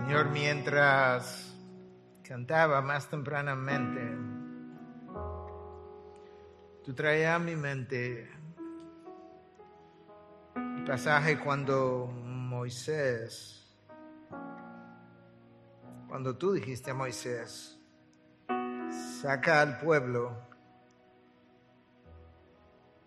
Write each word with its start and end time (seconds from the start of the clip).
Señor, 0.00 0.30
mientras 0.32 1.56
cantaba 2.22 2.82
más 2.82 3.08
tempranamente, 3.08 4.00
tú 6.84 6.92
traías 6.94 7.36
a 7.36 7.38
mi 7.38 7.56
mente 7.56 8.30
el 10.56 10.84
pasaje 10.84 11.38
cuando 11.38 12.06
Moisés 12.06 13.63
cuando 16.14 16.36
tú 16.36 16.52
dijiste 16.52 16.92
a 16.92 16.94
Moisés, 16.94 17.76
saca 19.20 19.60
al 19.60 19.80
pueblo 19.80 20.30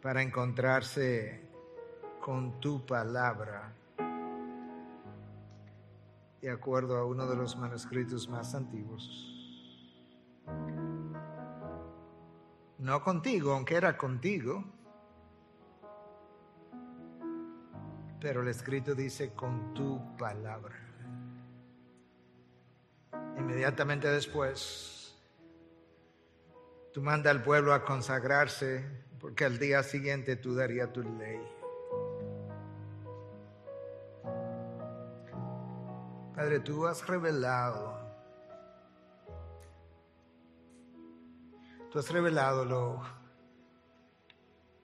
para 0.02 0.21
encontrarse 0.21 1.49
con 2.20 2.59
tu 2.59 2.85
palabra 2.85 3.73
de 6.41 6.52
acuerdo 6.52 6.97
a 6.97 7.05
uno 7.05 7.25
de 7.27 7.38
los 7.38 7.55
manuscritos 7.55 8.27
más 8.27 8.53
antiguos. 8.53 9.63
No 12.77 13.02
contigo, 13.02 13.53
aunque 13.53 13.75
era 13.75 13.97
contigo, 13.97 14.66
pero 18.19 18.41
el 18.41 18.49
escrito 18.49 18.94
dice 18.94 19.31
con 19.33 19.73
tu 19.73 19.97
palabra. 20.17 20.86
Inmediatamente 23.37 24.09
después, 24.09 25.16
tú 26.93 27.02
manda 27.02 27.30
al 27.30 27.44
pueblo 27.44 27.73
a 27.73 27.85
consagrarse 27.85 28.83
porque 29.19 29.45
al 29.45 29.59
día 29.59 29.83
siguiente 29.83 30.35
tú 30.35 30.55
darías 30.55 30.91
tu 30.94 31.03
ley. 31.03 31.41
Padre, 36.35 36.59
tú 36.59 36.85
has 36.85 37.05
revelado, 37.07 37.97
tú 41.91 41.97
has 41.97 42.11
revelado 42.11 43.01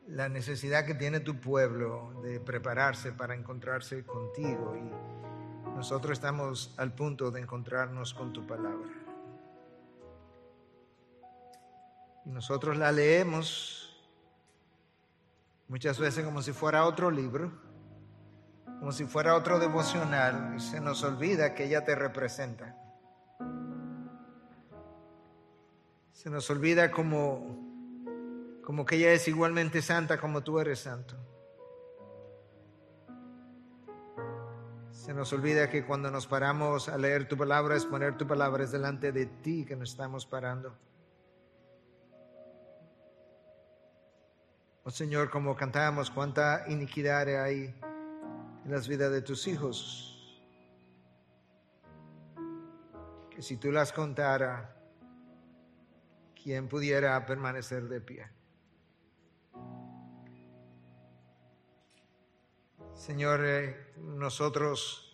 la 0.08 0.30
necesidad 0.30 0.86
que 0.86 0.96
tiene 0.96 1.20
tu 1.20 1.40
pueblo 1.40 2.22
de 2.24 2.40
prepararse 2.40 3.12
para 3.12 3.36
encontrarse 3.36 4.04
contigo 4.04 4.76
y 4.76 5.23
nosotros 5.76 6.14
estamos 6.14 6.74
al 6.78 6.94
punto 6.94 7.32
de 7.32 7.42
encontrarnos 7.42 8.14
con 8.14 8.34
tu 8.34 8.46
palabra. 8.46 8.90
Y 12.26 12.30
nosotros 12.30 12.78
la 12.78 12.92
leemos 12.92 14.02
muchas 15.68 16.00
veces 16.00 16.24
como 16.24 16.42
si 16.42 16.54
fuera 16.54 16.86
otro 16.86 17.12
libro 17.12 17.52
como 18.84 18.92
si 18.92 19.06
fuera 19.06 19.36
otro 19.36 19.60
devocional, 19.60 20.56
y 20.58 20.60
se 20.60 20.82
nos 20.82 21.06
olvida 21.06 21.54
que 21.54 21.64
ella 21.64 21.86
te 21.86 21.96
representa. 21.96 22.76
Se 26.12 26.30
nos 26.30 26.50
olvida 26.50 26.92
como, 26.92 28.62
como 28.62 28.86
que 28.86 28.98
ella 28.98 29.14
es 29.14 29.26
igualmente 29.30 29.82
santa 29.82 30.20
como 30.20 30.44
tú 30.44 30.60
eres 30.60 30.80
santo. 30.80 31.16
Se 35.04 35.14
nos 35.14 35.34
olvida 35.34 35.70
que 35.70 35.84
cuando 35.84 36.10
nos 36.10 36.28
paramos 36.28 36.88
a 36.88 36.98
leer 36.98 37.28
tu 37.28 37.36
palabra 37.36 37.76
es 37.76 37.86
poner 37.86 38.16
tu 38.16 38.26
palabra 38.26 38.64
es 38.64 38.72
delante 38.72 39.12
de 39.12 39.26
ti 39.26 39.66
que 39.66 39.76
nos 39.76 39.90
estamos 39.90 40.26
parando. 40.26 40.74
Oh 44.86 44.92
Señor, 44.92 45.30
como 45.30 45.58
cantamos, 45.58 46.10
cuánta 46.10 46.64
iniquidad 46.70 47.28
hay 47.44 47.76
en 48.64 48.72
las 48.72 48.88
vidas 48.88 49.12
de 49.12 49.22
tus 49.22 49.46
hijos. 49.46 50.40
Que 53.30 53.42
si 53.42 53.58
tú 53.58 53.74
las 53.74 53.92
contara, 53.92 54.74
¿quién 56.42 56.70
pudiera 56.70 57.26
permanecer 57.26 57.90
de 57.90 58.00
pie? 58.00 58.43
Señor, 63.06 63.42
eh, 63.44 63.76
nosotros, 63.98 65.14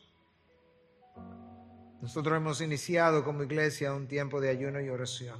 nosotros 2.03 2.37
hemos 2.37 2.61
iniciado 2.61 3.23
como 3.23 3.41
iglesia 3.41 3.95
un 3.95 4.07
tiempo 4.07 4.39
de 4.39 4.49
ayuno 4.49 4.79
y 4.79 4.89
oración. 4.89 5.39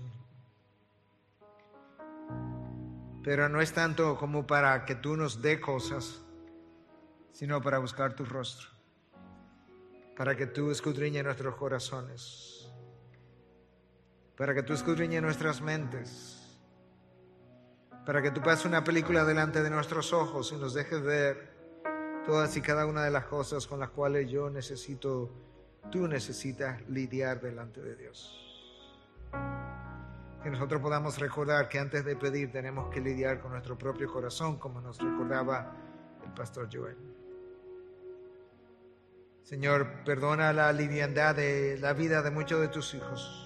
Pero 3.24 3.50
no 3.50 3.62
es 3.62 3.72
tanto 3.72 4.18
como 4.18 4.48
para 4.48 4.84
que 4.84 4.96
tú 4.96 5.16
nos 5.16 5.44
dé 5.44 5.62
cosas, 5.62 6.24
sino 7.32 7.62
para 7.62 7.78
buscar 7.78 8.16
tu 8.16 8.26
rostro, 8.26 8.68
para 10.18 10.36
que 10.36 10.48
tú 10.48 10.72
escudriñes 10.72 11.24
nuestros 11.24 11.54
corazones, 11.54 12.68
para 14.36 14.56
que 14.56 14.64
tú 14.64 14.74
escudriñes 14.74 15.22
nuestras 15.22 15.62
mentes, 15.62 16.58
para 18.08 18.24
que 18.24 18.32
tú 18.32 18.42
pases 18.42 18.66
una 18.66 18.84
película 18.84 19.24
delante 19.24 19.62
de 19.62 19.70
nuestros 19.70 20.14
ojos 20.14 20.52
y 20.52 20.56
nos 20.56 20.74
dejes 20.74 21.00
ver 21.04 21.59
todas 22.26 22.56
y 22.58 22.62
cada 22.62 22.86
una 22.86 23.04
de 23.04 23.12
las 23.12 23.26
cosas 23.26 23.68
con 23.68 23.80
las 23.80 23.90
cuales 23.90 24.30
yo 24.30 24.50
necesito, 24.50 25.30
tú 25.92 26.08
necesitas 26.08 26.82
lidiar 26.90 27.42
delante 27.42 27.82
de 27.82 27.96
Dios. 27.96 28.36
Que 30.44 30.50
nosotros 30.50 30.82
podamos 30.82 31.20
recordar 31.20 31.68
que 31.68 31.80
antes 31.80 32.06
de 32.06 32.16
pedir 32.16 32.52
tenemos 32.52 32.90
que 32.90 33.02
lidiar 33.02 33.40
con 33.40 33.52
nuestro 33.52 33.78
propio 33.78 34.12
corazón, 34.12 34.58
como 34.58 34.80
nos 34.80 34.98
recordaba 35.00 35.76
el 36.24 36.32
pastor 36.34 36.70
Joel. 36.72 36.98
Señor, 39.44 40.04
perdona 40.06 40.54
la 40.54 40.72
liviandad 40.72 41.36
de 41.36 41.78
la 41.80 41.94
vida 41.94 42.22
de 42.22 42.32
muchos 42.32 42.62
de 42.62 42.68
tus 42.68 42.94
hijos. 42.94 43.46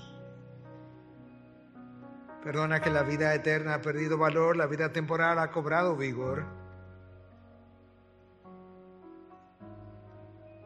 Perdona 2.43 2.81
que 2.81 2.89
la 2.89 3.03
vida 3.03 3.33
eterna 3.33 3.75
ha 3.75 3.81
perdido 3.81 4.17
valor, 4.17 4.57
la 4.57 4.67
vida 4.67 4.91
temporal 4.91 5.39
ha 5.39 5.49
cobrado 5.49 5.95
vigor. 5.95 6.62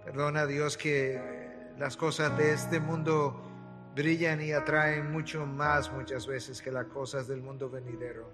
Perdona 0.08 0.46
Dios 0.46 0.78
que 0.78 1.22
las 1.78 1.98
cosas 1.98 2.38
de 2.38 2.54
este 2.54 2.80
mundo 2.80 3.44
brillan 3.94 4.42
y 4.42 4.54
atraen 4.54 5.12
mucho 5.12 5.46
más 5.46 5.92
muchas 5.92 6.26
veces 6.26 6.62
que 6.62 6.72
las 6.72 6.86
cosas 6.86 7.28
del 7.28 7.42
mundo 7.42 7.70
venidero. 7.70 8.32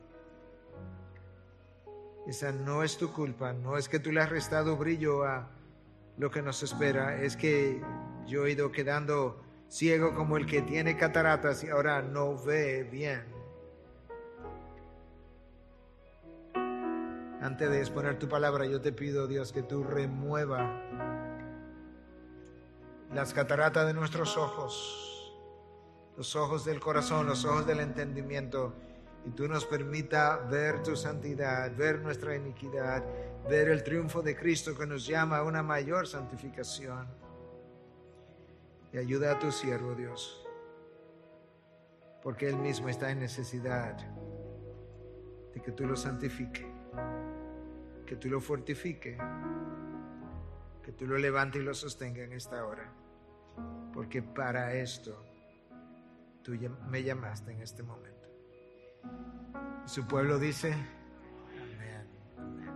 Esa 2.27 2.51
no 2.51 2.83
es 2.83 2.95
tu 2.99 3.11
culpa, 3.11 3.53
no 3.53 3.75
es 3.75 3.89
que 3.89 3.97
tú 3.97 4.11
le 4.11 4.21
has 4.21 4.29
restado 4.29 4.77
brillo 4.77 5.23
a 5.23 5.49
lo 6.17 6.29
que 6.29 6.43
nos 6.43 6.61
espera 6.61 7.19
es 7.19 7.35
que 7.35 7.81
yo 8.27 8.45
he 8.45 8.51
ido 8.51 8.71
quedando 8.71 9.41
ciego 9.67 10.13
como 10.13 10.37
el 10.37 10.45
que 10.45 10.61
tiene 10.61 10.95
cataratas 10.95 11.63
y 11.63 11.69
ahora 11.69 12.03
no 12.03 12.37
ve 12.37 12.83
bien. 12.83 13.23
Antes 17.41 17.67
de 17.67 17.79
exponer 17.79 18.19
tu 18.19 18.29
palabra, 18.29 18.67
yo 18.67 18.79
te 18.79 18.91
pido, 18.91 19.25
Dios, 19.25 19.51
que 19.51 19.63
tú 19.63 19.83
remueva 19.83 21.22
las 23.13 23.33
cataratas 23.33 23.85
de 23.85 23.93
nuestros 23.93 24.37
ojos, 24.37 25.33
los 26.17 26.35
ojos 26.35 26.65
del 26.65 26.79
corazón, 26.79 27.27
los 27.27 27.45
ojos 27.45 27.65
del 27.67 27.79
entendimiento, 27.79 28.73
y 29.25 29.31
tú 29.31 29.47
nos 29.47 29.65
permita 29.65 30.37
ver 30.37 30.83
tu 30.83 30.95
santidad, 30.95 31.73
ver 31.75 32.01
nuestra 32.01 32.35
iniquidad, 32.35 33.03
ver 33.47 33.69
el 33.69 33.83
triunfo 33.83 34.21
de 34.21 34.35
Cristo 34.35 34.77
que 34.77 34.85
nos 34.85 35.05
llama 35.05 35.37
a 35.37 35.43
una 35.43 35.63
mayor 35.63 36.07
santificación. 36.07 37.07
Y 38.91 38.97
ayuda 38.97 39.31
a 39.31 39.39
tu 39.39 39.51
siervo, 39.51 39.95
Dios, 39.95 40.45
porque 42.21 42.49
Él 42.49 42.57
mismo 42.57 42.89
está 42.89 43.11
en 43.11 43.19
necesidad 43.19 43.97
de 45.53 45.61
que 45.61 45.71
tú 45.71 45.85
lo 45.85 45.95
santifique, 45.95 46.67
que 48.05 48.15
tú 48.17 48.29
lo 48.29 48.41
fortifique, 48.41 49.17
que 50.83 50.91
tú 50.91 51.07
lo 51.07 51.17
levante 51.17 51.59
y 51.59 51.63
lo 51.63 51.73
sostenga 51.73 52.23
en 52.23 52.33
esta 52.33 52.65
hora, 52.65 52.93
porque 53.93 54.21
para 54.21 54.73
esto 54.73 55.23
tú 56.43 56.53
me 56.89 57.03
llamaste 57.03 57.51
en 57.51 57.61
este 57.61 57.83
momento. 57.83 58.29
Su 59.85 60.07
pueblo 60.07 60.39
dice, 60.39 60.73
amén, 60.73 62.07
amén. 62.37 62.73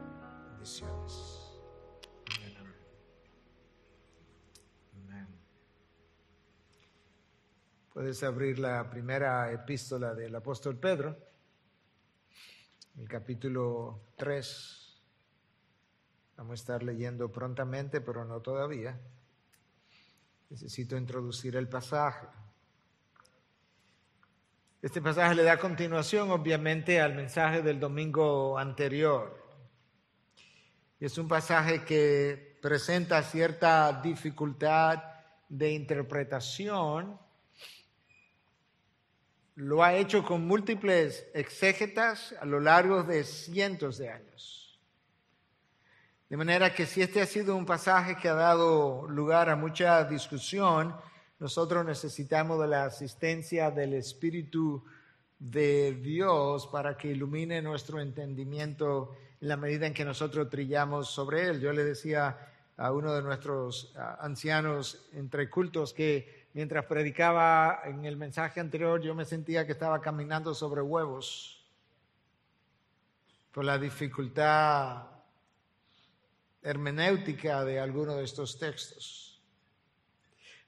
Bendiciones. 0.51 1.47
Puedes 7.97 8.21
abrir 8.21 8.59
la 8.59 8.87
primera 8.91 9.51
epístola 9.51 10.13
del 10.13 10.35
apóstol 10.35 10.77
Pedro, 10.77 11.17
el 12.95 13.07
capítulo 13.09 14.11
3. 14.17 15.01
Vamos 16.37 16.51
a 16.51 16.53
estar 16.53 16.83
leyendo 16.83 17.31
prontamente, 17.31 17.99
pero 17.99 18.23
no 18.23 18.39
todavía. 18.39 18.99
Necesito 20.49 20.95
introducir 20.97 21.55
el 21.55 21.67
pasaje. 21.67 22.27
Este 24.81 25.01
pasaje 25.01 25.35
le 25.35 25.43
da 25.43 25.57
continuación, 25.57 26.31
obviamente, 26.31 27.01
al 27.01 27.15
mensaje 27.15 27.61
del 27.61 27.79
domingo 27.79 28.57
anterior. 28.57 29.45
Es 30.99 31.17
un 31.17 31.27
pasaje 31.27 31.83
que 31.83 32.57
presenta 32.61 33.21
cierta 33.23 34.01
dificultad 34.01 35.03
de 35.49 35.71
interpretación 35.71 37.19
lo 39.57 39.83
ha 39.83 39.95
hecho 39.95 40.23
con 40.23 40.45
múltiples 40.45 41.25
exégetas 41.33 42.35
a 42.39 42.45
lo 42.45 42.59
largo 42.59 43.01
de 43.01 43.23
cientos 43.23 43.97
de 43.97 44.09
años. 44.11 44.66
De 46.29 46.35
manera 46.35 46.73
que 46.73 46.85
si 46.85 47.01
este 47.01 47.21
ha 47.21 47.25
sido 47.25 47.55
un 47.55 47.65
pasaje 47.65 48.17
que 48.17 48.27
ha 48.27 48.33
dado 48.33 49.07
lugar 49.07 49.49
a 49.49 49.55
mucha 49.55 50.03
discusión, 50.03 50.93
nosotros 51.39 51.85
necesitamos 51.85 52.59
de 52.59 52.67
la 52.67 52.83
asistencia 52.83 53.71
del 53.71 53.93
Espíritu 53.93 54.83
de 55.39 55.93
Dios 55.93 56.67
para 56.67 56.97
que 56.97 57.11
ilumine 57.11 57.61
nuestro 57.61 58.01
entendimiento 58.01 59.15
en 59.39 59.47
la 59.47 59.55
medida 59.55 59.87
en 59.87 59.93
que 59.93 60.03
nosotros 60.03 60.49
trillamos 60.49 61.09
sobre 61.09 61.47
él. 61.47 61.61
Yo 61.61 61.71
le 61.71 61.85
decía 61.85 62.37
a 62.75 62.91
uno 62.91 63.13
de 63.13 63.21
nuestros 63.21 63.93
ancianos 64.19 65.07
entre 65.13 65.49
cultos 65.49 65.93
que 65.93 66.49
mientras 66.53 66.83
predicaba 66.87 67.83
en 67.85 68.03
el 68.03 68.17
mensaje 68.17 68.59
anterior, 68.59 68.99
yo 68.99 69.15
me 69.15 69.23
sentía 69.23 69.65
que 69.65 69.71
estaba 69.71 70.01
caminando 70.01 70.53
sobre 70.53 70.81
huevos 70.81 71.65
por 73.53 73.63
la 73.63 73.77
dificultad 73.77 75.16
hermenéutica 76.67 77.63
de 77.63 77.79
algunos 77.79 78.17
de 78.17 78.25
estos 78.25 78.59
textos. 78.59 79.41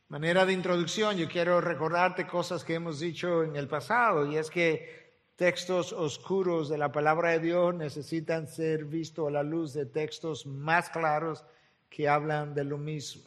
Manera 0.07 0.45
de 0.45 0.53
introducción, 0.53 1.17
yo 1.17 1.27
quiero 1.27 1.59
recordarte 1.59 2.25
cosas 2.25 2.63
que 2.63 2.75
hemos 2.75 2.99
dicho 2.99 3.43
en 3.43 3.55
el 3.57 3.67
pasado, 3.67 4.25
y 4.25 4.37
es 4.37 4.49
que 4.49 5.19
textos 5.35 5.91
oscuros 5.91 6.69
de 6.69 6.77
la 6.77 6.91
palabra 6.91 7.31
de 7.31 7.39
Dios 7.39 7.75
necesitan 7.75 8.47
ser 8.47 8.85
vistos 8.85 9.27
a 9.27 9.31
la 9.31 9.43
luz 9.43 9.73
de 9.73 9.85
textos 9.85 10.45
más 10.45 10.89
claros 10.89 11.43
que 11.89 12.07
hablan 12.07 12.53
de 12.53 12.63
lo 12.63 12.77
mismo. 12.77 13.23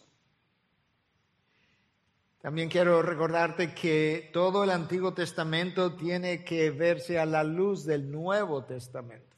También 2.40 2.70
quiero 2.70 3.02
recordarte 3.02 3.75
que 3.75 4.30
todo 4.32 4.64
el 4.64 4.70
Antiguo 4.70 5.12
Testamento 5.14 5.94
tiene 5.94 6.42
que 6.42 6.70
verse 6.70 7.18
a 7.18 7.26
la 7.26 7.44
luz 7.44 7.84
del 7.84 8.10
Nuevo 8.10 8.64
Testamento. 8.64 9.36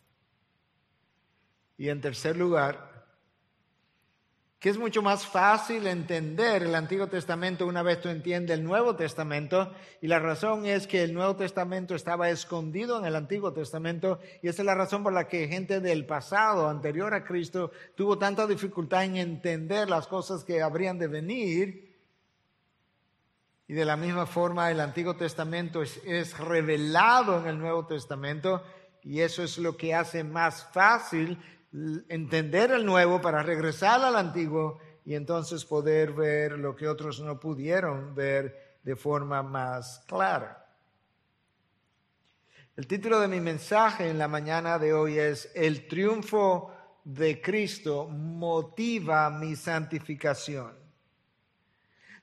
Y 1.77 1.89
en 1.89 2.01
tercer 2.01 2.37
lugar, 2.37 2.94
que 4.65 4.71
es 4.71 4.79
mucho 4.79 5.03
más 5.03 5.27
fácil 5.27 5.87
entender 5.87 6.63
el 6.63 6.75
Antiguo 6.75 7.07
Testamento 7.07 7.67
una 7.67 7.83
vez 7.83 8.01
tú 8.01 8.09
entiendes 8.09 8.57
el 8.57 8.65
Nuevo 8.65 8.97
Testamento. 8.97 9.75
Y 10.01 10.07
la 10.07 10.21
razón 10.21 10.65
es 10.65 10.87
que 10.87 11.03
el 11.03 11.13
Nuevo 11.13 11.37
Testamento 11.37 11.95
estaba 11.95 12.31
escondido 12.31 12.99
en 12.99 13.05
el 13.05 13.15
Antiguo 13.15 13.53
Testamento. 13.53 14.21
Y 14.41 14.49
esa 14.49 14.63
es 14.63 14.67
la 14.67 14.75
razón 14.75 15.03
por 15.03 15.13
la 15.13 15.29
que 15.29 15.49
gente 15.49 15.81
del 15.81 16.07
pasado, 16.07 16.67
anterior 16.67 17.13
a 17.13 17.25
Cristo, 17.25 17.73
tuvo 17.95 18.17
tanta 18.17 18.47
dificultad 18.47 19.05
en 19.05 19.17
entender 19.17 19.91
las 19.91 20.07
cosas 20.07 20.45
que 20.45 20.63
habrían 20.63 20.99
de 20.99 21.09
venir 21.09 21.95
y 23.69 23.75
de 23.75 23.85
la 23.85 23.99
misma 23.99 24.25
forma 24.25 24.71
el 24.71 24.81
Antiguo 24.81 25.15
Testamento 25.15 25.83
es, 25.83 26.39
revelado 26.39 27.39
en 27.39 27.49
el 27.49 27.59
Nuevo 27.59 27.85
Testamento 27.85 28.63
y 29.03 29.21
eso 29.21 29.43
es 29.43 29.59
lo 29.59 29.77
que 29.77 29.95
hace 29.95 30.25
más 30.25 30.65
fácil 30.73 31.39
entender 32.09 32.71
el 32.71 32.87
Nuevo 32.87 33.21
para 33.21 33.43
regresar 33.43 34.01
al 34.01 34.17
Antiguo 34.17 34.79
y 35.05 35.15
entonces 35.15 35.65
poder 35.65 36.13
ver 36.13 36.53
lo 36.53 36.77
que 36.77 36.89
otros 36.89 37.21
no 37.21 37.41
pudieron 37.41 38.15
ver 38.15 38.79
de 38.83 38.97
forma 38.97 39.43
más 39.43 40.05
clara. 40.07 40.61
El 42.77 42.87
título 42.87 43.21
de 43.21 43.29
mi 43.29 43.41
mensaje 43.41 44.09
en 44.09 44.19
la 44.19 44.29
mañana 44.29 44.79
de 44.79 44.93
hoy 44.93 45.19
es 45.19 45.51
El 45.55 45.87
triunfo 45.87 46.73
de 47.05 47.41
Cristo 47.41 48.07
motiva 48.09 49.31
mi 49.31 49.55
santificación. 49.55 50.73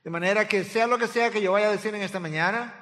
De 0.02 0.10
manera 0.10 0.48
que 0.48 0.64
sea 0.64 0.86
lo 0.86 0.98
que 0.98 1.06
sea 1.06 1.30
que 1.30 1.40
yo 1.40 1.52
vaya 1.52 1.68
a 1.68 1.72
decir 1.72 1.94
en 1.94 2.02
esta 2.02 2.20
mañana, 2.20 2.81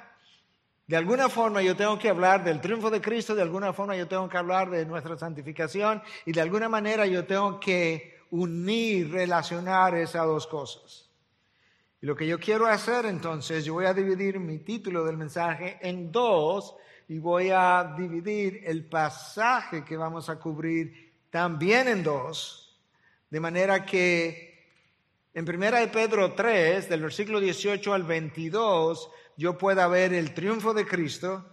de 0.91 0.97
alguna 0.97 1.29
forma 1.29 1.61
yo 1.61 1.73
tengo 1.73 1.97
que 1.97 2.09
hablar 2.09 2.43
del 2.43 2.59
triunfo 2.59 2.89
de 2.89 2.99
Cristo, 2.99 3.33
de 3.33 3.41
alguna 3.41 3.71
forma 3.71 3.95
yo 3.95 4.09
tengo 4.09 4.27
que 4.27 4.37
hablar 4.37 4.69
de 4.69 4.85
nuestra 4.85 5.17
santificación 5.17 6.03
y 6.25 6.33
de 6.33 6.41
alguna 6.41 6.67
manera 6.67 7.05
yo 7.05 7.23
tengo 7.23 7.61
que 7.61 8.19
unir, 8.29 9.09
relacionar 9.09 9.95
esas 9.95 10.25
dos 10.25 10.47
cosas. 10.47 11.09
Y 12.01 12.05
lo 12.05 12.13
que 12.13 12.27
yo 12.27 12.37
quiero 12.37 12.65
hacer 12.67 13.05
entonces, 13.05 13.63
yo 13.63 13.75
voy 13.75 13.85
a 13.85 13.93
dividir 13.93 14.37
mi 14.37 14.57
título 14.57 15.05
del 15.05 15.15
mensaje 15.15 15.79
en 15.81 16.11
dos 16.11 16.75
y 17.07 17.19
voy 17.19 17.51
a 17.53 17.95
dividir 17.97 18.61
el 18.65 18.83
pasaje 18.83 19.85
que 19.85 19.95
vamos 19.95 20.27
a 20.27 20.39
cubrir 20.39 21.13
también 21.29 21.87
en 21.87 22.03
dos, 22.03 22.77
de 23.29 23.39
manera 23.39 23.85
que 23.85 24.51
en 25.33 25.45
primera 25.45 25.79
de 25.79 25.87
Pedro 25.87 26.33
3, 26.33 26.89
del 26.89 27.03
versículo 27.03 27.39
18 27.39 27.93
al 27.93 28.03
22, 28.03 29.09
yo 29.41 29.57
pueda 29.57 29.87
ver 29.87 30.13
el 30.13 30.35
triunfo 30.35 30.71
de 30.71 30.85
Cristo. 30.85 31.43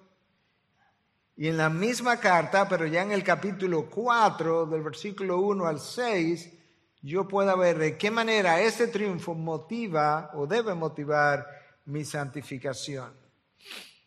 Y 1.38 1.48
en 1.48 1.56
la 1.56 1.70
misma 1.70 2.20
carta, 2.20 2.68
pero 2.68 2.84
ya 2.84 3.00
en 3.00 3.12
el 3.12 3.24
capítulo 3.24 3.88
4, 3.88 4.66
del 4.66 4.82
versículo 4.82 5.38
1 5.38 5.64
al 5.64 5.80
6, 5.80 6.52
yo 7.00 7.26
pueda 7.26 7.56
ver 7.56 7.78
de 7.78 7.96
qué 7.96 8.10
manera 8.10 8.60
ese 8.60 8.88
triunfo 8.88 9.32
motiva 9.32 10.32
o 10.34 10.46
debe 10.46 10.74
motivar 10.74 11.46
mi 11.86 12.04
santificación. 12.04 13.10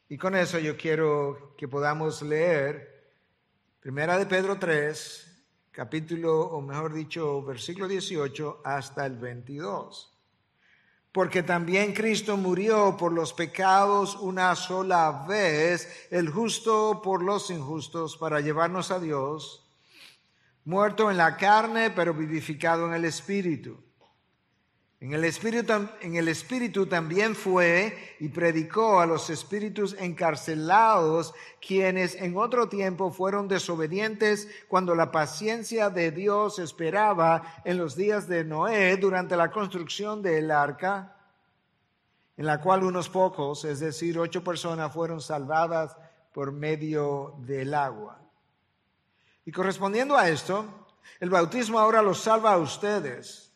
Y 0.08 0.16
con 0.16 0.36
eso 0.36 0.60
yo 0.60 0.78
quiero 0.78 1.56
que 1.58 1.68
podamos 1.68 2.22
leer 2.22 3.10
Primera 3.80 4.16
de 4.20 4.28
Pedro 4.28 4.60
3, 4.60 5.44
capítulo, 5.72 6.40
o 6.40 6.62
mejor 6.62 6.94
dicho, 6.94 7.42
versículo 7.42 7.88
18 7.88 8.62
hasta 8.64 9.08
el 9.08 9.18
22. 9.18 10.11
Porque 11.12 11.44
también 11.44 11.94
Cristo 11.94 12.38
murió 12.38 12.96
por 12.98 13.12
los 13.12 13.34
pecados 13.34 14.16
una 14.16 14.56
sola 14.56 15.26
vez, 15.28 16.08
el 16.10 16.30
justo 16.30 17.02
por 17.04 17.22
los 17.22 17.50
injustos, 17.50 18.16
para 18.16 18.40
llevarnos 18.40 18.92
a 18.92 19.00
Dios, 19.00 19.66
muerto 20.64 21.12
en 21.12 21.18
la 21.18 21.36
carne, 21.36 21.90
pero 21.90 22.14
vivificado 22.14 22.88
en 22.88 22.94
el 22.94 23.06
Espíritu 23.06 23.78
en 25.02 25.14
el, 25.14 26.28
espíritu, 26.28 26.86
también 26.86 27.36
fue 27.36 28.16
y 28.20 28.30
predicó 28.30 29.00
a 29.00 29.08
los 29.08 29.32
espíritus 29.32 29.96
encarcelados, 29.98 31.34
quienes 31.60 32.14
en 32.14 32.38
otro 32.38 32.70
tiempo 32.70 33.10
fueron 33.10 33.48
desobedientes 33.48 34.48
cuando 34.68 34.94
la 34.94 35.12
paciencia 35.12 35.90
de 35.90 36.12
Dios 36.12 36.60
esperaba 36.60 37.62
en 37.66 37.80
los 37.80 37.96
días 37.96 38.28
de 38.28 38.44
Noé 38.44 38.96
durante 38.98 39.36
la 39.36 39.50
construcción 39.50 40.22
del 40.22 40.52
arca, 40.52 41.18
en 42.38 42.46
la 42.46 42.62
cual 42.62 42.84
unos 42.84 43.10
pocos, 43.10 43.66
es 43.66 43.80
decir, 43.80 44.20
ocho 44.20 44.44
personas, 44.44 44.94
fueron 44.94 45.20
salvadas 45.20 45.98
por 46.32 46.52
medio 46.52 47.34
del 47.40 47.74
agua. 47.74 48.20
Y 49.46 49.52
correspondiendo 49.52 50.16
a 50.16 50.30
esto, 50.30 50.64
el 51.20 51.32
bautismo 51.32 51.80
ahora 51.80 52.04
los 52.04 52.20
salva 52.20 52.54
a 52.54 52.58
ustedes 52.58 53.51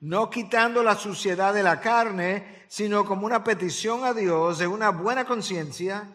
no 0.00 0.30
quitando 0.30 0.82
la 0.82 0.96
suciedad 0.96 1.52
de 1.52 1.62
la 1.62 1.80
carne, 1.80 2.64
sino 2.68 3.04
como 3.04 3.26
una 3.26 3.44
petición 3.44 4.04
a 4.04 4.14
Dios 4.14 4.58
de 4.58 4.66
una 4.66 4.90
buena 4.90 5.26
conciencia 5.26 6.08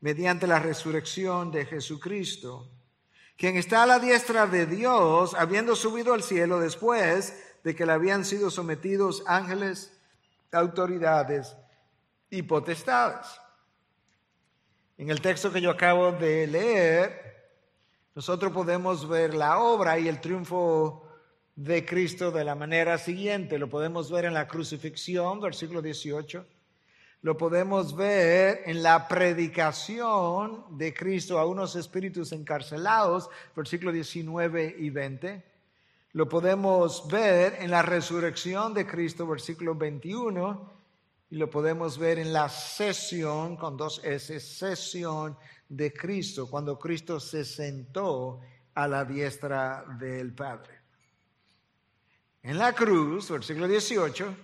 mediante 0.00 0.46
la 0.46 0.58
resurrección 0.58 1.50
de 1.50 1.66
Jesucristo, 1.66 2.68
quien 3.36 3.56
está 3.56 3.82
a 3.82 3.86
la 3.86 3.98
diestra 3.98 4.46
de 4.46 4.66
Dios, 4.66 5.34
habiendo 5.34 5.76
subido 5.76 6.14
al 6.14 6.22
cielo 6.22 6.58
después 6.58 7.34
de 7.62 7.74
que 7.76 7.86
le 7.86 7.92
habían 7.92 8.24
sido 8.24 8.50
sometidos 8.50 9.22
ángeles, 9.26 9.96
autoridades 10.50 11.54
y 12.30 12.42
potestades. 12.42 13.26
En 14.96 15.10
el 15.10 15.20
texto 15.20 15.52
que 15.52 15.60
yo 15.60 15.70
acabo 15.70 16.12
de 16.12 16.46
leer, 16.46 17.50
nosotros 18.14 18.52
podemos 18.52 19.08
ver 19.08 19.34
la 19.34 19.58
obra 19.58 19.98
y 19.98 20.08
el 20.08 20.20
triunfo 20.20 21.11
de 21.62 21.84
Cristo 21.84 22.32
de 22.32 22.42
la 22.42 22.56
manera 22.56 22.98
siguiente. 22.98 23.56
Lo 23.56 23.68
podemos 23.68 24.10
ver 24.10 24.24
en 24.24 24.34
la 24.34 24.48
crucifixión, 24.48 25.40
versículo 25.40 25.80
18. 25.80 26.44
Lo 27.22 27.36
podemos 27.36 27.94
ver 27.94 28.62
en 28.66 28.82
la 28.82 29.06
predicación 29.06 30.64
de 30.76 30.92
Cristo 30.92 31.38
a 31.38 31.46
unos 31.46 31.76
espíritus 31.76 32.32
encarcelados, 32.32 33.30
versículo 33.54 33.92
19 33.92 34.74
y 34.76 34.90
20. 34.90 35.44
Lo 36.14 36.28
podemos 36.28 37.06
ver 37.06 37.56
en 37.60 37.70
la 37.70 37.82
resurrección 37.82 38.74
de 38.74 38.84
Cristo, 38.84 39.24
versículo 39.24 39.76
21. 39.76 40.68
Y 41.30 41.36
lo 41.36 41.48
podemos 41.48 41.96
ver 41.96 42.18
en 42.18 42.32
la 42.32 42.48
sesión, 42.48 43.56
con 43.56 43.76
dos 43.76 44.00
S, 44.04 44.40
sesión 44.40 45.36
de 45.68 45.92
Cristo, 45.92 46.50
cuando 46.50 46.76
Cristo 46.76 47.20
se 47.20 47.44
sentó 47.44 48.40
a 48.74 48.88
la 48.88 49.04
diestra 49.04 49.84
del 50.00 50.34
Padre. 50.34 50.81
En 52.44 52.58
la 52.58 52.72
cruz, 52.72 53.30
versículo 53.30 53.68
18, 53.68 54.34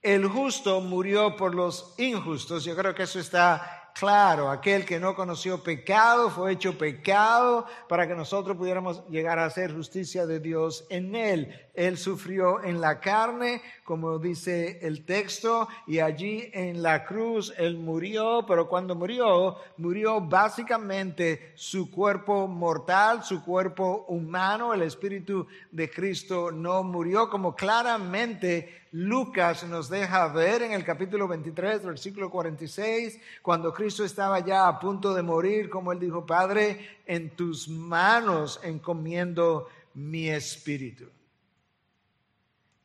el 0.00 0.26
justo 0.26 0.80
murió 0.80 1.36
por 1.36 1.54
los 1.54 1.94
injustos. 1.98 2.64
Yo 2.64 2.74
creo 2.74 2.94
que 2.94 3.02
eso 3.02 3.20
está 3.20 3.92
claro, 3.98 4.50
aquel 4.50 4.86
que 4.86 4.98
no 4.98 5.14
conoció 5.14 5.62
pecado 5.62 6.30
fue 6.30 6.52
hecho 6.52 6.78
pecado 6.78 7.66
para 7.88 8.06
que 8.06 8.14
nosotros 8.14 8.56
pudiéramos 8.56 9.06
llegar 9.08 9.38
a 9.38 9.44
hacer 9.44 9.74
justicia 9.74 10.24
de 10.24 10.40
Dios 10.40 10.86
en 10.88 11.14
él. 11.14 11.68
Él 11.74 11.98
sufrió 11.98 12.62
en 12.62 12.80
la 12.80 13.00
carne, 13.00 13.60
como 13.88 14.18
dice 14.18 14.80
el 14.82 15.06
texto, 15.06 15.66
y 15.86 16.00
allí 16.00 16.50
en 16.52 16.82
la 16.82 17.06
cruz 17.06 17.54
Él 17.56 17.78
murió, 17.78 18.44
pero 18.46 18.68
cuando 18.68 18.94
murió, 18.94 19.56
murió 19.78 20.20
básicamente 20.20 21.52
su 21.54 21.90
cuerpo 21.90 22.46
mortal, 22.46 23.24
su 23.24 23.42
cuerpo 23.42 24.04
humano, 24.08 24.74
el 24.74 24.82
Espíritu 24.82 25.46
de 25.72 25.88
Cristo 25.88 26.50
no 26.52 26.82
murió, 26.82 27.30
como 27.30 27.56
claramente 27.56 28.82
Lucas 28.92 29.64
nos 29.64 29.88
deja 29.88 30.28
ver 30.28 30.60
en 30.60 30.72
el 30.72 30.84
capítulo 30.84 31.26
23, 31.26 31.82
versículo 31.82 32.28
46, 32.28 33.18
cuando 33.40 33.72
Cristo 33.72 34.04
estaba 34.04 34.40
ya 34.40 34.68
a 34.68 34.78
punto 34.78 35.14
de 35.14 35.22
morir, 35.22 35.70
como 35.70 35.92
Él 35.92 35.98
dijo, 35.98 36.26
Padre, 36.26 36.98
en 37.06 37.30
tus 37.30 37.70
manos 37.70 38.60
encomiendo 38.62 39.66
mi 39.94 40.28
espíritu. 40.28 41.06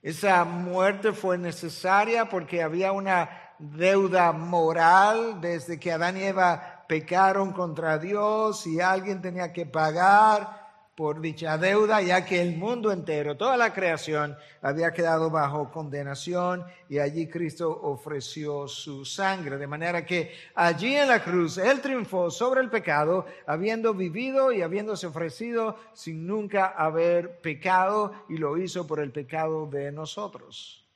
Esa 0.04 0.44
muerte 0.44 1.14
fue 1.14 1.38
necesaria 1.38 2.28
porque 2.28 2.62
había 2.62 2.92
una 2.92 3.30
deuda 3.58 4.34
moral 4.34 5.40
desde 5.40 5.80
que 5.80 5.94
Adán 5.94 6.18
y 6.18 6.24
Eva 6.24 6.84
pecaron 6.90 7.54
contra 7.54 7.98
Dios 7.98 8.68
y 8.68 8.82
alguien 8.82 9.22
tenía 9.22 9.54
que 9.54 9.66
pagar 9.66 10.63
por 10.96 11.22
dicha 11.22 11.58
deuda, 11.58 12.02
ya 12.02 12.24
que 12.24 12.42
el 12.42 12.56
mundo 12.56 12.92
entero, 12.92 13.36
toda 13.36 13.58
la 13.58 13.74
creación, 13.74 14.38
había 14.62 14.92
quedado 14.92 15.32
bajo 15.32 15.72
condenación 15.72 16.64
y 16.88 17.00
allí 17.00 17.28
Cristo 17.28 17.70
ofreció 17.84 18.68
su 18.68 19.04
sangre. 19.04 19.58
De 19.58 19.66
manera 19.66 20.06
que 20.06 20.32
allí 20.54 20.96
en 20.96 21.08
la 21.08 21.24
cruz 21.24 21.58
Él 21.58 21.82
triunfó 21.82 22.30
sobre 22.30 22.62
el 22.62 22.70
pecado, 22.70 23.26
habiendo 23.48 23.94
vivido 23.94 24.52
y 24.52 24.62
habiéndose 24.62 25.08
ofrecido 25.08 25.78
sin 25.94 26.28
nunca 26.28 26.68
haber 26.68 27.42
pecado 27.42 28.14
y 28.30 28.38
lo 28.38 28.58
hizo 28.58 28.86
por 28.86 29.00
el 29.00 29.12
pecado 29.12 29.66
de 29.66 29.92
nosotros. 29.92 30.88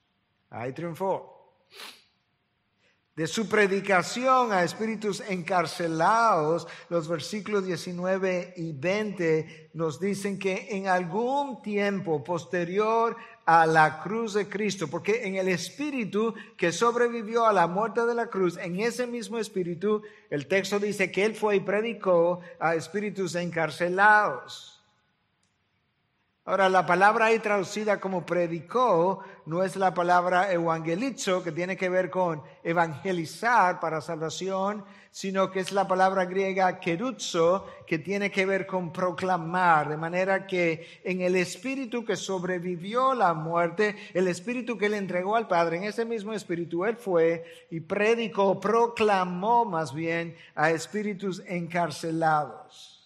Ahí 0.52 0.74
triunfó 0.74 1.38
de 3.18 3.26
su 3.26 3.50
predicación 3.50 4.54
a 4.54 4.64
espíritus 4.64 5.24
encarcelados, 5.28 6.68
los 6.88 7.08
versículos 7.08 7.66
19 7.66 8.54
y 8.58 8.74
20 8.74 9.72
nos 9.74 10.00
dicen 10.00 10.38
que 10.38 10.68
en 10.70 10.88
algún 10.88 11.64
tiempo 11.64 12.24
posterior 12.24 13.18
a 13.48 13.66
la 13.66 14.04
cruz 14.04 14.36
de 14.36 14.48
Cristo, 14.48 14.88
porque 14.88 15.26
en 15.26 15.36
el 15.36 15.48
espíritu 15.48 16.36
que 16.56 16.72
sobrevivió 16.72 17.48
a 17.48 17.54
la 17.54 17.66
muerte 17.66 18.06
de 18.06 18.14
la 18.14 18.28
cruz, 18.28 18.56
en 18.56 18.80
ese 18.80 19.08
mismo 19.08 19.40
espíritu, 19.40 20.04
el 20.30 20.48
texto 20.48 20.78
dice 20.78 21.12
que 21.12 21.26
él 21.26 21.34
fue 21.34 21.56
y 21.56 21.62
predicó 21.62 22.42
a 22.60 22.76
espíritus 22.76 23.34
encarcelados. 23.34 24.77
Ahora, 26.48 26.70
la 26.70 26.86
palabra 26.86 27.26
ahí 27.26 27.40
traducida 27.40 28.00
como 28.00 28.26
predicó 28.26 29.20
no 29.48 29.64
es 29.64 29.76
la 29.76 29.94
palabra 29.94 30.50
evangelizo, 30.50 31.44
que 31.44 31.52
tiene 31.52 31.76
que 31.76 31.90
ver 31.90 32.10
con 32.10 32.42
evangelizar 32.64 33.82
para 33.82 34.00
salvación, 34.00 34.86
sino 35.12 35.52
que 35.52 35.60
es 35.60 35.74
la 35.74 35.86
palabra 35.90 36.24
griega 36.24 36.80
keruzo, 36.80 37.66
que 37.86 38.00
tiene 38.00 38.32
que 38.32 38.46
ver 38.46 38.66
con 38.66 38.94
proclamar. 38.94 39.90
De 39.90 39.98
manera 39.98 40.48
que 40.48 41.02
en 41.04 41.20
el 41.20 41.36
espíritu 41.36 42.06
que 42.06 42.16
sobrevivió 42.16 43.14
la 43.14 43.34
muerte, 43.34 43.98
el 44.14 44.30
espíritu 44.30 44.78
que 44.78 44.88
le 44.88 44.96
entregó 44.96 45.36
al 45.36 45.50
Padre, 45.50 45.76
en 45.76 45.84
ese 45.84 46.06
mismo 46.06 46.32
espíritu 46.32 46.86
él 46.86 46.96
fue 46.96 47.44
y 47.70 47.82
predicó, 47.82 48.58
proclamó 48.58 49.66
más 49.66 49.94
bien 49.94 50.34
a 50.56 50.72
espíritus 50.72 51.44
encarcelados. 51.46 52.97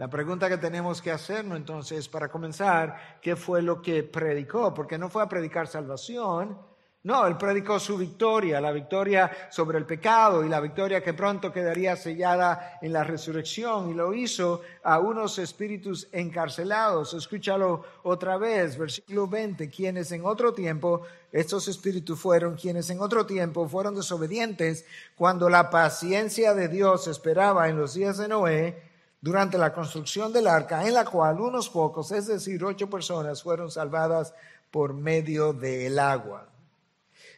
La 0.00 0.08
pregunta 0.08 0.48
que 0.48 0.56
tenemos 0.56 1.02
que 1.02 1.10
hacernos 1.10 1.58
entonces 1.58 2.08
para 2.08 2.30
comenzar, 2.30 3.18
¿qué 3.20 3.36
fue 3.36 3.60
lo 3.60 3.82
que 3.82 4.02
predicó? 4.02 4.72
Porque 4.72 4.96
no 4.96 5.10
fue 5.10 5.22
a 5.22 5.28
predicar 5.28 5.66
salvación, 5.66 6.56
no, 7.02 7.26
él 7.26 7.36
predicó 7.36 7.78
su 7.78 7.98
victoria, 7.98 8.62
la 8.62 8.72
victoria 8.72 9.30
sobre 9.50 9.76
el 9.76 9.84
pecado 9.84 10.42
y 10.42 10.48
la 10.48 10.58
victoria 10.60 11.02
que 11.02 11.12
pronto 11.12 11.52
quedaría 11.52 11.96
sellada 11.96 12.78
en 12.80 12.94
la 12.94 13.04
resurrección 13.04 13.90
y 13.90 13.94
lo 13.94 14.14
hizo 14.14 14.62
a 14.82 14.98
unos 15.00 15.38
espíritus 15.38 16.08
encarcelados. 16.12 17.12
Escúchalo 17.12 17.84
otra 18.02 18.38
vez, 18.38 18.78
versículo 18.78 19.26
20, 19.26 19.68
quienes 19.68 20.12
en 20.12 20.24
otro 20.24 20.54
tiempo, 20.54 21.02
estos 21.30 21.68
espíritus 21.68 22.18
fueron 22.18 22.54
quienes 22.54 22.88
en 22.88 23.02
otro 23.02 23.26
tiempo 23.26 23.68
fueron 23.68 23.94
desobedientes 23.94 24.86
cuando 25.14 25.50
la 25.50 25.68
paciencia 25.68 26.54
de 26.54 26.68
Dios 26.68 27.06
esperaba 27.06 27.68
en 27.68 27.76
los 27.76 27.92
días 27.92 28.16
de 28.16 28.28
Noé 28.28 28.89
durante 29.20 29.58
la 29.58 29.72
construcción 29.72 30.32
del 30.32 30.46
arca, 30.46 30.86
en 30.86 30.94
la 30.94 31.04
cual 31.04 31.40
unos 31.40 31.68
pocos, 31.68 32.10
es 32.12 32.26
decir, 32.26 32.64
ocho 32.64 32.88
personas, 32.88 33.42
fueron 33.42 33.70
salvadas 33.70 34.32
por 34.70 34.94
medio 34.94 35.52
del 35.52 35.98
agua. 35.98 36.48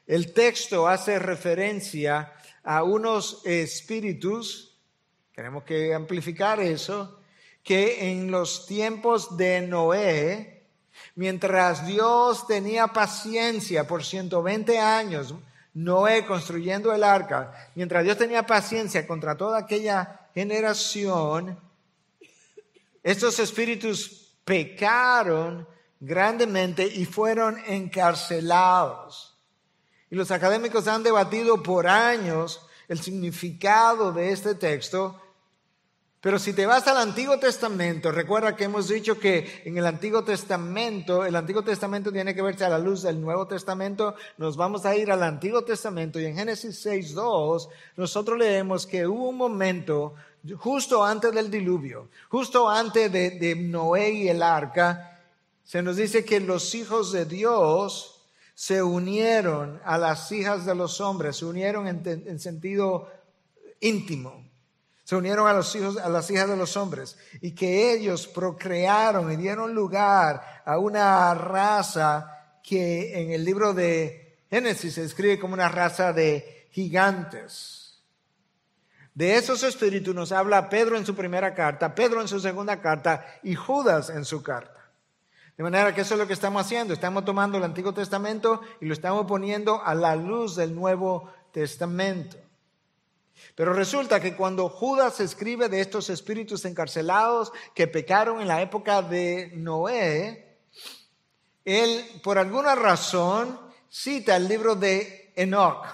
El 0.06 0.32
texto 0.32 0.86
hace 0.86 1.18
referencia 1.18 2.32
a 2.62 2.82
unos 2.84 3.44
espíritus, 3.44 4.76
tenemos 5.34 5.64
que 5.64 5.94
amplificar 5.94 6.60
eso, 6.60 7.18
que 7.62 8.10
en 8.10 8.30
los 8.30 8.66
tiempos 8.66 9.36
de 9.36 9.62
Noé, 9.62 10.64
mientras 11.14 11.86
Dios 11.86 12.46
tenía 12.46 12.88
paciencia 12.88 13.86
por 13.86 14.04
120 14.04 14.78
años, 14.78 15.34
Noé 15.74 16.26
construyendo 16.26 16.92
el 16.92 17.02
arca, 17.02 17.70
mientras 17.74 18.04
Dios 18.04 18.18
tenía 18.18 18.46
paciencia 18.46 19.06
contra 19.06 19.36
toda 19.36 19.58
aquella 19.58 20.28
generación, 20.34 21.58
estos 23.02 23.38
espíritus 23.38 24.34
pecaron 24.44 25.66
grandemente 26.00 26.86
y 26.86 27.04
fueron 27.04 27.58
encarcelados. 27.66 29.38
Y 30.10 30.16
los 30.16 30.30
académicos 30.30 30.86
han 30.88 31.02
debatido 31.02 31.62
por 31.62 31.86
años 31.86 32.66
el 32.88 33.00
significado 33.00 34.12
de 34.12 34.32
este 34.32 34.54
texto 34.54 35.22
pero 36.22 36.38
si 36.38 36.52
te 36.52 36.66
vas 36.66 36.86
al 36.86 36.98
Antiguo 36.98 37.40
Testamento, 37.40 38.12
recuerda 38.12 38.54
que 38.54 38.62
hemos 38.62 38.86
dicho 38.86 39.18
que 39.18 39.60
en 39.64 39.76
el 39.76 39.84
Antiguo 39.84 40.22
Testamento, 40.22 41.24
el 41.26 41.34
Antiguo 41.34 41.64
Testamento 41.64 42.12
tiene 42.12 42.32
que 42.32 42.42
verse 42.42 42.64
a 42.64 42.68
la 42.68 42.78
luz 42.78 43.02
del 43.02 43.20
Nuevo 43.20 43.48
Testamento, 43.48 44.14
nos 44.38 44.56
vamos 44.56 44.86
a 44.86 44.94
ir 44.94 45.10
al 45.10 45.24
Antiguo 45.24 45.64
Testamento 45.64 46.20
y 46.20 46.26
en 46.26 46.36
Génesis 46.36 46.86
6.2 46.86 47.68
nosotros 47.96 48.38
leemos 48.38 48.86
que 48.86 49.04
hubo 49.04 49.30
un 49.30 49.36
momento 49.36 50.14
justo 50.56 51.04
antes 51.04 51.32
del 51.32 51.50
diluvio, 51.50 52.08
justo 52.28 52.68
antes 52.68 53.10
de, 53.12 53.54
Noé 53.56 54.10
y 54.10 54.28
el 54.28 54.42
arca, 54.42 55.20
se 55.64 55.82
nos 55.82 55.96
dice 55.96 56.24
que 56.24 56.40
los 56.40 56.74
hijos 56.74 57.12
de 57.12 57.24
Dios 57.24 58.26
se 58.54 58.82
unieron 58.82 59.80
a 59.84 59.98
las 59.98 60.30
hijas 60.32 60.66
de 60.66 60.74
los 60.74 61.00
hombres, 61.00 61.36
se 61.36 61.44
unieron 61.44 61.86
en 61.88 62.38
sentido 62.38 63.08
íntimo 63.80 64.52
se 65.12 65.16
unieron 65.16 65.46
a 65.46 65.52
los 65.52 65.74
hijos, 65.74 65.98
a 65.98 66.08
las 66.08 66.30
hijas 66.30 66.48
de 66.48 66.56
los 66.56 66.74
hombres, 66.76 67.18
y 67.40 67.52
que 67.52 67.92
ellos 67.92 68.26
procrearon 68.28 69.30
y 69.30 69.36
dieron 69.36 69.74
lugar 69.74 70.62
a 70.64 70.78
una 70.78 71.34
raza 71.34 72.58
que 72.62 73.20
en 73.20 73.32
el 73.32 73.44
libro 73.44 73.74
de 73.74 74.38
Génesis 74.48 74.94
se 74.94 75.04
escribe 75.04 75.38
como 75.38 75.52
una 75.52 75.68
raza 75.68 76.14
de 76.14 76.68
gigantes. 76.70 77.81
De 79.14 79.36
esos 79.36 79.62
espíritus 79.62 80.14
nos 80.14 80.32
habla 80.32 80.70
Pedro 80.70 80.96
en 80.96 81.04
su 81.04 81.14
primera 81.14 81.54
carta, 81.54 81.94
Pedro 81.94 82.20
en 82.20 82.28
su 82.28 82.40
segunda 82.40 82.80
carta 82.80 83.26
y 83.42 83.54
Judas 83.54 84.08
en 84.08 84.24
su 84.24 84.42
carta. 84.42 84.90
De 85.56 85.62
manera 85.62 85.94
que 85.94 86.00
eso 86.00 86.14
es 86.14 86.20
lo 86.20 86.26
que 86.26 86.32
estamos 86.32 86.64
haciendo. 86.64 86.94
Estamos 86.94 87.24
tomando 87.24 87.58
el 87.58 87.64
Antiguo 87.64 87.92
Testamento 87.92 88.62
y 88.80 88.86
lo 88.86 88.94
estamos 88.94 89.26
poniendo 89.26 89.82
a 89.84 89.94
la 89.94 90.16
luz 90.16 90.56
del 90.56 90.74
Nuevo 90.74 91.30
Testamento. 91.52 92.38
Pero 93.54 93.74
resulta 93.74 94.20
que 94.20 94.34
cuando 94.34 94.70
Judas 94.70 95.20
escribe 95.20 95.68
de 95.68 95.80
estos 95.80 96.08
espíritus 96.08 96.64
encarcelados 96.64 97.52
que 97.74 97.86
pecaron 97.86 98.40
en 98.40 98.48
la 98.48 98.62
época 98.62 99.02
de 99.02 99.52
Noé, 99.54 100.58
él 101.64 102.20
por 102.22 102.38
alguna 102.38 102.74
razón 102.74 103.60
cita 103.90 104.36
el 104.36 104.48
libro 104.48 104.74
de 104.74 105.34
Enoch. 105.36 105.86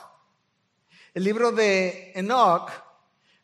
El 1.14 1.25
libro 1.25 1.50
de 1.50 2.12
Enoch 2.14 2.70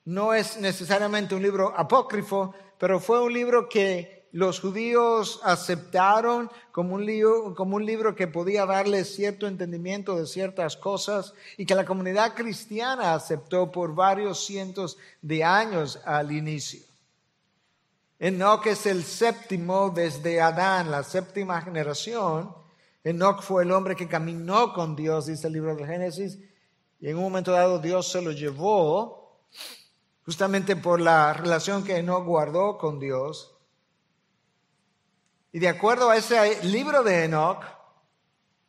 no 0.04 0.34
es 0.34 0.58
necesariamente 0.58 1.34
un 1.34 1.42
libro 1.42 1.72
apócrifo, 1.76 2.54
pero 2.78 3.00
fue 3.00 3.22
un 3.22 3.32
libro 3.32 3.68
que 3.68 4.24
los 4.32 4.60
judíos 4.60 5.40
aceptaron 5.44 6.50
como 6.72 6.96
un, 6.96 7.06
libro, 7.06 7.54
como 7.54 7.76
un 7.76 7.86
libro 7.86 8.16
que 8.16 8.26
podía 8.26 8.66
darles 8.66 9.14
cierto 9.14 9.46
entendimiento 9.46 10.16
de 10.16 10.26
ciertas 10.26 10.76
cosas 10.76 11.32
y 11.56 11.64
que 11.64 11.76
la 11.76 11.84
comunidad 11.84 12.34
cristiana 12.34 13.14
aceptó 13.14 13.70
por 13.70 13.94
varios 13.94 14.44
cientos 14.44 14.98
de 15.22 15.44
años 15.44 16.00
al 16.04 16.32
inicio. 16.32 16.84
Enoch 18.18 18.66
es 18.66 18.86
el 18.86 19.04
séptimo 19.04 19.90
desde 19.90 20.40
Adán, 20.40 20.90
la 20.90 21.04
séptima 21.04 21.60
generación. 21.60 22.52
Enoch 23.04 23.40
fue 23.40 23.62
el 23.62 23.70
hombre 23.70 23.94
que 23.94 24.08
caminó 24.08 24.72
con 24.72 24.96
Dios, 24.96 25.26
dice 25.26 25.46
el 25.46 25.52
libro 25.52 25.76
de 25.76 25.86
Génesis, 25.86 26.38
y 27.00 27.08
en 27.08 27.16
un 27.16 27.22
momento 27.22 27.52
dado 27.52 27.78
Dios 27.78 28.10
se 28.10 28.20
lo 28.20 28.32
llevó 28.32 29.46
justamente 30.24 30.76
por 30.76 31.00
la 31.00 31.32
relación 31.32 31.84
que 31.84 32.02
no 32.02 32.24
guardó 32.24 32.78
con 32.78 32.98
Dios. 32.98 33.56
Y 35.52 35.58
de 35.58 35.68
acuerdo 35.68 36.10
a 36.10 36.16
ese 36.16 36.64
libro 36.64 37.02
de 37.02 37.24
Enoch, 37.24 37.62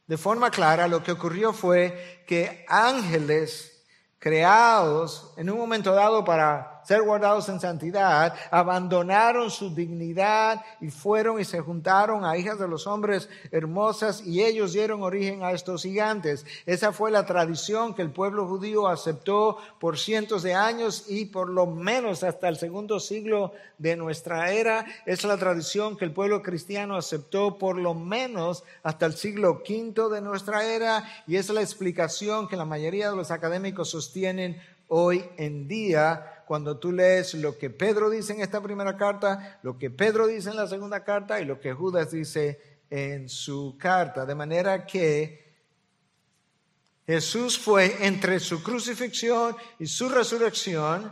de 0.08 0.18
forma 0.18 0.52
clara, 0.52 0.88
lo 0.88 1.02
que 1.02 1.14
ocurrió 1.14 1.52
fue 1.54 2.24
que 2.28 2.66
ángeles 2.68 3.84
creados 4.20 5.34
en 5.38 5.50
un 5.50 5.58
momento 5.58 5.94
dado 5.94 6.24
para 6.24 6.75
ser 6.86 7.02
guardados 7.02 7.50
en 7.50 7.60
santidad, 7.60 8.34
abandonaron 8.52 9.50
su 9.50 9.74
dignidad 9.74 10.64
y 10.80 10.90
fueron 10.90 11.40
y 11.40 11.46
se 11.46 11.60
juntaron 11.60 12.26
a 12.26 12.38
hijas 12.38 12.60
de 12.60 12.68
los 12.68 12.88
hombres 12.88 13.30
hermosas 13.52 14.22
y 14.26 14.44
ellos 14.44 14.74
dieron 14.74 15.02
origen 15.02 15.44
a 15.44 15.52
estos 15.52 15.84
gigantes. 15.84 16.46
Esa 16.66 16.92
fue 16.92 17.12
la 17.12 17.26
tradición 17.26 17.94
que 17.94 18.02
el 18.02 18.12
pueblo 18.12 18.48
judío 18.48 18.88
aceptó 18.88 19.58
por 19.80 19.98
cientos 19.98 20.44
de 20.44 20.54
años 20.54 21.06
y 21.08 21.26
por 21.26 21.50
lo 21.50 21.66
menos 21.66 22.24
hasta 22.24 22.48
el 22.48 22.58
segundo 22.58 23.00
siglo 23.00 23.54
de 23.78 23.96
nuestra 23.96 24.52
era. 24.52 24.86
Es 25.06 25.24
la 25.24 25.38
tradición 25.38 25.98
que 25.98 26.06
el 26.06 26.12
pueblo 26.12 26.42
cristiano 26.42 26.96
aceptó 26.96 27.58
por 27.58 27.78
lo 27.78 27.94
menos 27.94 28.64
hasta 28.84 29.06
el 29.06 29.14
siglo 29.14 29.64
V 29.68 30.14
de 30.14 30.22
nuestra 30.22 30.64
era 30.64 31.04
y 31.28 31.36
es 31.36 31.50
la 31.50 31.62
explicación 31.62 32.48
que 32.48 32.56
la 32.56 32.66
mayoría 32.66 33.10
de 33.10 33.16
los 33.16 33.32
académicos 33.32 33.90
sostienen 33.90 34.62
hoy 34.88 35.26
en 35.38 35.68
día 35.68 36.35
cuando 36.46 36.78
tú 36.78 36.92
lees 36.92 37.34
lo 37.34 37.58
que 37.58 37.70
Pedro 37.70 38.10
dice 38.10 38.34
en 38.34 38.42
esta 38.42 38.62
primera 38.62 38.96
carta, 38.96 39.60
lo 39.64 39.78
que 39.78 39.90
Pedro 39.90 40.28
dice 40.28 40.50
en 40.50 40.56
la 40.56 40.68
segunda 40.68 41.04
carta 41.04 41.40
y 41.40 41.46
lo 41.46 41.60
que 41.60 41.74
Judas 41.74 42.12
dice 42.12 42.80
en 42.90 43.30
su 43.30 43.78
carta. 43.80 44.26
De 44.26 44.36
manera 44.36 44.86
que 44.86 45.46
Jesús 47.06 47.58
fue 47.58 48.06
entre 48.06 48.40
su 48.40 48.64
crucifixión 48.64 49.56
y 49.80 49.86
su 49.88 50.10
resurrección 50.10 51.12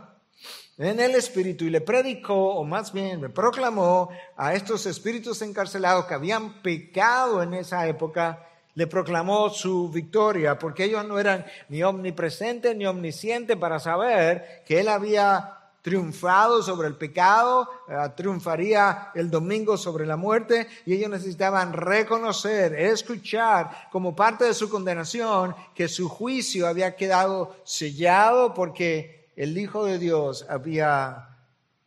en 0.76 0.98
el 0.98 1.14
Espíritu 1.14 1.64
y 1.64 1.70
le 1.70 1.80
predicó, 1.80 2.54
o 2.54 2.64
más 2.64 2.92
bien 2.92 3.20
le 3.20 3.28
proclamó 3.28 4.08
a 4.36 4.54
estos 4.54 4.86
espíritus 4.86 5.40
encarcelados 5.42 6.06
que 6.06 6.14
habían 6.14 6.62
pecado 6.62 7.42
en 7.42 7.54
esa 7.54 7.86
época 7.86 8.48
le 8.74 8.86
proclamó 8.86 9.50
su 9.50 9.88
victoria, 9.88 10.58
porque 10.58 10.84
ellos 10.84 11.04
no 11.06 11.18
eran 11.18 11.44
ni 11.68 11.82
omnipresentes 11.82 12.76
ni 12.76 12.86
omniscientes 12.86 13.56
para 13.56 13.78
saber 13.78 14.62
que 14.66 14.80
él 14.80 14.88
había 14.88 15.58
triunfado 15.84 16.62
sobre 16.62 16.88
el 16.88 16.96
pecado, 16.96 17.68
eh, 17.88 17.94
triunfaría 18.16 19.10
el 19.14 19.30
domingo 19.30 19.76
sobre 19.76 20.06
la 20.06 20.16
muerte, 20.16 20.66
y 20.86 20.94
ellos 20.94 21.10
necesitaban 21.10 21.74
reconocer, 21.74 22.72
escuchar 22.72 23.88
como 23.92 24.16
parte 24.16 24.44
de 24.44 24.54
su 24.54 24.70
condenación 24.70 25.54
que 25.74 25.88
su 25.88 26.08
juicio 26.08 26.66
había 26.66 26.96
quedado 26.96 27.54
sellado 27.64 28.54
porque 28.54 29.28
el 29.36 29.58
Hijo 29.58 29.84
de 29.84 29.98
Dios 29.98 30.46
había 30.48 31.28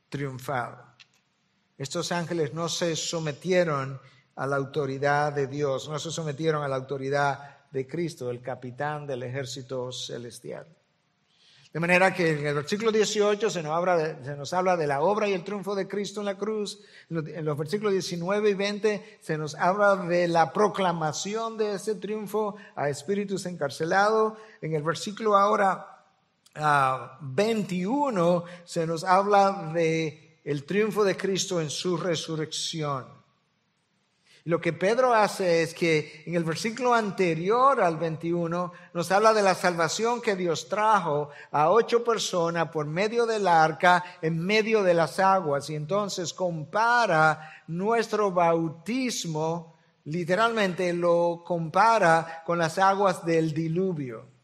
triunfado. 0.10 0.78
Estos 1.80 2.12
ángeles 2.12 2.54
no 2.54 2.70
se 2.70 2.96
sometieron 2.96 4.00
a 4.38 4.48
la 4.48 4.56
autoridad 4.56 5.34
de 5.34 5.48
Dios, 5.48 5.90
no 5.90 6.00
se 6.00 6.12
sometieron 6.12 6.64
a 6.64 6.68
la 6.68 6.76
autoridad 6.76 7.58
de 7.72 7.88
Cristo, 7.88 8.30
el 8.30 8.42
capitán 8.42 9.06
del 9.06 9.24
ejército 9.24 9.92
celestial. 9.92 10.68
De 11.74 11.80
manera 11.80 12.14
que 12.14 12.40
en 12.40 12.48
el 12.48 12.56
versículo 12.56 12.92
18 12.92 13.50
se 13.50 13.62
nos, 13.62 13.74
habla 13.74 13.98
de, 13.98 14.24
se 14.24 14.36
nos 14.36 14.54
habla 14.54 14.78
de 14.78 14.88
la 14.88 15.02
obra 15.02 15.28
y 15.28 15.34
el 15.34 15.44
triunfo 15.44 15.76
de 15.76 15.88
Cristo 15.88 16.22
en 16.22 16.28
la 16.28 16.38
cruz. 16.38 16.80
En 17.10 17.46
los 17.46 17.58
versículos 17.58 17.94
19 17.94 18.50
y 18.50 18.54
20 18.54 19.20
se 19.22 19.38
nos 19.38 19.54
habla 19.56 19.96
de 19.96 20.28
la 20.28 20.54
proclamación 20.54 21.58
de 21.58 21.74
ese 21.74 21.96
triunfo 21.96 22.56
a 22.76 22.90
espíritus 22.90 23.46
encarcelados. 23.46 24.38
En 24.62 24.74
el 24.74 24.84
versículo 24.84 25.36
ahora 25.36 26.04
21 27.22 28.38
ah, 28.38 28.50
se 28.64 28.88
nos 28.88 29.04
habla 29.04 29.72
de 29.74 30.40
el 30.46 30.64
triunfo 30.64 31.04
de 31.04 31.18
Cristo 31.18 31.60
en 31.60 31.70
su 31.70 31.98
resurrección. 31.98 33.17
Lo 34.48 34.62
que 34.62 34.72
Pedro 34.72 35.14
hace 35.14 35.62
es 35.62 35.74
que 35.74 36.24
en 36.26 36.36
el 36.36 36.46
versículo 36.46 36.94
anterior 36.94 37.82
al 37.82 37.98
21 37.98 38.72
nos 38.94 39.12
habla 39.12 39.34
de 39.34 39.42
la 39.42 39.54
salvación 39.54 40.22
que 40.22 40.38
Dios 40.38 40.70
trajo 40.70 41.32
a 41.52 41.70
ocho 41.70 42.02
personas 42.02 42.70
por 42.70 42.86
medio 42.86 43.26
del 43.26 43.46
arca 43.46 44.06
en 44.22 44.40
medio 44.40 44.84
de 44.84 44.94
las 44.94 45.20
aguas 45.20 45.70
y 45.70 45.76
entonces 45.76 46.34
compara 46.34 47.62
nuestro 47.68 48.32
bautismo, 48.32 49.76
literalmente 50.06 50.94
lo 50.94 51.44
compara 51.46 52.42
con 52.46 52.58
las 52.58 52.78
aguas 52.78 53.26
del 53.26 53.54
diluvio. 53.54 54.37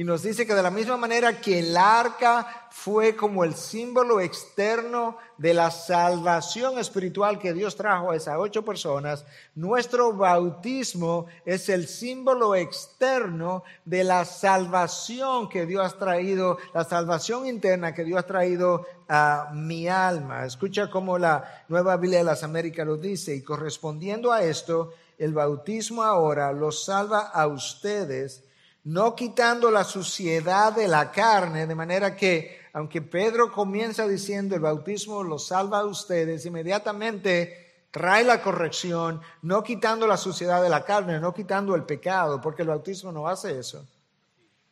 Y 0.00 0.04
nos 0.04 0.22
dice 0.22 0.46
que 0.46 0.54
de 0.54 0.62
la 0.62 0.70
misma 0.70 0.96
manera 0.96 1.42
que 1.42 1.58
el 1.58 1.76
arca 1.76 2.68
fue 2.70 3.14
como 3.14 3.44
el 3.44 3.54
símbolo 3.54 4.18
externo 4.18 5.18
de 5.36 5.52
la 5.52 5.70
salvación 5.70 6.78
espiritual 6.78 7.38
que 7.38 7.52
Dios 7.52 7.76
trajo 7.76 8.10
a 8.10 8.16
esas 8.16 8.38
ocho 8.38 8.64
personas, 8.64 9.26
nuestro 9.54 10.14
bautismo 10.14 11.26
es 11.44 11.68
el 11.68 11.86
símbolo 11.86 12.54
externo 12.54 13.62
de 13.84 14.02
la 14.04 14.24
salvación 14.24 15.50
que 15.50 15.66
Dios 15.66 15.92
ha 15.92 15.98
traído, 15.98 16.56
la 16.72 16.84
salvación 16.84 17.46
interna 17.46 17.92
que 17.92 18.04
Dios 18.04 18.20
ha 18.20 18.26
traído 18.26 18.86
a 19.06 19.50
mi 19.52 19.86
alma. 19.86 20.46
Escucha 20.46 20.88
cómo 20.88 21.18
la 21.18 21.64
Nueva 21.68 21.98
Biblia 21.98 22.20
de 22.20 22.24
las 22.24 22.42
Américas 22.42 22.86
lo 22.86 22.96
dice 22.96 23.34
y 23.34 23.42
correspondiendo 23.42 24.32
a 24.32 24.44
esto, 24.44 24.94
el 25.18 25.34
bautismo 25.34 26.02
ahora 26.02 26.52
los 26.52 26.86
salva 26.86 27.28
a 27.28 27.46
ustedes 27.46 28.44
no 28.84 29.14
quitando 29.14 29.70
la 29.70 29.84
suciedad 29.84 30.72
de 30.72 30.88
la 30.88 31.10
carne, 31.10 31.66
de 31.66 31.74
manera 31.74 32.16
que, 32.16 32.60
aunque 32.72 33.02
Pedro 33.02 33.52
comienza 33.52 34.06
diciendo 34.08 34.54
el 34.54 34.62
bautismo 34.62 35.22
los 35.22 35.48
salva 35.48 35.80
a 35.80 35.86
ustedes, 35.86 36.46
inmediatamente 36.46 37.86
trae 37.90 38.24
la 38.24 38.40
corrección, 38.42 39.20
no 39.42 39.62
quitando 39.62 40.06
la 40.06 40.16
suciedad 40.16 40.62
de 40.62 40.68
la 40.68 40.84
carne, 40.84 41.20
no 41.20 41.34
quitando 41.34 41.74
el 41.74 41.84
pecado, 41.84 42.40
porque 42.40 42.62
el 42.62 42.68
bautismo 42.68 43.12
no 43.12 43.26
hace 43.26 43.58
eso, 43.58 43.86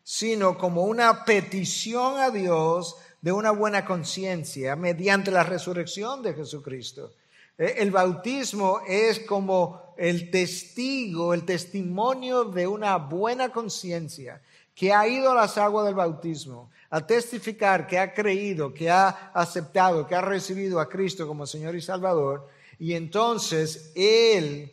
sino 0.03 0.57
como 0.57 0.85
una 0.85 1.25
petición 1.25 2.19
a 2.19 2.31
Dios 2.31 2.97
de 3.21 3.33
una 3.33 3.51
buena 3.51 3.85
conciencia 3.85 4.77
mediante 4.77 5.31
la 5.31 5.43
resurrección 5.43 6.23
de 6.23 6.35
Jesucristo. 6.35 7.13
Eh, 7.59 7.75
el 7.79 7.91
bautismo 7.91 8.81
es 8.87 9.19
como 9.21 9.95
el 9.97 10.31
testigo, 10.31 11.35
el 11.35 11.45
testimonio 11.45 12.45
de 12.45 12.67
una 12.67 12.97
buena 12.97 13.51
conciencia 13.51 14.41
que 14.75 14.95
ha 14.95 15.09
ido 15.09 15.33
a 15.33 15.35
las 15.35 15.59
aguas 15.59 15.85
del 15.87 15.97
bautismo 15.97 16.71
a 16.91 17.07
testificar 17.07 17.87
que 17.87 17.99
ha 17.99 18.15
creído, 18.15 18.73
que 18.73 18.89
ha 18.89 19.33
aceptado, 19.35 20.07
que 20.07 20.15
ha 20.15 20.21
recibido 20.21 20.81
a 20.81 20.89
Cristo 20.89 21.27
como 21.27 21.47
Señor 21.47 21.75
y 21.75 21.83
Salvador. 21.83 22.49
Y 22.79 22.95
entonces 22.95 23.93
Él, 23.95 24.73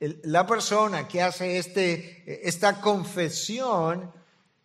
la 0.00 0.46
persona 0.46 1.08
que 1.08 1.22
hace 1.22 1.56
este, 1.56 2.46
esta 2.46 2.80
confesión, 2.80 4.12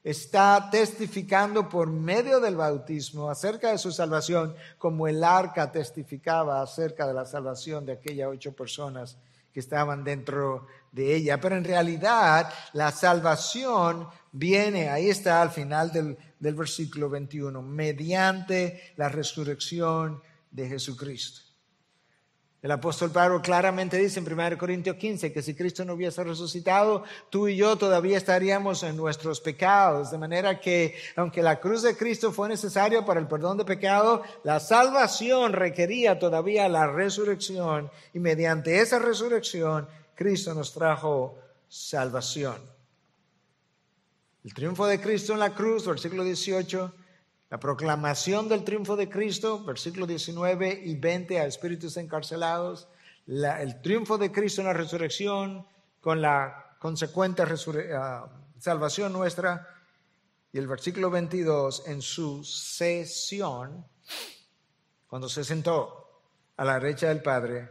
está 0.04 0.70
testificando 0.72 1.70
por 1.70 1.88
medio 1.90 2.40
del 2.40 2.56
bautismo 2.56 3.30
acerca 3.30 3.72
de 3.72 3.78
su 3.78 3.92
salvación, 3.92 4.56
como 4.78 5.08
el 5.08 5.24
arca 5.24 5.72
testificaba 5.72 6.62
acerca 6.62 7.08
de 7.08 7.14
la 7.14 7.26
salvación 7.26 7.86
de 7.86 7.94
aquellas 7.94 8.30
ocho 8.30 8.54
personas 8.54 9.18
que 9.54 9.60
estaban 9.60 10.04
dentro 10.04 10.68
de 10.92 11.16
ella. 11.16 11.40
Pero 11.40 11.56
en 11.56 11.64
realidad 11.64 12.52
la 12.74 12.92
salvación 12.92 14.08
viene, 14.32 14.90
ahí 14.90 15.10
está 15.10 15.42
al 15.42 15.52
final 15.52 15.92
del, 15.92 16.18
del 16.40 16.56
versículo 16.56 17.10
21, 17.10 17.62
mediante 17.62 18.94
la 18.96 19.10
resurrección 19.10 20.22
de 20.50 20.68
Jesucristo. 20.68 21.51
El 22.62 22.70
apóstol 22.70 23.10
Pablo 23.10 23.42
claramente 23.42 23.98
dice 23.98 24.20
en 24.20 24.32
1 24.32 24.56
Corintios 24.56 24.96
15 24.96 25.34
que 25.34 25.42
si 25.42 25.56
Cristo 25.56 25.84
no 25.84 25.94
hubiese 25.94 26.24
resucitado, 26.24 27.04
tú 27.32 27.48
y 27.48 27.56
yo 27.56 27.76
todavía 27.76 28.18
estaríamos 28.18 28.84
en 28.84 28.96
nuestros 28.96 29.42
pecados. 29.42 30.12
De 30.12 30.20
manera 30.20 30.60
que, 30.60 30.94
aunque 31.16 31.42
la 31.42 31.60
cruz 31.60 31.82
de 31.82 31.98
Cristo 31.98 32.32
fue 32.32 32.48
necesaria 32.50 33.04
para 33.04 33.20
el 33.20 33.28
perdón 33.28 33.58
de 33.58 33.66
pecado, 33.66 34.22
la 34.44 34.60
salvación 34.60 35.54
requería 35.54 36.20
todavía 36.20 36.70
la 36.70 36.86
resurrección. 36.86 37.90
Y 38.14 38.20
mediante 38.20 38.80
esa 38.80 39.00
resurrección, 39.00 39.88
Cristo 40.14 40.54
nos 40.54 40.72
trajo 40.72 41.40
salvación. 41.68 42.62
El 44.44 44.54
triunfo 44.54 44.86
de 44.86 45.02
Cristo 45.02 45.34
en 45.34 45.40
la 45.40 45.56
cruz, 45.56 45.88
versículo 45.88 46.24
18, 46.24 46.94
la 47.52 47.60
proclamación 47.60 48.48
del 48.48 48.64
triunfo 48.64 48.96
de 48.96 49.10
Cristo, 49.10 49.62
versículos 49.66 50.08
19 50.08 50.84
y 50.86 50.96
20 50.96 51.38
a 51.38 51.46
espíritus 51.46 51.98
encarcelados, 51.98 52.88
el 53.28 53.82
triunfo 53.82 54.18
de 54.18 54.32
Cristo 54.32 54.62
en 54.62 54.68
la 54.68 54.74
resurrección 54.74 55.68
con 56.00 56.22
la 56.22 56.78
consecuente 56.80 57.44
ah, 57.94 58.26
salvación 58.58 59.12
nuestra, 59.12 59.68
y 60.54 60.60
el 60.60 60.68
versículo 60.68 61.10
22 61.10 61.88
en 61.88 62.02
su 62.02 62.42
sesión, 62.46 63.86
cuando 65.08 65.28
se 65.28 65.44
sentó 65.44 66.22
a 66.56 66.64
la 66.64 66.80
derecha 66.80 67.10
del 67.10 67.22
Padre, 67.22 67.68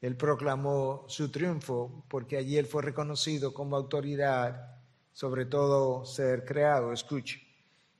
él 0.00 0.16
proclamó 0.16 1.04
su 1.08 1.30
triunfo 1.30 2.04
porque 2.08 2.38
allí 2.38 2.56
él 2.56 2.66
fue 2.66 2.82
reconocido 2.82 3.52
como 3.52 3.76
autoridad 3.76 4.78
sobre 5.12 5.44
todo 5.44 6.06
ser 6.06 6.46
creado. 6.46 6.92
Escuche, 6.92 7.51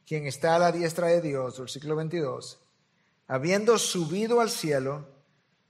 quien 0.07 0.27
está 0.27 0.57
a 0.57 0.59
la 0.59 0.73
diestra 0.73 1.09
de 1.09 1.21
Dios, 1.21 1.59
versículo 1.59 1.97
22, 1.97 2.59
habiendo 3.29 3.79
subido 3.79 4.41
al 4.41 4.51
cielo 4.51 5.09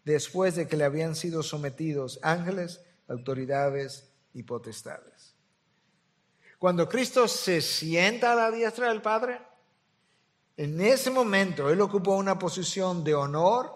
después 0.04 0.56
de 0.56 0.66
que 0.66 0.76
le 0.76 0.84
habían 0.84 1.14
sido 1.14 1.42
sometidos 1.42 2.18
ángeles, 2.22 2.80
autoridades 3.08 4.10
y 4.34 4.42
potestades. 4.42 5.34
Cuando 6.58 6.88
Cristo 6.88 7.26
se 7.26 7.60
sienta 7.60 8.32
a 8.32 8.36
la 8.36 8.50
diestra 8.50 8.88
del 8.88 9.02
Padre, 9.02 9.40
en 10.56 10.80
ese 10.80 11.10
momento 11.10 11.70
Él 11.70 11.80
ocupó 11.80 12.16
una 12.16 12.38
posición 12.38 13.02
de 13.02 13.14
honor, 13.14 13.72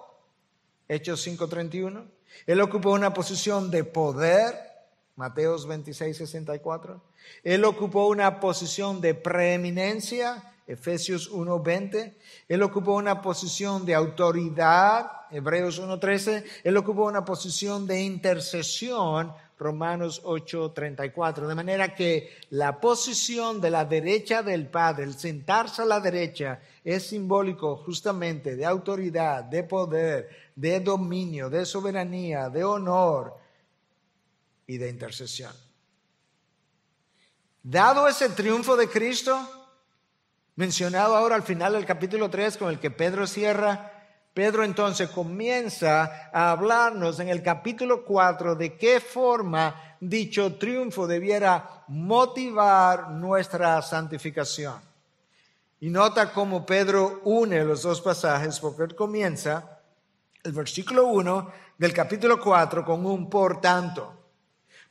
Hechos 0.89 1.27
5:31, 1.27 2.09
Él 2.47 2.61
ocupó 2.61 2.93
una 2.93 3.13
posición 3.13 3.71
de 3.71 3.85
poder, 3.85 4.55
Mateos 5.17 5.67
26, 5.67 6.15
64. 6.15 7.01
Él 7.43 7.65
ocupó 7.65 8.07
una 8.09 8.39
posición 8.39 9.01
de 9.01 9.15
preeminencia, 9.15 10.53
Efesios 10.67 11.33
1.20. 11.33 12.13
Él 12.49 12.63
ocupó 12.63 12.97
una 12.97 13.23
posición 13.23 13.87
de 13.87 13.95
autoridad, 13.95 15.11
Hebreos 15.31 15.81
1.13. 15.81 16.45
Él 16.65 16.77
ocupó 16.77 17.07
una 17.07 17.25
posición 17.25 17.87
de 17.87 18.03
intercesión, 18.03 19.33
Romanos 19.59 20.23
8.34. 20.23 21.47
De 21.47 21.55
manera 21.55 21.95
que 21.95 22.29
la 22.51 22.79
posición 22.79 23.59
de 23.59 23.71
la 23.71 23.87
derecha 23.87 24.43
del 24.43 24.67
Padre, 24.67 25.05
el 25.05 25.15
sentarse 25.15 25.81
a 25.81 25.87
la 25.87 25.99
derecha, 25.99 26.61
es 26.85 27.07
simbólico 27.07 27.77
justamente 27.79 28.55
de 28.55 28.67
autoridad, 28.67 29.45
de 29.45 29.63
poder, 29.63 30.29
de 30.55 30.81
dominio, 30.81 31.49
de 31.49 31.65
soberanía, 31.65 32.51
de 32.51 32.65
honor 32.65 33.46
y 34.67 34.79
de 34.79 34.89
intercesión. 34.89 35.53
Dado 37.63 38.07
ese 38.07 38.29
triunfo 38.31 38.77
de 38.77 38.89
Cristo, 38.89 39.39
mencionado 40.55 41.17
ahora 41.17 41.35
al 41.35 41.43
final 41.43 41.73
del 41.73 41.85
capítulo 41.85 42.31
3 42.31 42.57
con 42.57 42.69
el 42.71 42.79
que 42.79 42.91
Pedro 42.91 43.27
cierra, 43.27 43.93
Pedro 44.33 44.65
entonces 44.65 45.09
comienza 45.09 46.31
a 46.33 46.51
hablarnos 46.51 47.21
en 47.21 47.29
el 47.29 47.43
capítulo 47.43 48.05
4 48.05 48.55
de 48.55 48.77
qué 48.77 49.01
forma 49.01 49.97
dicho 49.99 50.57
triunfo 50.57 51.07
debiera 51.07 51.85
motivar 51.89 53.11
nuestra 53.13 53.81
santificación. 53.81 54.79
Y 55.81 55.91
nota 55.91 56.33
cómo 56.33 56.67
Pedro 56.67 57.21
une 57.25 57.65
los 57.65 57.83
dos 57.83 58.01
pasajes 58.01 58.61
porque 58.61 58.83
él 58.83 58.95
comienza 58.95 59.81
el 60.43 60.53
versículo 60.53 61.07
1 61.07 61.53
del 61.79 61.93
capítulo 61.93 62.39
4 62.41 62.85
con 62.85 63.05
un 63.07 63.29
por 63.29 63.61
tanto. 63.61 64.16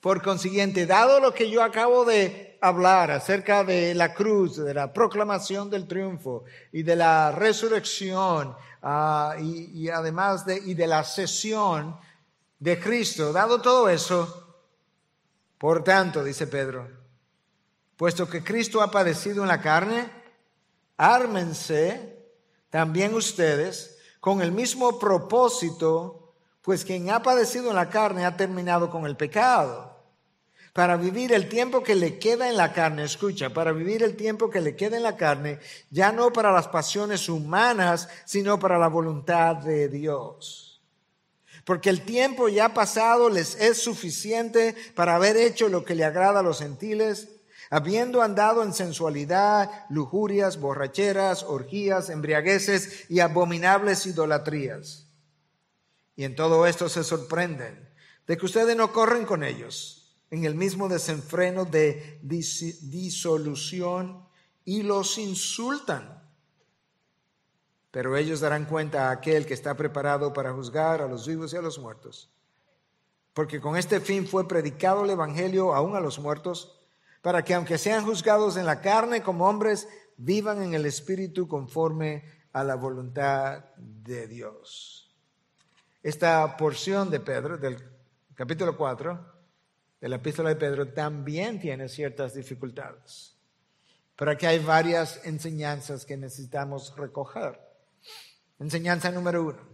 Por 0.05 0.21
consiguiente, 0.21 0.85
dado 0.85 1.19
lo 1.19 1.33
que 1.33 1.49
yo 1.49 1.63
acabo 1.63 2.05
de 2.05 2.59
hablar 2.61 3.09
acerca 3.09 3.63
de 3.63 3.95
la 3.95 4.13
cruz, 4.13 4.55
de 4.55 4.71
la 4.71 4.93
proclamación 4.93 5.71
del 5.71 5.87
triunfo 5.87 6.43
y 6.71 6.83
de 6.83 6.95
la 6.95 7.31
resurrección 7.31 8.55
ah, 8.83 9.35
y, 9.39 9.89
además 9.89 10.45
de, 10.45 10.57
y 10.57 10.75
de 10.75 10.85
la 10.85 11.03
sesión 11.03 11.97
de 12.59 12.79
Cristo, 12.79 13.33
dado 13.33 13.59
todo 13.59 13.89
eso, 13.89 14.59
por 15.57 15.83
tanto, 15.83 16.23
dice 16.23 16.45
Pedro, 16.45 16.87
puesto 17.97 18.29
que 18.29 18.43
Cristo 18.43 18.83
ha 18.83 18.91
padecido 18.91 19.41
en 19.41 19.47
la 19.47 19.59
carne, 19.59 20.07
ármense 20.97 22.29
también 22.69 23.15
ustedes 23.15 23.97
con 24.19 24.43
el 24.43 24.51
mismo 24.51 24.99
propósito, 24.99 26.35
pues 26.61 26.85
quien 26.85 27.09
ha 27.09 27.23
padecido 27.23 27.71
en 27.71 27.75
la 27.75 27.89
carne 27.89 28.23
ha 28.23 28.37
terminado 28.37 28.91
con 28.91 29.07
el 29.07 29.17
pecado 29.17 29.94
para 30.75 30.97
vivir 30.97 31.31
el 31.31 31.47
tiempo 31.47 31.83
que 31.83 31.95
le 31.95 32.19
queda 32.19 32.49
en 32.49 32.57
la 32.57 32.73
carne, 32.73 33.05
escucha, 33.05 33.49
para 33.51 33.71
vivir 33.71 34.03
el 34.03 34.17
tiempo 34.17 34.49
que 34.49 34.59
le 34.59 34.75
queda 34.75 34.97
en 34.97 35.03
la 35.03 35.15
carne, 35.15 35.59
ya 35.89 36.11
no 36.11 36.33
para 36.33 36.51
las 36.51 36.67
pasiones 36.67 37.29
humanas, 37.29 38.09
sino 38.25 38.59
para 38.59 38.77
la 38.77 38.89
voluntad 38.89 39.55
de 39.55 39.87
Dios. 39.87 40.83
Porque 41.63 41.89
el 41.89 42.01
tiempo 42.01 42.49
ya 42.49 42.73
pasado 42.73 43.29
les 43.29 43.55
es 43.55 43.81
suficiente 43.81 44.75
para 44.95 45.15
haber 45.15 45.37
hecho 45.37 45.69
lo 45.69 45.85
que 45.85 45.95
le 45.95 46.03
agrada 46.03 46.41
a 46.41 46.43
los 46.43 46.59
gentiles, 46.59 47.29
habiendo 47.69 48.21
andado 48.21 48.61
en 48.61 48.73
sensualidad, 48.73 49.85
lujurias, 49.89 50.59
borracheras, 50.59 51.43
orgías, 51.43 52.09
embriagueces 52.09 53.09
y 53.09 53.21
abominables 53.21 54.05
idolatrías. 54.05 55.07
Y 56.17 56.25
en 56.25 56.35
todo 56.35 56.67
esto 56.67 56.89
se 56.89 57.05
sorprenden 57.05 57.89
de 58.27 58.35
que 58.35 58.45
ustedes 58.45 58.75
no 58.75 58.91
corren 58.91 59.23
con 59.23 59.41
ellos 59.41 59.94
en 60.31 60.45
el 60.45 60.55
mismo 60.55 60.89
desenfreno 60.89 61.65
de 61.65 62.19
disolución 62.21 64.25
y 64.63 64.83
los 64.83 65.17
insultan. 65.17 66.23
Pero 67.91 68.17
ellos 68.17 68.41
darán 68.41 68.65
cuenta 68.65 69.07
a 69.07 69.11
aquel 69.11 69.45
que 69.45 69.53
está 69.53 69.77
preparado 69.77 70.33
para 70.33 70.51
juzgar 70.51 71.01
a 71.01 71.07
los 71.07 71.27
vivos 71.27 71.53
y 71.53 71.57
a 71.57 71.61
los 71.61 71.79
muertos. 71.79 72.29
Porque 73.33 73.61
con 73.61 73.77
este 73.77 73.99
fin 73.99 74.27
fue 74.27 74.47
predicado 74.47 75.03
el 75.03 75.11
Evangelio 75.11 75.73
aún 75.73 75.95
a 75.95 76.01
los 76.01 76.19
muertos, 76.19 76.81
para 77.21 77.43
que 77.43 77.53
aunque 77.53 77.77
sean 77.77 78.05
juzgados 78.05 78.57
en 78.57 78.65
la 78.65 78.81
carne 78.81 79.21
como 79.21 79.47
hombres, 79.47 79.87
vivan 80.17 80.61
en 80.61 80.73
el 80.73 80.85
Espíritu 80.85 81.47
conforme 81.47 82.23
a 82.53 82.63
la 82.63 82.75
voluntad 82.75 83.65
de 83.77 84.27
Dios. 84.27 85.13
Esta 86.01 86.55
porción 86.55 87.09
de 87.09 87.19
Pedro, 87.19 87.57
del 87.57 87.77
capítulo 88.35 88.77
4, 88.77 89.34
de 90.05 90.09
la 90.09 90.17
epístola 90.17 90.49
de 90.49 90.55
Pedro 90.55 90.89
también 90.89 91.59
tiene 91.59 91.89
ciertas 91.89 92.35
dificultades. 92.35 93.35
Pero 94.15 94.29
aquí 94.29 94.45
hay 94.45 94.59
varias 94.59 95.19
enseñanzas 95.25 96.05
que 96.05 96.15
necesitamos 96.15 96.95
recoger. 96.95 97.59
Enseñanza 98.59 99.09
número 99.09 99.43
uno. 99.43 99.67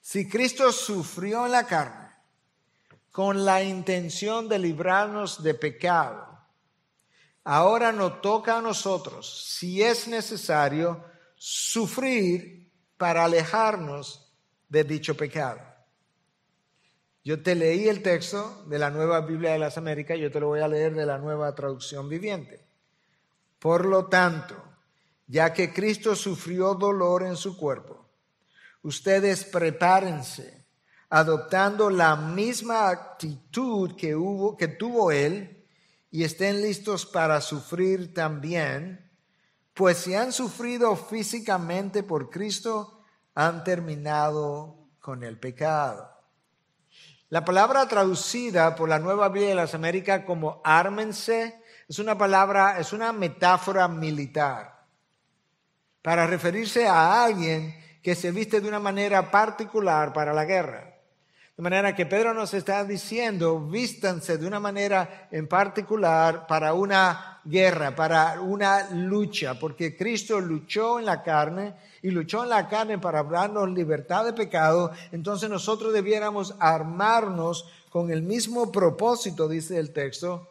Si 0.00 0.28
Cristo 0.28 0.72
sufrió 0.72 1.46
en 1.46 1.52
la 1.52 1.64
carne 1.64 2.10
con 3.12 3.44
la 3.44 3.62
intención 3.62 4.48
de 4.48 4.58
librarnos 4.58 5.40
de 5.44 5.54
pecado, 5.54 6.26
ahora 7.44 7.92
nos 7.92 8.20
toca 8.22 8.58
a 8.58 8.62
nosotros, 8.62 9.44
si 9.46 9.80
es 9.80 10.08
necesario, 10.08 11.04
sufrir 11.36 12.68
para 12.96 13.26
alejarnos 13.26 14.34
de 14.68 14.82
dicho 14.82 15.16
pecado. 15.16 15.69
Yo 17.22 17.42
te 17.42 17.54
leí 17.54 17.88
el 17.88 18.02
texto 18.02 18.64
de 18.66 18.78
la 18.78 18.90
nueva 18.90 19.20
Biblia 19.20 19.52
de 19.52 19.58
las 19.58 19.76
Américas, 19.76 20.18
yo 20.18 20.30
te 20.30 20.40
lo 20.40 20.48
voy 20.48 20.60
a 20.60 20.68
leer 20.68 20.94
de 20.94 21.04
la 21.04 21.18
nueva 21.18 21.54
traducción 21.54 22.08
viviente. 22.08 22.64
Por 23.58 23.84
lo 23.84 24.06
tanto, 24.06 24.56
ya 25.26 25.52
que 25.52 25.72
Cristo 25.72 26.16
sufrió 26.16 26.74
dolor 26.74 27.22
en 27.22 27.36
su 27.36 27.58
cuerpo, 27.58 28.08
ustedes 28.82 29.44
prepárense 29.44 30.60
adoptando 31.10 31.90
la 31.90 32.16
misma 32.16 32.88
actitud 32.88 33.96
que, 33.96 34.16
que 34.58 34.68
tuvo 34.68 35.10
Él 35.10 35.66
y 36.10 36.24
estén 36.24 36.62
listos 36.62 37.04
para 37.04 37.40
sufrir 37.40 38.14
también, 38.14 39.10
pues 39.74 39.98
si 39.98 40.14
han 40.14 40.32
sufrido 40.32 40.96
físicamente 40.96 42.02
por 42.02 42.30
Cristo, 42.30 43.02
han 43.34 43.62
terminado 43.64 44.88
con 45.00 45.22
el 45.22 45.38
pecado. 45.38 46.19
La 47.30 47.44
palabra 47.44 47.86
traducida 47.86 48.74
por 48.74 48.88
la 48.88 48.98
Nueva 48.98 49.28
Biblia 49.28 49.50
de 49.50 49.54
las 49.54 49.72
Américas 49.72 50.24
como 50.26 50.60
ármense 50.64 51.62
es 51.88 52.00
una 52.00 52.18
palabra, 52.18 52.80
es 52.80 52.92
una 52.92 53.12
metáfora 53.12 53.86
militar 53.86 54.84
para 56.02 56.26
referirse 56.26 56.88
a 56.88 57.22
alguien 57.22 57.72
que 58.02 58.16
se 58.16 58.32
viste 58.32 58.60
de 58.60 58.66
una 58.66 58.80
manera 58.80 59.30
particular 59.30 60.12
para 60.12 60.34
la 60.34 60.44
guerra. 60.44 60.92
De 61.56 61.62
manera 61.62 61.94
que 61.94 62.04
Pedro 62.04 62.34
nos 62.34 62.52
está 62.52 62.82
diciendo, 62.84 63.60
vístanse 63.60 64.36
de 64.36 64.48
una 64.48 64.58
manera 64.58 65.28
en 65.30 65.46
particular 65.46 66.48
para 66.48 66.74
una 66.74 67.40
guerra, 67.44 67.94
para 67.94 68.40
una 68.40 68.90
lucha, 68.90 69.56
porque 69.56 69.96
Cristo 69.96 70.40
luchó 70.40 70.98
en 70.98 71.06
la 71.06 71.22
carne 71.22 71.74
y 72.02 72.10
luchó 72.10 72.42
en 72.42 72.50
la 72.50 72.68
carne 72.68 72.98
para 72.98 73.22
darnos 73.22 73.70
libertad 73.70 74.24
de 74.24 74.32
pecado, 74.32 74.92
entonces 75.12 75.50
nosotros 75.50 75.92
debiéramos 75.92 76.54
armarnos 76.58 77.66
con 77.90 78.10
el 78.10 78.22
mismo 78.22 78.70
propósito, 78.70 79.48
dice 79.48 79.78
el 79.78 79.92
texto, 79.92 80.48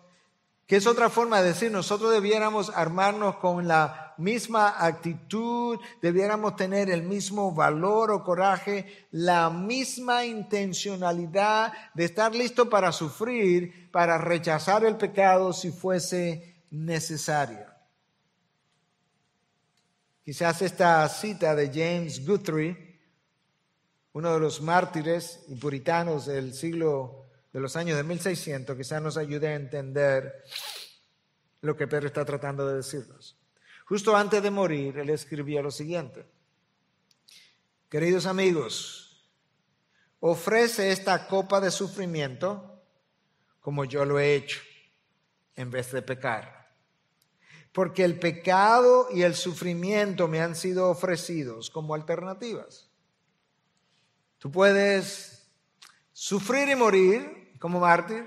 que 0.70 0.76
es 0.76 0.86
otra 0.86 1.10
forma 1.10 1.42
de 1.42 1.48
decir, 1.48 1.72
nosotros 1.72 2.12
debiéramos 2.12 2.70
armarnos 2.76 3.38
con 3.38 3.68
la 3.68 4.14
misma 4.20 4.76
actitud, 4.78 5.80
debiéramos 6.00 6.56
tener 6.56 6.92
el 6.92 7.02
mismo 7.02 7.52
valor 7.54 8.12
o 8.12 8.24
coraje, 8.24 9.08
la 9.10 9.50
misma 9.50 10.26
intencionalidad 10.26 11.74
de 11.96 12.06
estar 12.06 12.36
listo 12.36 12.70
para 12.70 12.92
sufrir, 12.92 13.90
para 13.92 14.20
rechazar 14.20 14.84
el 14.86 14.96
pecado 14.96 15.54
si 15.54 15.72
fuese 15.72 16.62
necesario. 16.70 17.69
Quizás 20.30 20.62
esta 20.62 21.10
cita 21.10 21.56
de 21.56 21.70
James 21.74 22.24
Guthrie, 22.24 23.00
uno 24.14 24.32
de 24.32 24.40
los 24.40 24.62
mártires 24.62 25.40
y 25.48 25.56
puritanos 25.56 26.28
del 26.28 26.54
siglo 26.54 27.26
de 27.52 27.60
los 27.60 27.76
años 27.76 27.98
de 27.98 28.04
1600, 28.04 28.78
quizás 28.78 29.02
nos 29.02 29.18
ayude 29.18 29.48
a 29.48 29.56
entender 29.56 30.44
lo 31.62 31.76
que 31.76 31.88
Pedro 31.88 32.06
está 32.06 32.24
tratando 32.26 32.68
de 32.68 32.76
decirnos. 32.76 33.40
Justo 33.86 34.16
antes 34.16 34.44
de 34.44 34.52
morir, 34.52 35.00
él 35.00 35.10
escribía 35.10 35.64
lo 35.64 35.72
siguiente. 35.72 36.28
Queridos 37.90 38.28
amigos, 38.28 39.28
ofrece 40.20 40.92
esta 40.92 41.26
copa 41.26 41.60
de 41.60 41.72
sufrimiento 41.72 42.84
como 43.62 43.84
yo 43.84 44.06
lo 44.06 44.20
he 44.20 44.36
hecho, 44.36 44.60
en 45.56 45.72
vez 45.72 45.92
de 45.92 46.04
pecar. 46.04 46.59
Porque 47.72 48.04
el 48.04 48.20
pecado 48.20 49.08
y 49.12 49.22
el 49.22 49.36
sufrimiento 49.36 50.28
me 50.28 50.42
han 50.42 50.56
sido 50.56 50.90
ofrecidos 50.90 51.70
como 51.70 51.94
alternativas. 51.94 52.90
Tú 54.40 54.52
puedes 54.52 55.48
sufrir 56.14 56.70
y 56.70 56.76
morir 56.76 57.54
como 57.60 57.80
mártir, 57.80 58.26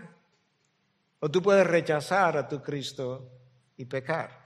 o 1.20 1.30
tú 1.30 1.42
puedes 1.42 1.66
rechazar 1.66 2.36
a 2.36 2.48
tu 2.48 2.62
Cristo 2.62 3.30
y 3.76 3.86
pecar. 3.86 4.42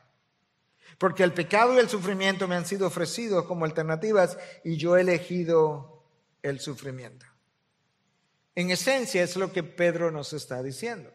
Porque 0.99 1.25
el 1.25 1.33
pecado 1.33 1.75
y 1.75 1.79
el 1.79 1.89
sufrimiento 1.89 2.49
me 2.49 2.55
han 2.55 2.65
sido 2.65 2.87
ofrecidos 2.87 3.45
como 3.45 3.65
alternativas 3.65 4.39
y 4.65 4.77
yo 4.77 4.97
he 4.97 5.01
elegido 5.03 6.05
el 6.43 6.61
sufrimiento. 6.61 7.27
En 8.55 8.71
esencia 8.71 9.23
es 9.23 9.37
lo 9.37 9.53
que 9.53 9.63
Pedro 9.63 10.11
nos 10.11 10.33
está 10.33 10.63
diciendo. 10.63 11.11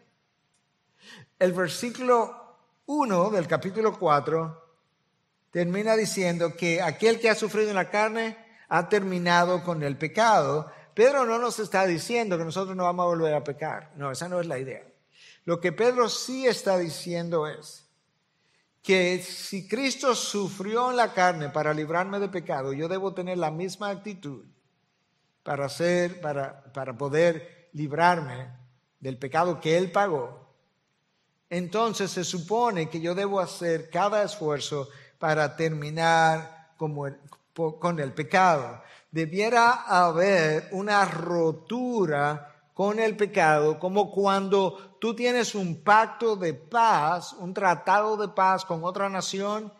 El 1.38 1.52
versículo 1.52 2.51
1 2.86 3.30
del 3.30 3.46
capítulo 3.46 3.98
4 3.98 4.62
termina 5.50 5.94
diciendo 5.96 6.56
que 6.56 6.82
aquel 6.82 7.20
que 7.20 7.30
ha 7.30 7.34
sufrido 7.34 7.70
en 7.70 7.76
la 7.76 7.90
carne 7.90 8.36
ha 8.68 8.88
terminado 8.88 9.62
con 9.62 9.82
el 9.82 9.96
pecado. 9.96 10.70
Pedro 10.94 11.24
no 11.24 11.38
nos 11.38 11.58
está 11.58 11.86
diciendo 11.86 12.38
que 12.38 12.44
nosotros 12.44 12.74
no 12.74 12.84
vamos 12.84 13.04
a 13.04 13.08
volver 13.08 13.34
a 13.34 13.44
pecar. 13.44 13.92
No, 13.96 14.10
esa 14.10 14.28
no 14.28 14.40
es 14.40 14.46
la 14.46 14.58
idea. 14.58 14.82
Lo 15.44 15.60
que 15.60 15.72
Pedro 15.72 16.08
sí 16.08 16.46
está 16.46 16.78
diciendo 16.78 17.46
es 17.46 17.86
que 18.82 19.22
si 19.22 19.68
Cristo 19.68 20.14
sufrió 20.14 20.90
en 20.90 20.96
la 20.96 21.12
carne 21.12 21.50
para 21.50 21.74
librarme 21.74 22.18
de 22.18 22.28
pecado, 22.28 22.72
yo 22.72 22.88
debo 22.88 23.14
tener 23.14 23.38
la 23.38 23.50
misma 23.50 23.90
actitud 23.90 24.44
para, 25.42 25.68
para, 26.20 26.64
para 26.72 26.96
poder 26.96 27.68
librarme 27.72 28.48
del 29.00 29.18
pecado 29.18 29.60
que 29.60 29.76
Él 29.76 29.92
pagó. 29.92 30.41
Entonces 31.52 32.10
se 32.10 32.24
supone 32.24 32.88
que 32.88 32.98
yo 32.98 33.14
debo 33.14 33.38
hacer 33.38 33.90
cada 33.90 34.22
esfuerzo 34.22 34.88
para 35.18 35.54
terminar 35.54 36.70
con 36.78 38.00
el 38.00 38.12
pecado. 38.14 38.80
Debiera 39.10 39.82
haber 39.82 40.70
una 40.72 41.04
rotura 41.04 42.54
con 42.72 42.98
el 42.98 43.18
pecado, 43.18 43.78
como 43.78 44.10
cuando 44.10 44.96
tú 44.98 45.14
tienes 45.14 45.54
un 45.54 45.82
pacto 45.82 46.36
de 46.36 46.54
paz, 46.54 47.34
un 47.34 47.52
tratado 47.52 48.16
de 48.16 48.28
paz 48.28 48.64
con 48.64 48.82
otra 48.82 49.10
nación 49.10 49.70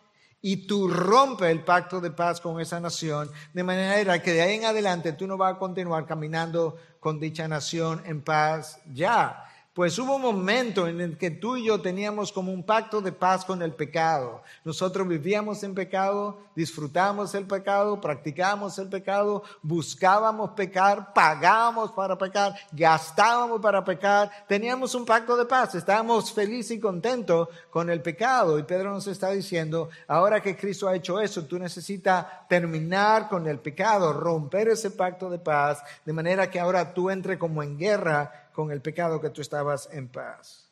y 0.43 0.67
tú 0.67 0.87
rompes 0.87 1.49
el 1.49 1.63
pacto 1.63 1.99
de 1.99 2.11
paz 2.11 2.39
con 2.39 2.61
esa 2.61 2.79
nación, 2.79 3.31
de 3.51 3.63
manera 3.63 4.21
que 4.21 4.33
de 4.33 4.43
ahí 4.43 4.57
en 4.57 4.65
adelante 4.65 5.13
tú 5.13 5.25
no 5.25 5.37
vas 5.37 5.55
a 5.55 5.57
continuar 5.57 6.05
caminando 6.05 6.77
con 6.99 7.19
dicha 7.19 7.47
nación 7.47 8.03
en 8.05 8.21
paz 8.21 8.79
ya. 8.93 9.49
Pues 9.73 9.97
hubo 9.97 10.17
un 10.17 10.21
momento 10.21 10.87
en 10.87 11.01
el 11.01 11.17
que 11.17 11.31
tú 11.31 11.57
y 11.57 11.65
yo 11.65 11.81
teníamos 11.81 12.31
como 12.31 12.51
un 12.53 12.61
pacto 12.61 13.01
de 13.01 13.11
paz 13.11 13.43
con 13.43 13.63
el 13.63 13.73
pecado. 13.73 14.43
Nosotros 14.63 15.07
vivíamos 15.07 15.63
en 15.63 15.73
pecado, 15.73 16.37
disfrutábamos 16.55 17.33
el 17.33 17.47
pecado, 17.47 17.99
practicábamos 17.99 18.77
el 18.77 18.87
pecado, 18.87 19.41
buscábamos 19.63 20.51
pecar, 20.51 21.11
pagábamos 21.11 21.91
para 21.91 22.15
pecar, 22.15 22.53
gastábamos 22.71 23.59
para 23.61 23.83
pecar. 23.83 24.29
Teníamos 24.47 24.93
un 24.93 25.05
pacto 25.05 25.35
de 25.35 25.45
paz, 25.45 25.73
estábamos 25.73 26.31
felices 26.31 26.77
y 26.77 26.79
contentos 26.79 27.47
con 27.71 27.89
el 27.89 28.03
pecado. 28.03 28.59
Y 28.59 28.63
Pedro 28.63 28.91
nos 28.91 29.07
está 29.07 29.31
diciendo, 29.31 29.89
ahora 30.07 30.39
que 30.39 30.55
Cristo 30.55 30.87
ha 30.87 30.95
hecho 30.95 31.19
eso, 31.19 31.45
tú 31.45 31.57
necesitas 31.57 32.47
terminar 32.47 33.27
con 33.27 33.47
el 33.47 33.57
pecado, 33.57 34.13
romper 34.13 34.67
ese 34.67 34.91
pacto 34.91 35.31
de 35.31 35.39
paz, 35.39 35.81
de 36.05 36.13
manera 36.13 36.51
que 36.51 36.59
ahora 36.59 36.93
tú 36.93 37.09
entres 37.09 37.39
como 37.39 37.63
en 37.63 37.75
guerra 37.75 38.42
con 38.53 38.71
el 38.71 38.81
pecado 38.81 39.19
que 39.19 39.31
tú 39.31 39.41
estabas 39.41 39.89
en 39.91 40.07
paz. 40.07 40.69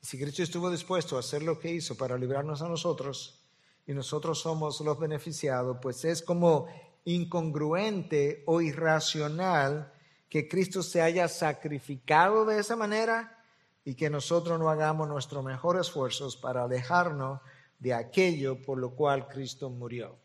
Si 0.00 0.18
Cristo 0.18 0.42
estuvo 0.42 0.70
dispuesto 0.70 1.16
a 1.16 1.20
hacer 1.20 1.42
lo 1.42 1.58
que 1.58 1.70
hizo 1.70 1.96
para 1.96 2.16
librarnos 2.16 2.62
a 2.62 2.68
nosotros 2.68 3.42
y 3.86 3.92
nosotros 3.92 4.40
somos 4.40 4.80
los 4.80 4.98
beneficiados, 4.98 5.78
pues 5.80 6.04
es 6.04 6.22
como 6.22 6.66
incongruente 7.04 8.42
o 8.46 8.60
irracional 8.60 9.92
que 10.28 10.48
Cristo 10.48 10.82
se 10.82 11.02
haya 11.02 11.28
sacrificado 11.28 12.44
de 12.44 12.58
esa 12.58 12.76
manera 12.76 13.42
y 13.84 13.94
que 13.94 14.10
nosotros 14.10 14.58
no 14.58 14.70
hagamos 14.70 15.08
nuestros 15.08 15.44
mejores 15.44 15.86
esfuerzos 15.86 16.36
para 16.36 16.64
alejarnos 16.64 17.40
de 17.78 17.94
aquello 17.94 18.60
por 18.62 18.78
lo 18.78 18.94
cual 18.94 19.28
Cristo 19.28 19.68
murió. 19.70 20.16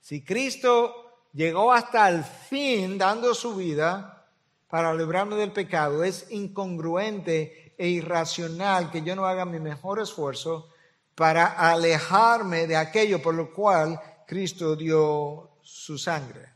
Si 0.00 0.24
Cristo 0.24 1.05
llegó 1.36 1.70
hasta 1.70 2.08
el 2.08 2.24
fin 2.24 2.96
dando 2.96 3.34
su 3.34 3.54
vida 3.54 4.26
para 4.68 4.94
librarme 4.94 5.36
del 5.36 5.52
pecado, 5.52 6.02
es 6.02 6.30
incongruente 6.30 7.74
e 7.76 7.88
irracional 7.88 8.90
que 8.90 9.02
yo 9.02 9.14
no 9.14 9.26
haga 9.26 9.44
mi 9.44 9.60
mejor 9.60 10.00
esfuerzo 10.00 10.70
para 11.14 11.46
alejarme 11.46 12.66
de 12.66 12.76
aquello 12.76 13.20
por 13.20 13.34
lo 13.34 13.52
cual 13.52 14.00
Cristo 14.26 14.74
dio 14.74 15.58
su 15.60 15.98
sangre. 15.98 16.54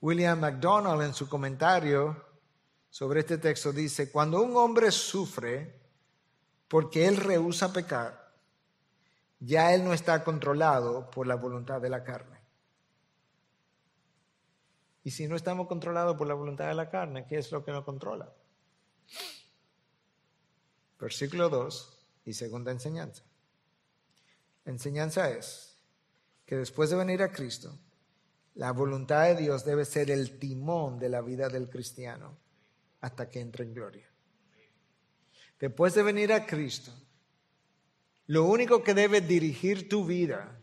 William 0.00 0.40
MacDonald 0.40 1.02
en 1.02 1.14
su 1.14 1.28
comentario 1.28 2.30
sobre 2.90 3.20
este 3.20 3.38
texto 3.38 3.72
dice, 3.72 4.10
cuando 4.10 4.42
un 4.42 4.56
hombre 4.56 4.90
sufre 4.90 5.80
porque 6.66 7.06
él 7.06 7.16
rehúsa 7.16 7.72
pecar, 7.72 8.32
ya 9.38 9.72
él 9.72 9.84
no 9.84 9.92
está 9.92 10.24
controlado 10.24 11.08
por 11.10 11.28
la 11.28 11.36
voluntad 11.36 11.80
de 11.80 11.88
la 11.88 12.02
carne. 12.02 12.31
Y 15.04 15.10
si 15.10 15.26
no 15.26 15.36
estamos 15.36 15.66
controlados 15.66 16.16
por 16.16 16.26
la 16.26 16.34
voluntad 16.34 16.68
de 16.68 16.74
la 16.74 16.88
carne, 16.88 17.26
¿qué 17.26 17.38
es 17.38 17.50
lo 17.50 17.64
que 17.64 17.72
nos 17.72 17.84
controla? 17.84 18.32
Versículo 20.98 21.48
2 21.48 22.06
y 22.26 22.32
segunda 22.32 22.70
enseñanza. 22.70 23.24
Enseñanza 24.64 25.30
es 25.30 25.76
que 26.46 26.56
después 26.56 26.90
de 26.90 26.96
venir 26.96 27.22
a 27.22 27.32
Cristo, 27.32 27.76
la 28.54 28.70
voluntad 28.72 29.24
de 29.24 29.36
Dios 29.36 29.64
debe 29.64 29.84
ser 29.84 30.10
el 30.10 30.38
timón 30.38 30.98
de 30.98 31.08
la 31.08 31.20
vida 31.20 31.48
del 31.48 31.68
cristiano 31.68 32.38
hasta 33.00 33.28
que 33.28 33.40
entre 33.40 33.64
en 33.64 33.74
gloria. 33.74 34.08
Después 35.58 35.94
de 35.94 36.02
venir 36.02 36.32
a 36.32 36.46
Cristo, 36.46 36.92
lo 38.26 38.44
único 38.44 38.82
que 38.84 38.94
debe 38.94 39.20
dirigir 39.20 39.88
tu 39.88 40.04
vida 40.04 40.61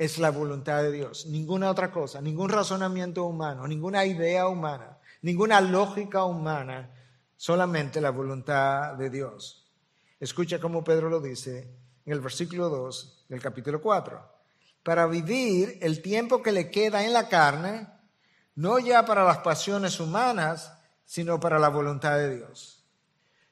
es 0.00 0.16
la 0.16 0.30
voluntad 0.30 0.82
de 0.82 0.92
Dios, 0.92 1.26
ninguna 1.26 1.68
otra 1.68 1.92
cosa, 1.92 2.22
ningún 2.22 2.48
razonamiento 2.48 3.24
humano, 3.24 3.68
ninguna 3.68 4.06
idea 4.06 4.48
humana, 4.48 4.96
ninguna 5.20 5.60
lógica 5.60 6.24
humana, 6.24 6.90
solamente 7.36 8.00
la 8.00 8.08
voluntad 8.08 8.94
de 8.94 9.10
Dios. 9.10 9.70
Escucha 10.18 10.58
cómo 10.58 10.82
Pedro 10.82 11.10
lo 11.10 11.20
dice 11.20 11.70
en 12.06 12.14
el 12.14 12.20
versículo 12.20 12.70
2 12.70 13.26
del 13.28 13.42
capítulo 13.42 13.82
4. 13.82 14.26
Para 14.82 15.06
vivir 15.06 15.76
el 15.82 16.00
tiempo 16.00 16.42
que 16.42 16.52
le 16.52 16.70
queda 16.70 17.04
en 17.04 17.12
la 17.12 17.28
carne, 17.28 17.86
no 18.54 18.78
ya 18.78 19.04
para 19.04 19.22
las 19.22 19.40
pasiones 19.40 20.00
humanas, 20.00 20.72
sino 21.04 21.38
para 21.38 21.58
la 21.58 21.68
voluntad 21.68 22.16
de 22.16 22.36
Dios. 22.36 22.79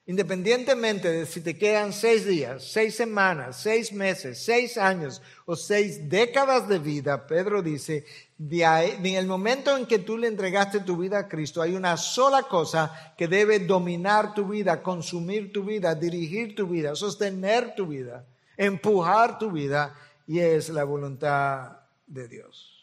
Independientemente 0.08 1.12
de 1.12 1.26
si 1.26 1.42
te 1.42 1.58
quedan 1.58 1.92
seis 1.92 2.24
días, 2.24 2.64
seis 2.64 2.94
semanas, 2.94 3.60
seis 3.60 3.92
meses, 3.92 4.42
seis 4.42 4.78
años 4.78 5.20
o 5.44 5.54
seis 5.54 6.08
décadas 6.08 6.66
de 6.66 6.78
vida, 6.78 7.26
Pedro 7.26 7.60
dice, 7.60 8.06
en 8.38 9.04
el 9.04 9.26
momento 9.26 9.76
en 9.76 9.84
que 9.84 9.98
tú 9.98 10.16
le 10.16 10.28
entregaste 10.28 10.80
tu 10.80 10.96
vida 10.96 11.18
a 11.18 11.28
Cristo, 11.28 11.60
hay 11.60 11.76
una 11.76 11.98
sola 11.98 12.44
cosa 12.44 13.12
que 13.18 13.28
debe 13.28 13.58
dominar 13.58 14.32
tu 14.32 14.48
vida, 14.48 14.82
consumir 14.82 15.52
tu 15.52 15.62
vida, 15.62 15.94
dirigir 15.94 16.54
tu 16.54 16.66
vida, 16.66 16.94
sostener 16.94 17.74
tu 17.74 17.88
vida, 17.88 18.24
empujar 18.56 19.38
tu 19.38 19.50
vida, 19.50 19.94
y 20.26 20.38
es 20.38 20.70
la 20.70 20.84
voluntad 20.84 21.80
de 22.06 22.28
Dios. 22.28 22.77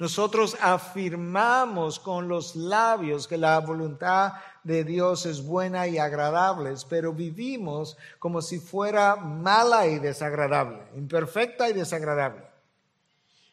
Nosotros 0.00 0.56
afirmamos 0.62 2.00
con 2.00 2.26
los 2.26 2.56
labios 2.56 3.28
que 3.28 3.36
la 3.36 3.60
voluntad 3.60 4.32
de 4.64 4.82
Dios 4.82 5.26
es 5.26 5.44
buena 5.44 5.86
y 5.88 5.98
agradable, 5.98 6.72
pero 6.88 7.12
vivimos 7.12 7.98
como 8.18 8.40
si 8.40 8.60
fuera 8.60 9.14
mala 9.16 9.86
y 9.86 9.98
desagradable, 9.98 10.78
imperfecta 10.96 11.68
y 11.68 11.74
desagradable. 11.74 12.44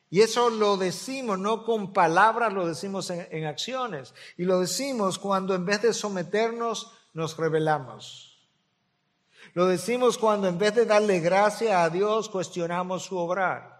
Y 0.10 0.22
eso 0.22 0.50
lo 0.50 0.78
decimos 0.78 1.38
no 1.38 1.66
con 1.66 1.92
palabras, 1.92 2.54
lo 2.54 2.66
decimos 2.66 3.10
en, 3.10 3.46
acciones. 3.46 4.14
Y 4.38 4.46
lo 4.46 4.62
decimos 4.62 5.20
cuando 5.20 5.54
en 5.54 5.66
vez 5.66 5.82
de 5.82 5.94
someternos 5.94 6.94
nos 7.14 7.36
rebelamos. 7.36 8.40
Lo 9.54 9.66
decimos 9.66 10.18
cuando 10.18 10.48
en 10.48 10.58
vez 10.58 10.74
de 10.76 10.86
darle 10.86 11.20
gracia 11.20 11.84
a 11.84 11.90
Dios 11.90 12.30
cuestionamos 12.30 13.04
su 13.04 13.18
obrar. 13.18 13.77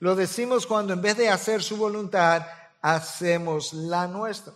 Lo 0.00 0.14
decimos 0.14 0.66
cuando 0.66 0.94
en 0.94 1.02
vez 1.02 1.16
de 1.16 1.28
hacer 1.28 1.62
su 1.62 1.76
voluntad, 1.76 2.46
hacemos 2.80 3.72
la 3.74 4.06
nuestra. 4.06 4.54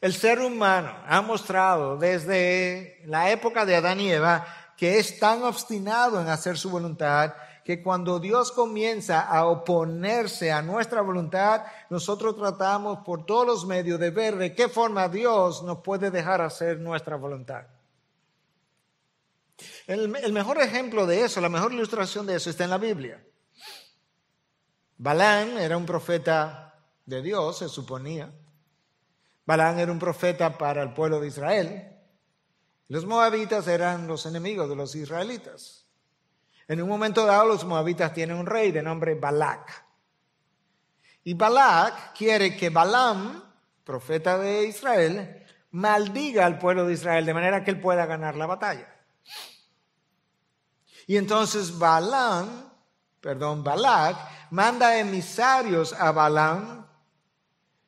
El 0.00 0.14
ser 0.14 0.40
humano 0.40 0.90
ha 1.06 1.20
mostrado 1.20 1.98
desde 1.98 3.02
la 3.04 3.30
época 3.30 3.66
de 3.66 3.76
Adán 3.76 4.00
y 4.00 4.10
Eva 4.10 4.46
que 4.74 4.98
es 4.98 5.18
tan 5.18 5.42
obstinado 5.42 6.18
en 6.18 6.28
hacer 6.28 6.56
su 6.56 6.70
voluntad 6.70 7.34
que 7.62 7.82
cuando 7.82 8.18
Dios 8.18 8.50
comienza 8.50 9.20
a 9.20 9.44
oponerse 9.44 10.50
a 10.50 10.62
nuestra 10.62 11.02
voluntad, 11.02 11.64
nosotros 11.90 12.34
tratamos 12.34 13.00
por 13.04 13.26
todos 13.26 13.46
los 13.46 13.66
medios 13.66 14.00
de 14.00 14.10
ver 14.10 14.36
de 14.36 14.54
qué 14.54 14.70
forma 14.70 15.08
Dios 15.08 15.62
nos 15.62 15.80
puede 15.82 16.10
dejar 16.10 16.40
hacer 16.40 16.80
nuestra 16.80 17.16
voluntad. 17.16 17.66
El, 19.90 20.32
mejor 20.32 20.62
ejemplo 20.62 21.04
de 21.04 21.24
eso, 21.24 21.40
la 21.40 21.48
mejor 21.48 21.72
ilustración 21.72 22.24
de 22.24 22.36
eso 22.36 22.48
está 22.48 22.62
en 22.62 22.70
la 22.70 22.78
Biblia. 22.78 23.20
Balán 24.96 25.58
era 25.58 25.76
un 25.76 25.84
profeta 25.84 26.78
de 27.04 27.20
Dios, 27.20 27.58
se 27.58 27.68
suponía. 27.68 28.32
Balán 29.44 29.80
era 29.80 29.90
un 29.90 29.98
profeta 29.98 30.56
para 30.56 30.84
el 30.84 30.92
pueblo 30.92 31.18
de 31.18 31.26
Israel. 31.26 31.92
Los 32.86 33.04
moabitas 33.04 33.66
eran 33.66 34.06
los 34.06 34.26
enemigos 34.26 34.68
de 34.68 34.76
los 34.76 34.94
israelitas. 34.94 35.88
En 36.68 36.80
un 36.80 36.88
momento 36.88 37.26
dado 37.26 37.46
los 37.46 37.64
moabitas 37.64 38.14
tienen 38.14 38.36
un 38.36 38.46
rey 38.46 38.70
de 38.70 38.84
nombre 38.84 39.16
Balak. 39.16 39.86
Y 41.24 41.34
Balak 41.34 42.16
quiere 42.16 42.56
que 42.56 42.70
Balaam, 42.70 43.42
profeta 43.82 44.38
de 44.38 44.66
Israel, 44.66 45.44
maldiga 45.72 46.46
al 46.46 46.60
pueblo 46.60 46.86
de 46.86 46.92
Israel 46.92 47.26
de 47.26 47.34
manera 47.34 47.64
que 47.64 47.72
él 47.72 47.80
pueda 47.80 48.06
ganar 48.06 48.36
la 48.36 48.46
batalla. 48.46 48.86
Y 51.10 51.16
entonces 51.16 51.76
Balaam, 51.76 52.70
perdón, 53.20 53.64
Balak, 53.64 54.16
manda 54.52 54.96
emisarios 54.96 55.92
a 55.92 56.12
Balaam 56.12 56.86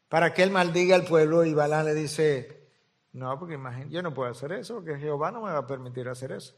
para 0.09 0.35
que 0.35 0.43
él 0.43 0.51
maldiga 0.51 0.97
al 0.97 1.05
pueblo 1.05 1.45
y 1.45 1.55
Balaam 1.55 1.85
le 1.85 1.95
dice, 1.95 2.69
no, 3.13 3.39
porque 3.39 3.55
imagínate, 3.55 3.93
yo 3.93 4.03
no 4.03 4.13
puedo 4.13 4.29
hacer 4.29 4.51
eso, 4.51 4.75
porque 4.75 4.99
Jehová 4.99 5.31
no 5.31 5.41
me 5.41 5.53
va 5.53 5.59
a 5.59 5.67
permitir 5.69 6.09
hacer 6.09 6.33
eso. 6.33 6.57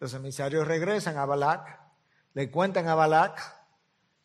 Los 0.00 0.14
emisarios 0.14 0.66
regresan 0.66 1.18
a 1.18 1.26
Balak, 1.26 1.80
le 2.32 2.50
cuentan 2.50 2.88
a 2.88 2.94
Balak. 2.94 3.38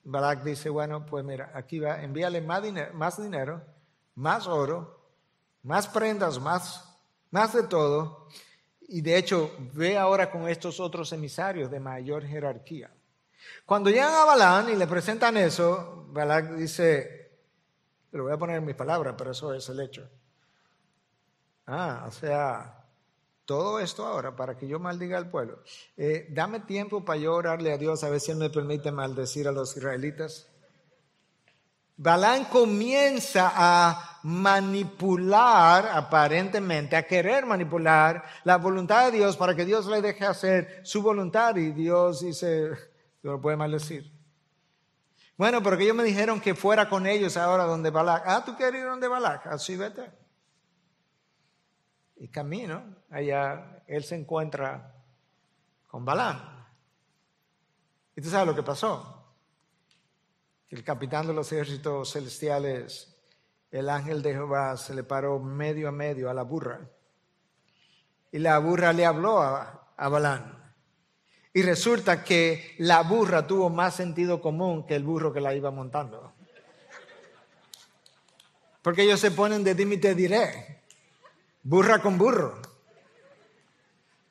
Balak 0.06 0.44
dice, 0.44 0.70
bueno, 0.70 1.06
pues 1.06 1.26
mira, 1.26 1.52
aquí 1.54 1.82
va, 1.82 2.02
envíale 2.02 2.40
más 2.40 2.64
dinero, 2.64 2.94
más, 2.94 3.22
dinero, 3.22 3.62
más 4.16 4.48
oro, 4.48 5.12
más 5.64 5.90
prendas, 5.90 6.40
más, 6.40 6.98
más 7.32 7.52
de 7.52 7.64
todo. 7.64 8.30
Y 8.88 9.02
de 9.02 9.18
hecho, 9.18 9.52
ve 9.74 9.98
ahora 9.98 10.32
con 10.32 10.48
estos 10.48 10.80
otros 10.80 11.12
emisarios 11.12 11.70
de 11.70 11.80
mayor 11.80 12.26
jerarquía. 12.26 12.90
Cuando 13.66 13.90
llegan 13.90 14.14
a 14.14 14.26
Balán 14.26 14.70
y 14.70 14.76
le 14.76 14.88
presentan 14.88 15.38
eso, 15.38 16.06
Balak 16.10 16.52
dice, 16.56 17.32
lo 18.12 18.24
voy 18.24 18.34
a 18.34 18.38
poner 18.38 18.58
en 18.58 18.66
mis 18.66 18.76
palabras, 18.76 19.16
pero 19.18 19.32
eso 19.32 19.54
es 19.54 19.68
el 19.70 19.80
hecho. 19.82 20.10
Ah, 21.66 22.06
o 22.08 22.12
sea, 22.12 22.86
todo 23.46 23.80
esto 23.80 24.06
ahora 24.06 24.36
para 24.36 24.58
que 24.58 24.68
yo 24.68 24.80
maldiga 24.80 25.18
al 25.18 25.30
pueblo. 25.30 25.62
Eh, 25.98 26.28
dame 26.30 26.62
tiempo 26.62 27.04
para 27.04 27.20
yo 27.20 27.34
orarle 27.34 27.74
a 27.74 27.78
Dios 27.78 28.04
a 28.04 28.10
ver 28.10 28.20
si 28.22 28.32
Él 28.32 28.38
me 28.38 28.50
permite 28.50 28.92
maldecir 28.92 29.48
a 29.48 29.52
los 29.52 29.76
israelitas. 29.76 30.48
Balán 31.98 32.46
comienza 32.46 33.52
a 33.54 34.17
manipular, 34.28 35.88
aparentemente, 35.88 36.96
a 36.96 37.04
querer 37.04 37.46
manipular 37.46 38.24
la 38.44 38.58
voluntad 38.58 39.06
de 39.06 39.18
Dios 39.18 39.38
para 39.38 39.56
que 39.56 39.66
Dios 39.66 39.86
le 39.88 40.02
deje 40.02 40.26
hacer 40.26 40.82
su 40.84 41.02
voluntad 41.02 41.56
y 41.56 41.72
Dios 41.72 42.22
dice, 42.22 42.72
lo 43.22 43.40
puede 43.40 43.58
maldecir. 43.58 44.12
Bueno, 45.38 45.64
porque 45.64 45.84
ellos 45.84 45.96
me 45.96 46.04
dijeron 46.04 46.42
que 46.42 46.56
fuera 46.56 46.90
con 46.90 47.08
ellos 47.08 47.38
ahora 47.38 47.64
donde 47.64 47.90
Balak. 47.90 48.24
Ah, 48.26 48.44
tú 48.46 48.56
quieres 48.56 48.82
ir 48.82 48.88
donde 48.88 49.08
Balak, 49.08 49.48
así 49.48 49.78
vete 49.78 50.12
y 52.20 52.28
camino, 52.30 52.84
allá 53.10 53.84
él 53.88 54.04
se 54.04 54.16
encuentra 54.16 54.96
con 55.88 56.04
Balaam. 56.04 56.40
¿Y 58.16 58.22
tú 58.22 58.30
sabes 58.30 58.48
lo 58.48 58.56
que 58.56 58.64
pasó? 58.64 59.36
El 60.70 60.84
capitán 60.84 61.28
de 61.28 61.34
los 61.34 61.52
ejércitos 61.52 62.12
celestiales, 62.12 63.17
el 63.72 63.90
ángel 63.90 64.22
de 64.22 64.34
Jehová, 64.34 64.78
se 64.78 64.94
le 64.94 65.04
paró 65.04 65.40
medio 65.40 65.90
a 65.90 65.92
medio 65.92 66.30
a 66.30 66.34
la 66.34 66.44
burra. 66.44 66.90
Y 68.32 68.40
la 68.40 68.58
burra 68.60 68.94
le 68.94 69.06
habló 69.06 69.42
a, 69.42 69.94
a 69.96 70.10
Balaam. 70.10 70.58
Y 71.54 71.62
resulta 71.64 72.24
que 72.24 72.76
la 72.78 73.02
burra 73.02 73.48
tuvo 73.48 73.70
más 73.70 73.96
sentido 73.96 74.42
común 74.42 74.86
que 74.86 74.96
el 74.96 75.04
burro 75.04 75.34
que 75.34 75.42
la 75.42 75.56
iba 75.56 75.72
montando. 75.72 76.34
Porque 78.82 79.04
ellos 79.04 79.20
se 79.20 79.32
ponen 79.32 79.64
de 79.64 79.76
dime 79.76 79.98
te 79.98 80.16
diré 80.16 80.78
burra 81.68 82.00
con 82.00 82.18
burro. 82.18 82.62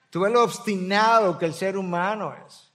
Tú 0.09 0.21
ves 0.21 0.33
lo 0.33 0.43
obstinado 0.43 1.39
que 1.39 1.45
el 1.45 1.53
ser 1.53 1.77
humano 1.77 2.35
es. 2.47 2.73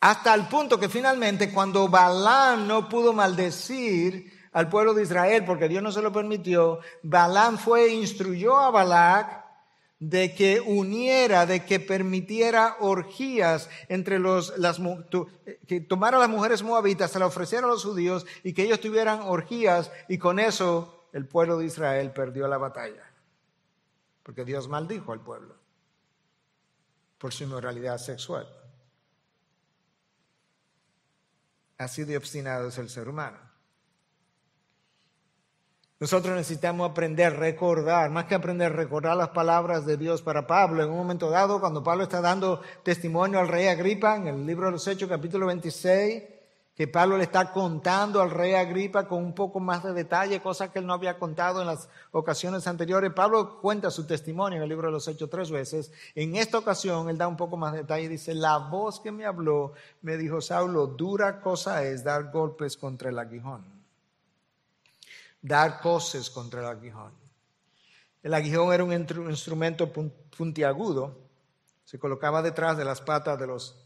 Hasta 0.00 0.34
el 0.34 0.46
punto 0.48 0.78
que 0.78 0.90
finalmente 0.90 1.50
cuando 1.50 1.88
Balaam 1.88 2.66
no 2.66 2.88
pudo 2.88 3.14
maldecir 3.14 4.41
al 4.52 4.68
pueblo 4.68 4.94
de 4.94 5.02
Israel 5.02 5.44
porque 5.44 5.68
Dios 5.68 5.82
no 5.82 5.92
se 5.92 6.02
lo 6.02 6.12
permitió, 6.12 6.80
Balaam 7.02 7.58
fue 7.58 7.86
e 7.86 7.94
instruyó 7.94 8.58
a 8.58 8.70
Balac 8.70 9.42
de 9.98 10.34
que 10.34 10.60
uniera, 10.60 11.46
de 11.46 11.64
que 11.64 11.78
permitiera 11.78 12.76
orgías 12.80 13.70
entre 13.88 14.18
los, 14.18 14.58
las, 14.58 14.80
que 15.68 15.80
tomara 15.80 16.16
a 16.16 16.20
las 16.20 16.28
mujeres 16.28 16.62
moabitas, 16.64 17.12
se 17.12 17.20
las 17.20 17.28
ofreciera 17.28 17.66
a 17.66 17.70
los 17.70 17.84
judíos 17.84 18.26
y 18.42 18.52
que 18.52 18.64
ellos 18.64 18.80
tuvieran 18.80 19.20
orgías 19.22 19.92
y 20.08 20.18
con 20.18 20.40
eso 20.40 21.06
el 21.12 21.28
pueblo 21.28 21.56
de 21.56 21.66
Israel 21.66 22.10
perdió 22.10 22.48
la 22.48 22.58
batalla, 22.58 23.04
porque 24.24 24.44
Dios 24.44 24.66
maldijo 24.66 25.12
al 25.12 25.20
pueblo 25.20 25.54
por 27.18 27.32
su 27.32 27.44
inmoralidad 27.44 27.98
sexual. 27.98 28.48
Así 31.78 32.02
de 32.02 32.16
obstinado 32.16 32.68
es 32.68 32.78
el 32.78 32.88
ser 32.88 33.08
humano. 33.08 33.51
Nosotros 36.02 36.34
necesitamos 36.34 36.90
aprender, 36.90 37.38
recordar, 37.38 38.10
más 38.10 38.24
que 38.24 38.34
aprender, 38.34 38.72
recordar 38.72 39.16
las 39.16 39.28
palabras 39.28 39.86
de 39.86 39.96
Dios 39.96 40.20
para 40.20 40.48
Pablo. 40.48 40.82
En 40.82 40.90
un 40.90 40.96
momento 40.96 41.30
dado, 41.30 41.60
cuando 41.60 41.84
Pablo 41.84 42.02
está 42.02 42.20
dando 42.20 42.60
testimonio 42.82 43.38
al 43.38 43.46
rey 43.46 43.68
Agripa, 43.68 44.16
en 44.16 44.26
el 44.26 44.44
libro 44.44 44.66
de 44.66 44.72
los 44.72 44.88
Hechos, 44.88 45.08
capítulo 45.08 45.46
26, 45.46 46.24
que 46.74 46.88
Pablo 46.88 47.16
le 47.16 47.22
está 47.22 47.52
contando 47.52 48.20
al 48.20 48.32
rey 48.32 48.54
Agripa 48.54 49.06
con 49.06 49.22
un 49.22 49.32
poco 49.32 49.60
más 49.60 49.84
de 49.84 49.92
detalle, 49.92 50.42
cosas 50.42 50.70
que 50.70 50.80
él 50.80 50.86
no 50.86 50.92
había 50.92 51.20
contado 51.20 51.60
en 51.60 51.68
las 51.68 51.88
ocasiones 52.10 52.66
anteriores. 52.66 53.12
Pablo 53.12 53.60
cuenta 53.60 53.88
su 53.92 54.04
testimonio 54.04 54.56
en 54.56 54.64
el 54.64 54.68
libro 54.68 54.88
de 54.88 54.94
los 54.94 55.06
Hechos 55.06 55.30
tres 55.30 55.52
veces. 55.52 55.92
En 56.16 56.34
esta 56.34 56.58
ocasión 56.58 57.10
él 57.10 57.16
da 57.16 57.28
un 57.28 57.36
poco 57.36 57.56
más 57.56 57.74
de 57.74 57.82
detalle 57.82 58.06
y 58.06 58.08
dice, 58.08 58.34
la 58.34 58.58
voz 58.58 58.98
que 58.98 59.12
me 59.12 59.24
habló 59.24 59.74
me 60.00 60.16
dijo, 60.16 60.40
Saulo, 60.40 60.88
dura 60.88 61.40
cosa 61.40 61.84
es 61.84 62.02
dar 62.02 62.32
golpes 62.32 62.76
contra 62.76 63.10
el 63.10 63.20
aguijón, 63.20 63.81
dar 65.42 65.80
coces 65.80 66.30
contra 66.30 66.60
el 66.60 66.66
aguijón. 66.66 67.12
El 68.22 68.32
aguijón 68.32 68.72
era 68.72 68.84
un 68.84 68.92
instrumento 68.92 69.92
puntiagudo, 69.92 71.18
se 71.84 71.98
colocaba 71.98 72.40
detrás 72.40 72.78
de 72.78 72.84
las 72.84 73.00
patas 73.00 73.38
de 73.38 73.48
los 73.48 73.84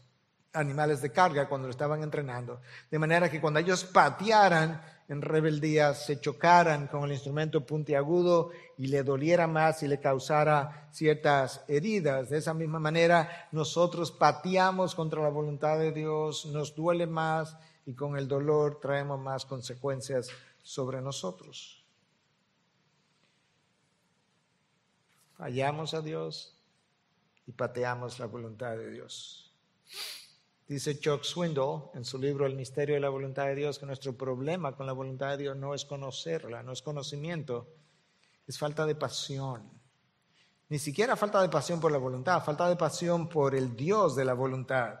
animales 0.53 1.01
de 1.01 1.11
carga 1.11 1.49
cuando 1.49 1.67
lo 1.67 1.71
estaban 1.71 2.03
entrenando. 2.03 2.61
De 2.89 2.99
manera 2.99 3.29
que 3.29 3.41
cuando 3.41 3.59
ellos 3.59 3.83
patearan 3.83 4.81
en 5.09 5.21
rebeldía, 5.21 5.93
se 5.93 6.19
chocaran 6.19 6.87
con 6.87 7.05
el 7.05 7.13
instrumento 7.13 7.65
puntiagudo 7.65 8.51
y 8.77 8.87
le 8.87 9.03
doliera 9.03 9.47
más 9.47 9.81
y 9.81 9.87
le 9.87 9.99
causara 9.99 10.89
ciertas 10.91 11.63
heridas. 11.67 12.29
De 12.29 12.37
esa 12.37 12.53
misma 12.53 12.79
manera, 12.79 13.47
nosotros 13.51 14.11
pateamos 14.11 14.93
contra 14.93 15.21
la 15.21 15.29
voluntad 15.29 15.79
de 15.79 15.91
Dios, 15.91 16.45
nos 16.47 16.75
duele 16.75 17.07
más 17.07 17.57
y 17.85 17.93
con 17.93 18.17
el 18.17 18.27
dolor 18.27 18.79
traemos 18.81 19.19
más 19.19 19.45
consecuencias 19.45 20.29
sobre 20.67 21.01
nosotros. 21.01 21.81
Fallamos 25.37 25.93
a 25.93 26.01
Dios 26.01 26.57
y 27.45 27.53
pateamos 27.53 28.19
la 28.19 28.25
voluntad 28.25 28.75
de 28.75 28.91
Dios. 28.91 29.55
Dice 30.67 30.99
Chuck 30.99 31.23
Swindoll 31.23 31.83
en 31.93 32.03
su 32.03 32.19
libro 32.19 32.45
El 32.45 32.55
misterio 32.55 32.95
de 32.95 33.01
la 33.01 33.07
voluntad 33.07 33.45
de 33.45 33.55
Dios 33.55 33.79
que 33.79 33.85
nuestro 33.85 34.17
problema 34.17 34.75
con 34.75 34.85
la 34.85 34.91
voluntad 34.91 35.29
de 35.29 35.37
Dios 35.37 35.55
no 35.55 35.73
es 35.73 35.85
conocerla, 35.85 36.63
no 36.63 36.73
es 36.73 36.81
conocimiento, 36.81 37.73
es 38.45 38.59
falta 38.59 38.85
de 38.85 38.95
pasión. 38.95 39.71
Ni 40.67 40.79
siquiera 40.79 41.15
falta 41.15 41.41
de 41.41 41.47
pasión 41.47 41.79
por 41.79 41.93
la 41.93 41.97
voluntad, 41.97 42.43
falta 42.43 42.67
de 42.67 42.75
pasión 42.75 43.29
por 43.29 43.55
el 43.55 43.73
Dios 43.73 44.17
de 44.17 44.25
la 44.25 44.33
voluntad. 44.33 44.99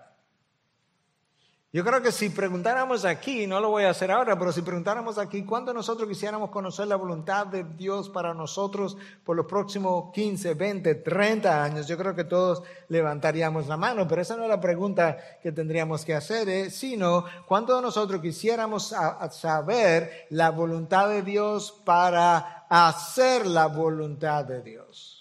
Yo 1.77 1.83
creo 1.83 2.01
que 2.01 2.11
si 2.11 2.31
preguntáramos 2.31 3.05
aquí, 3.05 3.45
no 3.45 3.59
lo 3.59 3.69
voy 3.69 3.83
a 3.83 3.91
hacer 3.91 4.09
ahora, 4.09 4.35
pero 4.39 4.51
si 4.51 4.63
preguntáramos 4.63 5.19
aquí, 5.19 5.43
¿cuánto 5.43 5.75
nosotros 5.75 6.09
quisiéramos 6.09 6.49
conocer 6.49 6.87
la 6.87 6.95
voluntad 6.95 7.45
de 7.45 7.63
Dios 7.63 8.09
para 8.09 8.33
nosotros 8.33 8.97
por 9.23 9.35
los 9.35 9.45
próximos 9.45 10.11
15, 10.11 10.55
20, 10.55 10.95
30 10.95 11.63
años? 11.63 11.87
Yo 11.87 11.95
creo 11.95 12.15
que 12.15 12.23
todos 12.23 12.63
levantaríamos 12.89 13.67
la 13.67 13.77
mano, 13.77 14.07
pero 14.07 14.23
esa 14.23 14.35
no 14.35 14.41
es 14.41 14.49
la 14.49 14.59
pregunta 14.59 15.19
que 15.39 15.51
tendríamos 15.51 16.03
que 16.03 16.15
hacer, 16.15 16.49
¿eh? 16.49 16.71
sino 16.71 17.25
cuánto 17.45 17.75
de 17.75 17.83
nosotros 17.83 18.23
quisiéramos 18.23 18.95
saber 19.29 20.25
la 20.31 20.49
voluntad 20.49 21.09
de 21.09 21.21
Dios 21.21 21.79
para 21.85 22.65
hacer 22.69 23.45
la 23.45 23.67
voluntad 23.67 24.45
de 24.45 24.63
Dios. 24.63 25.16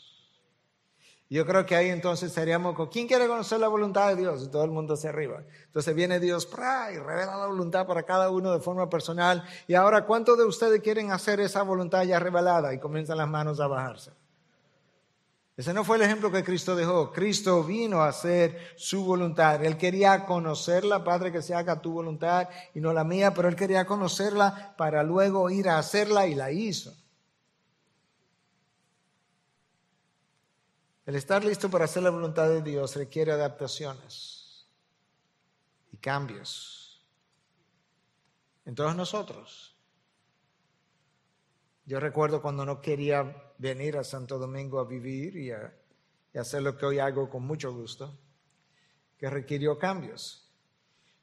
Yo 1.29 1.45
creo 1.45 1.66
que 1.66 1.74
ahí 1.74 1.89
entonces 1.89 2.29
estaríamos 2.29 2.77
con, 2.77 2.89
¿quién 2.89 3.09
quiere 3.09 3.27
conocer 3.27 3.59
la 3.59 3.66
voluntad 3.66 4.09
de 4.09 4.16
Dios? 4.16 4.45
Y 4.45 4.49
todo 4.49 4.62
el 4.62 4.70
mundo 4.70 4.97
se 4.97 5.09
arriba. 5.09 5.43
Entonces 5.64 5.93
viene 5.93 6.20
Dios 6.20 6.49
y 6.49 6.99
revela 6.99 7.37
la 7.37 7.47
voluntad 7.47 7.85
para 7.85 8.05
cada 8.05 8.31
uno 8.31 8.53
de 8.53 8.61
forma 8.61 8.89
personal. 8.89 9.45
Y 9.66 9.74
ahora, 9.74 10.07
¿cuántos 10.07 10.39
de 10.39 10.45
ustedes 10.45 10.81
quieren 10.83 11.11
hacer 11.11 11.41
esa 11.41 11.62
voluntad 11.62 12.05
ya 12.05 12.20
revelada? 12.20 12.72
Y 12.72 12.79
comienzan 12.79 13.18
las 13.18 13.29
manos 13.29 13.59
a 13.59 13.66
bajarse. 13.66 14.12
Ese 15.57 15.72
no 15.72 15.85
fue 15.85 15.97
el 15.97 16.03
ejemplo 16.03 16.31
que 16.31 16.45
Cristo 16.45 16.77
dejó. 16.77 17.12
Cristo 17.12 17.64
vino 17.64 18.03
a 18.03 18.09
hacer 18.09 18.74
su 18.77 19.05
voluntad. 19.05 19.64
Él 19.64 19.77
quería 19.79 20.27
conocerla, 20.27 21.03
Padre, 21.03 21.33
que 21.33 21.43
se 21.43 21.55
haga 21.55 21.81
tu 21.81 21.93
voluntad 21.93 22.49
y 22.72 22.81
no 22.81 22.93
la 22.93 23.03
mía, 23.03 23.35
pero 23.35 23.49
él 23.49 23.57
quería 23.57 23.85
conocerla 23.85 24.74
para 24.77 25.03
luego 25.03 25.51
ir 25.51 25.68
a 25.70 25.79
hacerla 25.79 26.29
y 26.29 26.35
la 26.37 26.53
hizo. 26.53 26.95
El 31.07 31.15
estar 31.15 31.45
listo 31.45 31.71
para 31.71 31.85
hacer 31.85 32.03
la 32.03 32.11
voluntad 32.11 32.49
de 32.49 32.63
Dios 32.63 32.97
requiere 32.97 33.31
adaptaciones 33.31 34.67
y 35.93 35.97
cambios 35.99 37.07
en 38.65 38.75
todos 38.75 38.97
nosotros. 38.97 39.77
Yo 41.85 42.01
recuerdo 42.01 42.43
cuando 42.43 42.67
no 42.67 42.81
quería 42.81 43.53
venir 43.57 43.97
a 43.97 44.03
Santo 44.03 44.37
Domingo 44.37 44.81
a 44.81 44.85
vivir 44.85 45.37
y, 45.37 45.53
a, 45.53 45.73
hacer 46.35 46.63
lo 46.63 46.77
que 46.77 46.87
hoy 46.87 46.99
hago 46.99 47.31
con 47.31 47.47
mucho 47.47 47.73
gusto, 47.73 48.19
que 49.17 49.31
requirió 49.31 49.79
cambios. 49.79 50.51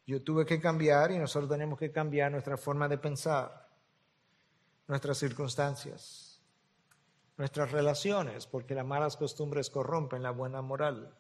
Yo 0.08 0.24
tuve 0.24 0.46
que 0.46 0.62
cambiar 0.62 1.12
y 1.12 1.20
nosotros 1.20 1.52
tenemos 1.52 1.78
que 1.78 1.92
cambiar 1.92 2.32
nuestra 2.32 2.56
forma 2.56 2.88
de 2.88 2.98
pensar, 2.98 3.70
nuestras 4.88 5.18
circunstancias 5.18 6.23
nuestras 7.38 7.72
relaciones, 7.72 8.46
porque 8.48 8.76
las 8.76 8.86
malas 8.86 9.18
costumbres 9.18 9.70
corrompen 9.70 10.24
la 10.24 10.32
buena 10.32 10.62
moral. 10.62 11.14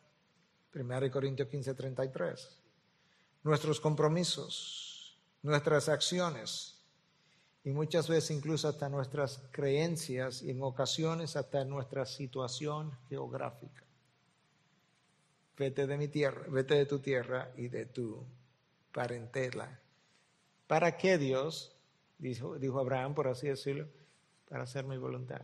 1 0.73 1.11
Corintios 1.11 1.49
15, 1.49 1.73
33. 1.73 2.59
Nuestros 3.43 3.79
compromisos, 3.79 5.17
nuestras 5.41 5.89
acciones 5.89 6.81
y 7.63 7.71
muchas 7.71 8.07
veces 8.09 8.31
incluso 8.31 8.67
hasta 8.67 8.89
nuestras 8.89 9.41
creencias 9.51 10.41
y 10.41 10.51
en 10.51 10.61
ocasiones 10.61 11.35
hasta 11.35 11.63
nuestra 11.63 12.05
situación 12.05 12.91
geográfica. 13.09 13.83
Vete 15.57 15.87
de 15.87 15.97
mi 15.97 16.07
tierra, 16.07 16.45
vete 16.49 16.75
de 16.75 16.85
tu 16.85 16.99
tierra 16.99 17.51
y 17.55 17.67
de 17.67 17.85
tu 17.85 18.25
parentela. 18.91 19.79
¿Para 20.67 20.97
qué 20.97 21.17
Dios? 21.17 21.75
Dijo, 22.17 22.57
dijo 22.57 22.79
Abraham, 22.79 23.13
por 23.13 23.27
así 23.27 23.47
decirlo, 23.47 23.87
para 24.49 24.63
hacer 24.63 24.85
mi 24.85 24.97
voluntad. 24.97 25.41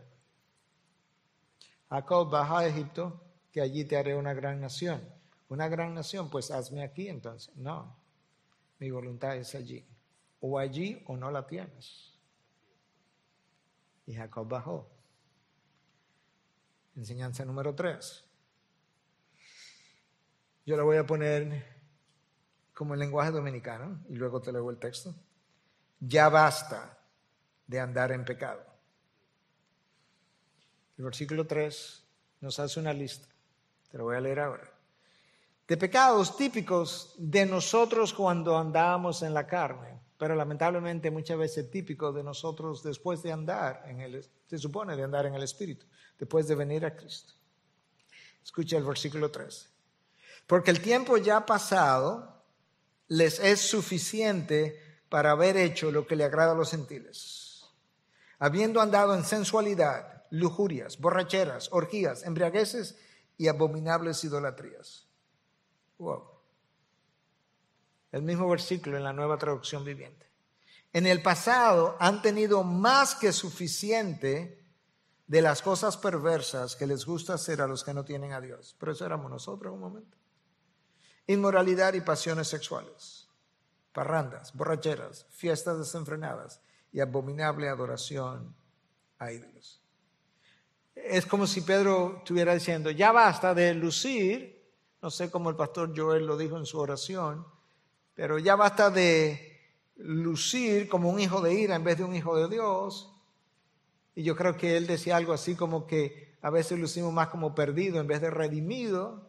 Jacob, 1.90 2.30
baja 2.30 2.60
a 2.60 2.66
Egipto, 2.66 3.20
que 3.50 3.60
allí 3.60 3.84
te 3.84 3.96
haré 3.96 4.14
una 4.14 4.32
gran 4.32 4.60
nación. 4.60 5.02
Una 5.48 5.68
gran 5.68 5.92
nación, 5.92 6.30
pues 6.30 6.52
hazme 6.52 6.84
aquí 6.84 7.08
entonces. 7.08 7.54
No, 7.56 7.96
mi 8.78 8.90
voluntad 8.90 9.36
es 9.36 9.54
allí. 9.56 9.84
O 10.40 10.58
allí 10.58 11.02
o 11.06 11.16
no 11.16 11.30
la 11.32 11.46
tienes. 11.46 12.16
Y 14.06 14.14
Jacob 14.14 14.48
bajó. 14.48 14.88
Enseñanza 16.94 17.44
número 17.44 17.74
tres. 17.74 18.24
Yo 20.64 20.76
la 20.76 20.84
voy 20.84 20.96
a 20.96 21.06
poner 21.06 21.80
como 22.72 22.94
el 22.94 23.00
lenguaje 23.00 23.32
dominicano 23.32 24.04
y 24.08 24.14
luego 24.14 24.40
te 24.40 24.52
leo 24.52 24.70
el 24.70 24.78
texto. 24.78 25.12
Ya 25.98 26.28
basta 26.28 26.98
de 27.66 27.80
andar 27.80 28.12
en 28.12 28.24
pecado. 28.24 28.69
El 31.00 31.04
versículo 31.04 31.46
3 31.46 32.04
nos 32.42 32.58
hace 32.58 32.78
una 32.78 32.92
lista, 32.92 33.26
te 33.90 33.96
lo 33.96 34.04
voy 34.04 34.16
a 34.16 34.20
leer 34.20 34.38
ahora, 34.38 34.70
de 35.66 35.78
pecados 35.78 36.36
típicos 36.36 37.14
de 37.16 37.46
nosotros 37.46 38.12
cuando 38.12 38.58
andábamos 38.58 39.22
en 39.22 39.32
la 39.32 39.46
carne, 39.46 39.98
pero 40.18 40.34
lamentablemente 40.34 41.10
muchas 41.10 41.38
veces 41.38 41.70
típicos 41.70 42.14
de 42.14 42.22
nosotros 42.22 42.82
después 42.82 43.22
de 43.22 43.32
andar 43.32 43.82
en 43.86 44.00
el, 44.00 44.28
se 44.46 44.58
supone 44.58 44.94
de 44.94 45.02
andar 45.02 45.24
en 45.24 45.34
el 45.34 45.42
Espíritu, 45.42 45.86
después 46.18 46.46
de 46.46 46.54
venir 46.54 46.84
a 46.84 46.94
Cristo. 46.94 47.32
Escucha 48.44 48.76
el 48.76 48.84
versículo 48.84 49.30
3. 49.30 49.70
Porque 50.46 50.70
el 50.70 50.82
tiempo 50.82 51.16
ya 51.16 51.46
pasado 51.46 52.44
les 53.08 53.38
es 53.38 53.58
suficiente 53.58 55.00
para 55.08 55.30
haber 55.30 55.56
hecho 55.56 55.90
lo 55.90 56.06
que 56.06 56.16
le 56.16 56.24
agrada 56.24 56.52
a 56.52 56.56
los 56.56 56.72
gentiles, 56.72 57.64
habiendo 58.38 58.82
andado 58.82 59.14
en 59.14 59.24
sensualidad 59.24 60.19
lujurias, 60.30 60.98
borracheras, 60.98 61.68
orgías, 61.72 62.22
embriagueces 62.22 62.96
y 63.36 63.48
abominables 63.48 64.22
idolatrías. 64.24 65.06
Wow. 65.98 66.24
El 68.12 68.22
mismo 68.22 68.48
versículo 68.48 68.96
en 68.96 69.04
la 69.04 69.12
nueva 69.12 69.38
traducción 69.38 69.84
viviente. 69.84 70.28
En 70.92 71.06
el 71.06 71.22
pasado 71.22 71.96
han 72.00 72.22
tenido 72.22 72.64
más 72.64 73.14
que 73.14 73.32
suficiente 73.32 74.58
de 75.26 75.42
las 75.42 75.62
cosas 75.62 75.96
perversas 75.96 76.74
que 76.74 76.86
les 76.86 77.04
gusta 77.04 77.34
hacer 77.34 77.60
a 77.60 77.68
los 77.68 77.84
que 77.84 77.94
no 77.94 78.04
tienen 78.04 78.32
a 78.32 78.40
Dios. 78.40 78.74
Pero 78.78 78.92
eso 78.92 79.06
éramos 79.06 79.30
nosotros 79.30 79.72
un 79.72 79.80
momento. 79.80 80.16
Inmoralidad 81.28 81.94
y 81.94 82.00
pasiones 82.00 82.48
sexuales, 82.48 83.28
parrandas, 83.92 84.52
borracheras, 84.54 85.26
fiestas 85.30 85.78
desenfrenadas 85.78 86.60
y 86.90 86.98
abominable 86.98 87.68
adoración 87.68 88.56
a 89.20 89.30
ídolos 89.30 89.79
es 91.06 91.26
como 91.26 91.46
si 91.46 91.60
Pedro 91.62 92.16
estuviera 92.18 92.54
diciendo, 92.54 92.90
ya 92.90 93.12
basta 93.12 93.54
de 93.54 93.74
lucir, 93.74 94.60
no 95.02 95.10
sé 95.10 95.30
cómo 95.30 95.50
el 95.50 95.56
pastor 95.56 95.92
Joel 95.96 96.26
lo 96.26 96.36
dijo 96.36 96.56
en 96.56 96.66
su 96.66 96.78
oración, 96.78 97.46
pero 98.14 98.38
ya 98.38 98.56
basta 98.56 98.90
de 98.90 99.50
lucir 99.96 100.88
como 100.88 101.10
un 101.10 101.20
hijo 101.20 101.40
de 101.40 101.54
ira 101.54 101.74
en 101.74 101.84
vez 101.84 101.98
de 101.98 102.04
un 102.04 102.14
hijo 102.14 102.36
de 102.36 102.48
Dios. 102.48 103.12
Y 104.14 104.22
yo 104.22 104.36
creo 104.36 104.56
que 104.56 104.76
él 104.76 104.86
decía 104.86 105.16
algo 105.16 105.32
así 105.32 105.54
como 105.54 105.86
que 105.86 106.36
a 106.42 106.50
veces 106.50 106.78
lucimos 106.78 107.12
más 107.12 107.28
como 107.28 107.54
perdido 107.54 108.00
en 108.00 108.06
vez 108.06 108.20
de 108.20 108.30
redimido. 108.30 109.28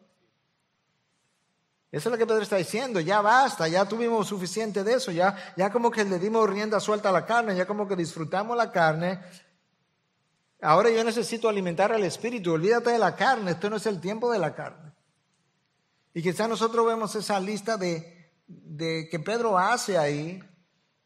Eso 1.91 2.07
es 2.07 2.11
lo 2.11 2.17
que 2.17 2.25
Pedro 2.25 2.41
está 2.41 2.55
diciendo, 2.55 3.01
ya 3.01 3.21
basta, 3.21 3.67
ya 3.67 3.85
tuvimos 3.85 4.27
suficiente 4.27 4.81
de 4.83 4.93
eso, 4.93 5.11
ya, 5.11 5.53
ya 5.57 5.69
como 5.71 5.91
que 5.91 6.05
le 6.05 6.19
dimos 6.19 6.49
rienda 6.49 6.79
suelta 6.79 7.09
a 7.09 7.11
la 7.11 7.25
carne, 7.25 7.55
ya 7.55 7.65
como 7.65 7.85
que 7.85 7.97
disfrutamos 7.97 8.55
la 8.55 8.71
carne, 8.71 9.19
Ahora 10.61 10.91
yo 10.91 11.03
necesito 11.03 11.49
alimentar 11.49 11.91
al 11.91 12.03
espíritu, 12.03 12.53
olvídate 12.53 12.91
de 12.91 12.99
la 12.99 13.15
carne, 13.15 13.51
esto 13.51 13.69
no 13.69 13.77
es 13.77 13.85
el 13.87 13.99
tiempo 13.99 14.31
de 14.31 14.37
la 14.37 14.53
carne. 14.53 14.93
Y 16.13 16.21
quizás 16.21 16.47
nosotros 16.47 16.85
vemos 16.85 17.15
esa 17.15 17.39
lista 17.39 17.77
de, 17.77 18.31
de 18.47 19.07
que 19.09 19.19
Pedro 19.19 19.57
hace 19.57 19.97
ahí 19.97 20.39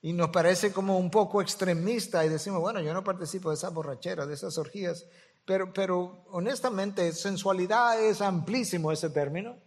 y 0.02 0.12
nos 0.12 0.30
parece 0.30 0.74
como 0.74 0.98
un 0.98 1.10
poco 1.10 1.42
extremista 1.42 2.26
y 2.26 2.30
decimos, 2.30 2.60
bueno, 2.60 2.82
yo 2.82 2.94
no 2.94 3.04
participo 3.04 3.50
de 3.50 3.56
esa 3.56 3.70
borrachera, 3.70 4.26
de 4.26 4.34
esas 4.34 4.58
orgías, 4.58 5.06
pero, 5.46 5.72
pero 5.72 6.26
honestamente 6.32 7.14
sensualidad 7.14 8.02
es 8.02 8.20
amplísimo 8.22 8.92
ese 8.92 9.10
término. 9.10 9.58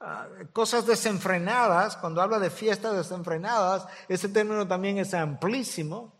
Ah, 0.00 0.28
cosas 0.52 0.86
desenfrenadas, 0.86 1.96
cuando 1.96 2.20
habla 2.20 2.38
de 2.38 2.50
fiestas 2.50 2.94
desenfrenadas, 2.94 3.86
ese 4.08 4.28
término 4.28 4.68
también 4.68 4.98
es 4.98 5.14
amplísimo 5.14 6.12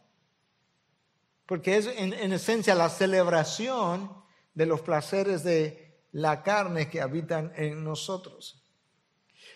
porque 1.53 1.77
es 1.77 1.87
en, 1.87 2.33
esencia 2.33 2.75
la 2.75 2.89
celebración 2.89 4.11
de 4.55 4.65
los 4.65 4.81
placeres 4.81 5.45
de 5.45 6.01
la 6.13 6.43
carne 6.43 6.89
que 6.89 7.03
habitan 7.03 7.53
en 7.57 7.85
nosotros. 7.85 8.65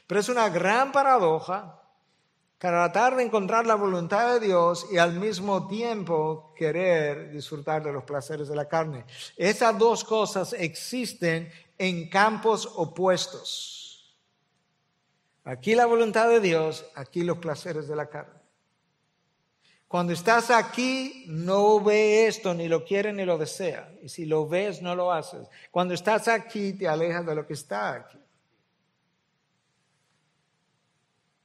Pero 0.06 0.20
es 0.20 0.28
una 0.28 0.50
gran 0.50 0.92
paradoja 0.92 1.80
tratar 2.58 3.16
de 3.16 3.22
encontrar 3.22 3.66
la 3.66 3.76
voluntad 3.76 4.34
de 4.34 4.46
Dios 4.46 4.88
y 4.92 4.98
al 4.98 5.14
mismo 5.14 5.68
tiempo 5.68 6.52
querer 6.54 7.30
disfrutar 7.32 7.82
de 7.82 7.94
los 7.94 8.04
placeres 8.04 8.48
de 8.48 8.56
la 8.56 8.68
carne. 8.68 9.06
Esas 9.34 9.78
dos 9.78 10.04
cosas 10.04 10.52
existen 10.52 11.50
en 11.78 12.10
campos 12.10 12.70
opuestos. 12.76 14.14
Aquí 15.44 15.74
la 15.74 15.86
voluntad 15.86 16.28
de 16.28 16.40
Dios, 16.40 16.84
aquí 16.94 17.22
los 17.22 17.38
placeres 17.38 17.88
de 17.88 17.96
la 17.96 18.10
carne. 18.10 18.45
Cuando 19.88 20.12
estás 20.12 20.50
aquí, 20.50 21.24
no 21.28 21.80
ve 21.80 22.26
esto, 22.26 22.54
ni 22.54 22.66
lo 22.66 22.84
quiere 22.84 23.12
ni 23.12 23.24
lo 23.24 23.38
desea. 23.38 23.92
Y 24.02 24.08
si 24.08 24.26
lo 24.26 24.48
ves, 24.48 24.82
no 24.82 24.96
lo 24.96 25.12
haces. 25.12 25.48
Cuando 25.70 25.94
estás 25.94 26.26
aquí, 26.26 26.72
te 26.72 26.88
alejas 26.88 27.24
de 27.24 27.34
lo 27.34 27.46
que 27.46 27.52
está 27.52 27.94
aquí. 27.94 28.18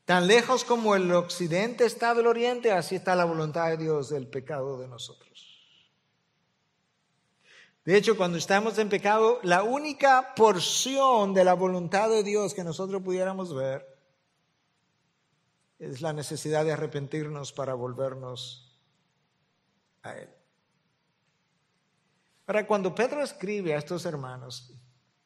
Tan 0.05 0.27
lejos 0.27 0.65
como 0.65 0.95
el 0.95 1.11
occidente 1.13 1.85
está 1.85 2.15
del 2.15 2.27
oriente, 2.27 2.71
así 2.71 2.95
está 2.95 3.15
la 3.15 3.25
voluntad 3.25 3.69
de 3.69 3.77
Dios 3.77 4.09
del 4.09 4.27
pecado 4.27 4.79
de 4.79 4.87
nosotros. 4.87 5.29
De 7.85 7.95
hecho, 7.95 8.17
cuando 8.17 8.37
estamos 8.37 8.77
en 8.79 8.89
pecado, 8.89 9.39
la 9.43 9.63
única 9.63 10.33
porción 10.35 11.33
de 11.33 11.43
la 11.43 11.53
voluntad 11.53 12.09
de 12.09 12.23
Dios 12.23 12.53
que 12.53 12.63
nosotros 12.63 13.01
pudiéramos 13.03 13.55
ver 13.55 13.90
es 15.81 16.01
la 16.01 16.13
necesidad 16.13 16.63
de 16.63 16.73
arrepentirnos 16.73 17.51
para 17.51 17.73
volvernos 17.73 18.79
a 20.03 20.15
Él. 20.15 20.29
Ahora, 22.45 22.67
cuando 22.67 22.93
Pedro 22.93 23.23
escribe 23.23 23.73
a 23.73 23.79
estos 23.79 24.05
hermanos, 24.05 24.71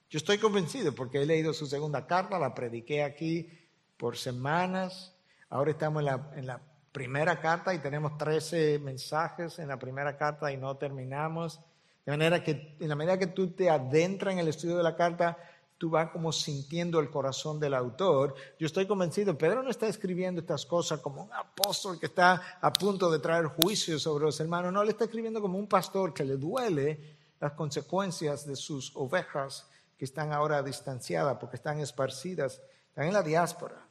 yo 0.09 0.17
estoy 0.17 0.37
convencido 0.37 0.95
porque 0.95 1.21
he 1.21 1.25
leído 1.25 1.53
su 1.53 1.67
segunda 1.67 2.07
carta, 2.07 2.39
la 2.39 2.55
prediqué 2.55 3.03
aquí 3.03 3.49
por 3.97 4.15
semanas, 4.15 5.13
ahora 5.49 5.71
estamos 5.71 5.99
en 5.99 6.05
la, 6.05 6.31
en 6.35 6.47
la 6.47 6.61
primera 6.93 7.41
carta 7.41 7.73
y 7.73 7.79
tenemos 7.79 8.17
13 8.17 8.79
mensajes 8.79 9.59
en 9.59 9.67
la 9.67 9.77
primera 9.77 10.15
carta 10.17 10.53
y 10.53 10.57
no 10.57 10.77
terminamos. 10.77 11.59
De 12.05 12.13
manera 12.13 12.41
que 12.41 12.77
en 12.79 12.87
la 12.87 12.95
medida 12.95 13.19
que 13.19 13.27
tú 13.27 13.51
te 13.51 13.69
adentras 13.69 14.31
en 14.31 14.39
el 14.39 14.47
estudio 14.47 14.77
de 14.77 14.83
la 14.83 14.95
carta, 14.95 15.37
tú 15.77 15.89
vas 15.89 16.09
como 16.11 16.31
sintiendo 16.31 16.99
el 16.99 17.09
corazón 17.09 17.59
del 17.59 17.73
autor. 17.73 18.35
Yo 18.57 18.65
estoy 18.65 18.87
convencido, 18.87 19.37
Pedro 19.37 19.61
no 19.61 19.69
está 19.69 19.87
escribiendo 19.87 20.41
estas 20.41 20.65
cosas 20.65 20.99
como 21.01 21.23
un 21.23 21.33
apóstol 21.33 21.99
que 21.99 22.05
está 22.05 22.59
a 22.61 22.71
punto 22.71 23.11
de 23.11 23.19
traer 23.19 23.47
juicio 23.47 23.99
sobre 23.99 24.25
los 24.25 24.39
hermanos, 24.39 24.71
no, 24.71 24.83
le 24.83 24.91
está 24.91 25.05
escribiendo 25.05 25.41
como 25.41 25.57
un 25.57 25.67
pastor 25.67 26.13
que 26.13 26.23
le 26.23 26.37
duele 26.37 27.17
las 27.39 27.53
consecuencias 27.53 28.45
de 28.45 28.55
sus 28.55 28.95
ovejas 28.95 29.67
que 29.97 30.05
están 30.05 30.31
ahora 30.31 30.63
distanciadas 30.63 31.37
porque 31.37 31.57
están 31.57 31.79
esparcidas, 31.79 32.61
están 32.89 33.07
en 33.07 33.13
la 33.13 33.23
diáspora. 33.23 33.85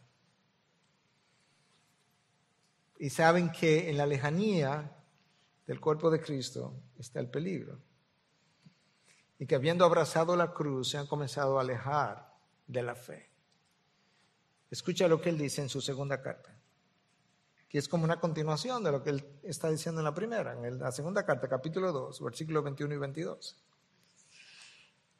Y 2.98 3.10
saben 3.10 3.50
que 3.50 3.90
en 3.90 3.98
la 3.98 4.06
lejanía 4.06 4.90
del 5.66 5.80
cuerpo 5.80 6.10
de 6.10 6.20
Cristo 6.20 6.72
está 6.98 7.20
el 7.20 7.28
peligro 7.28 7.78
y 9.44 9.46
que 9.46 9.56
habiendo 9.56 9.84
abrazado 9.84 10.36
la 10.36 10.54
cruz 10.54 10.88
se 10.88 10.96
han 10.96 11.06
comenzado 11.06 11.58
a 11.58 11.60
alejar 11.60 12.32
de 12.66 12.82
la 12.82 12.94
fe. 12.94 13.28
Escucha 14.70 15.06
lo 15.06 15.20
que 15.20 15.28
él 15.28 15.36
dice 15.36 15.60
en 15.60 15.68
su 15.68 15.82
segunda 15.82 16.22
carta, 16.22 16.58
que 17.68 17.76
es 17.76 17.86
como 17.86 18.04
una 18.04 18.18
continuación 18.18 18.82
de 18.82 18.90
lo 18.90 19.02
que 19.02 19.10
él 19.10 19.38
está 19.42 19.68
diciendo 19.68 20.00
en 20.00 20.06
la 20.06 20.14
primera, 20.14 20.54
en 20.54 20.78
la 20.78 20.90
segunda 20.92 21.26
carta, 21.26 21.46
capítulo 21.46 21.92
2, 21.92 22.22
versículos 22.22 22.64
21 22.64 22.94
y 22.94 22.96
22. 22.96 23.56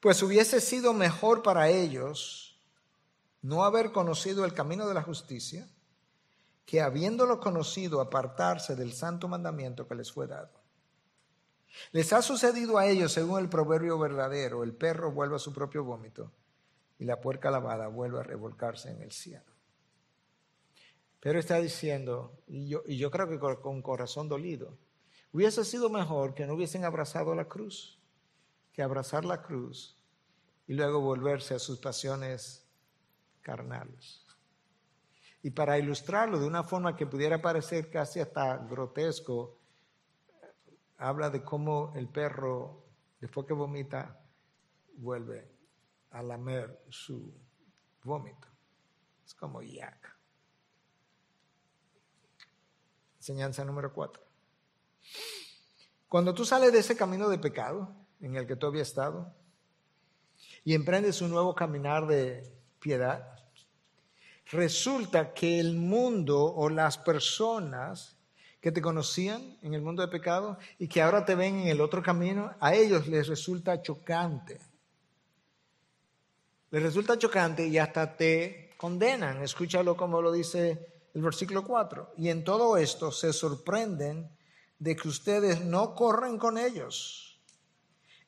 Pues 0.00 0.22
hubiese 0.22 0.62
sido 0.62 0.94
mejor 0.94 1.42
para 1.42 1.68
ellos 1.68 2.58
no 3.42 3.62
haber 3.62 3.92
conocido 3.92 4.46
el 4.46 4.54
camino 4.54 4.88
de 4.88 4.94
la 4.94 5.02
justicia 5.02 5.68
que 6.64 6.80
habiéndolo 6.80 7.40
conocido 7.40 8.00
apartarse 8.00 8.74
del 8.74 8.94
santo 8.94 9.28
mandamiento 9.28 9.86
que 9.86 9.96
les 9.96 10.10
fue 10.10 10.26
dado. 10.26 10.63
Les 11.92 12.12
ha 12.12 12.22
sucedido 12.22 12.78
a 12.78 12.86
ellos, 12.86 13.12
según 13.12 13.40
el 13.40 13.48
proverbio 13.48 13.98
verdadero, 13.98 14.62
el 14.62 14.74
perro 14.74 15.12
vuelve 15.12 15.36
a 15.36 15.40
su 15.40 15.52
propio 15.52 15.84
vómito 15.84 16.32
y 16.98 17.04
la 17.04 17.20
puerca 17.20 17.50
lavada 17.50 17.88
vuelve 17.88 18.20
a 18.20 18.22
revolcarse 18.22 18.90
en 18.90 19.02
el 19.02 19.12
cielo. 19.12 19.44
Pero 21.20 21.38
está 21.38 21.58
diciendo, 21.58 22.38
y 22.46 22.68
yo, 22.68 23.10
creo 23.10 23.28
que 23.28 23.38
con 23.38 23.80
corazón 23.82 24.28
dolido, 24.28 24.76
hubiese 25.32 25.64
sido 25.64 25.88
mejor 25.88 26.34
que 26.34 26.46
no 26.46 26.54
hubiesen 26.54 26.84
abrazado 26.84 27.34
la 27.34 27.46
cruz, 27.46 27.98
que 28.72 28.82
abrazar 28.82 29.24
la 29.24 29.42
cruz 29.42 29.96
y 30.66 30.74
luego 30.74 31.00
volverse 31.00 31.54
a 31.54 31.58
sus 31.58 31.78
pasiones 31.78 32.66
carnales. 33.40 34.24
Y 35.42 35.50
para 35.50 35.78
ilustrarlo 35.78 36.38
de 36.38 36.46
una 36.46 36.62
forma 36.62 36.96
que 36.96 37.06
pudiera 37.06 37.40
parecer 37.40 37.90
casi 37.90 38.20
hasta 38.20 38.58
grotesco, 38.58 39.58
habla 41.04 41.28
de 41.28 41.42
cómo 41.42 41.92
el 41.96 42.08
perro, 42.08 42.82
después 43.20 43.46
que 43.46 43.52
vomita, 43.52 44.18
vuelve 44.96 45.50
a 46.12 46.22
lamer 46.22 46.82
su 46.88 47.30
vómito. 48.02 48.48
Es 49.24 49.34
como 49.34 49.60
yak. 49.60 50.16
Enseñanza 53.18 53.64
número 53.64 53.92
cuatro. 53.92 54.22
Cuando 56.08 56.32
tú 56.32 56.46
sales 56.46 56.72
de 56.72 56.78
ese 56.78 56.96
camino 56.96 57.28
de 57.28 57.38
pecado 57.38 57.94
en 58.20 58.36
el 58.36 58.46
que 58.46 58.56
tú 58.56 58.66
habías 58.66 58.88
estado 58.88 59.34
y 60.64 60.74
emprendes 60.74 61.20
un 61.20 61.30
nuevo 61.30 61.54
caminar 61.54 62.06
de 62.06 62.50
piedad, 62.80 63.44
resulta 64.50 65.34
que 65.34 65.60
el 65.60 65.74
mundo 65.74 66.44
o 66.54 66.70
las 66.70 66.96
personas 66.96 68.13
que 68.64 68.72
te 68.72 68.80
conocían 68.80 69.58
en 69.60 69.74
el 69.74 69.82
mundo 69.82 70.00
de 70.00 70.08
pecado 70.08 70.56
y 70.78 70.88
que 70.88 71.02
ahora 71.02 71.26
te 71.26 71.34
ven 71.34 71.56
en 71.56 71.68
el 71.68 71.82
otro 71.82 72.02
camino, 72.02 72.54
a 72.60 72.74
ellos 72.74 73.06
les 73.08 73.28
resulta 73.28 73.82
chocante. 73.82 74.58
Les 76.70 76.82
resulta 76.82 77.18
chocante 77.18 77.68
y 77.68 77.76
hasta 77.76 78.16
te 78.16 78.70
condenan. 78.78 79.42
Escúchalo 79.42 79.94
como 79.94 80.22
lo 80.22 80.32
dice 80.32 81.02
el 81.12 81.20
versículo 81.20 81.62
4. 81.62 82.14
Y 82.16 82.30
en 82.30 82.42
todo 82.42 82.78
esto 82.78 83.12
se 83.12 83.34
sorprenden 83.34 84.34
de 84.78 84.96
que 84.96 85.08
ustedes 85.08 85.60
no 85.60 85.94
corren 85.94 86.38
con 86.38 86.56
ellos 86.56 87.38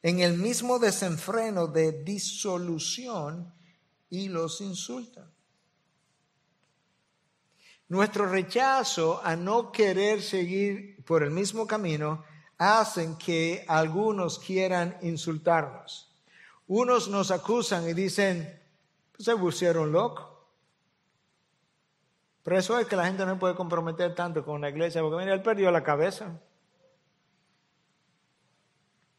en 0.03 0.21
el 0.21 0.37
mismo 0.37 0.79
desenfreno 0.79 1.67
de 1.67 2.05
disolución 2.05 3.55
y 4.11 4.29
los 4.29 4.61
insultan. 4.61 5.33
Nuestro 7.89 8.27
rechazo 8.27 9.21
a 9.23 9.37
no 9.37 9.71
querer 9.71 10.21
seguir 10.21 11.05
por 11.05 11.23
el 11.23 11.31
mismo 11.31 11.67
camino 11.67 12.25
hacen 12.59 13.17
que 13.17 13.65
algunos 13.69 14.39
quieran 14.39 14.97
insultarnos. 15.03 16.13
Unos 16.67 17.09
nos 17.09 17.31
acusan 17.31 17.89
y 17.89 17.95
dicen, 17.95 18.61
se 19.19 19.37
pusieron 19.37 19.93
locos. 19.93 20.27
Pero 22.43 22.59
eso 22.59 22.79
es 22.79 22.87
que 22.87 22.97
la 22.97 23.07
gente 23.07 23.27
no 23.27 23.39
puede 23.39 23.55
comprometer 23.55 24.15
tanto 24.15 24.45
con 24.45 24.61
la 24.61 24.69
iglesia, 24.69 25.01
porque 25.01 25.19
mira, 25.19 25.35
él 25.35 25.43
perdió 25.43 25.71
la 25.71 25.83
cabeza. 25.83 26.41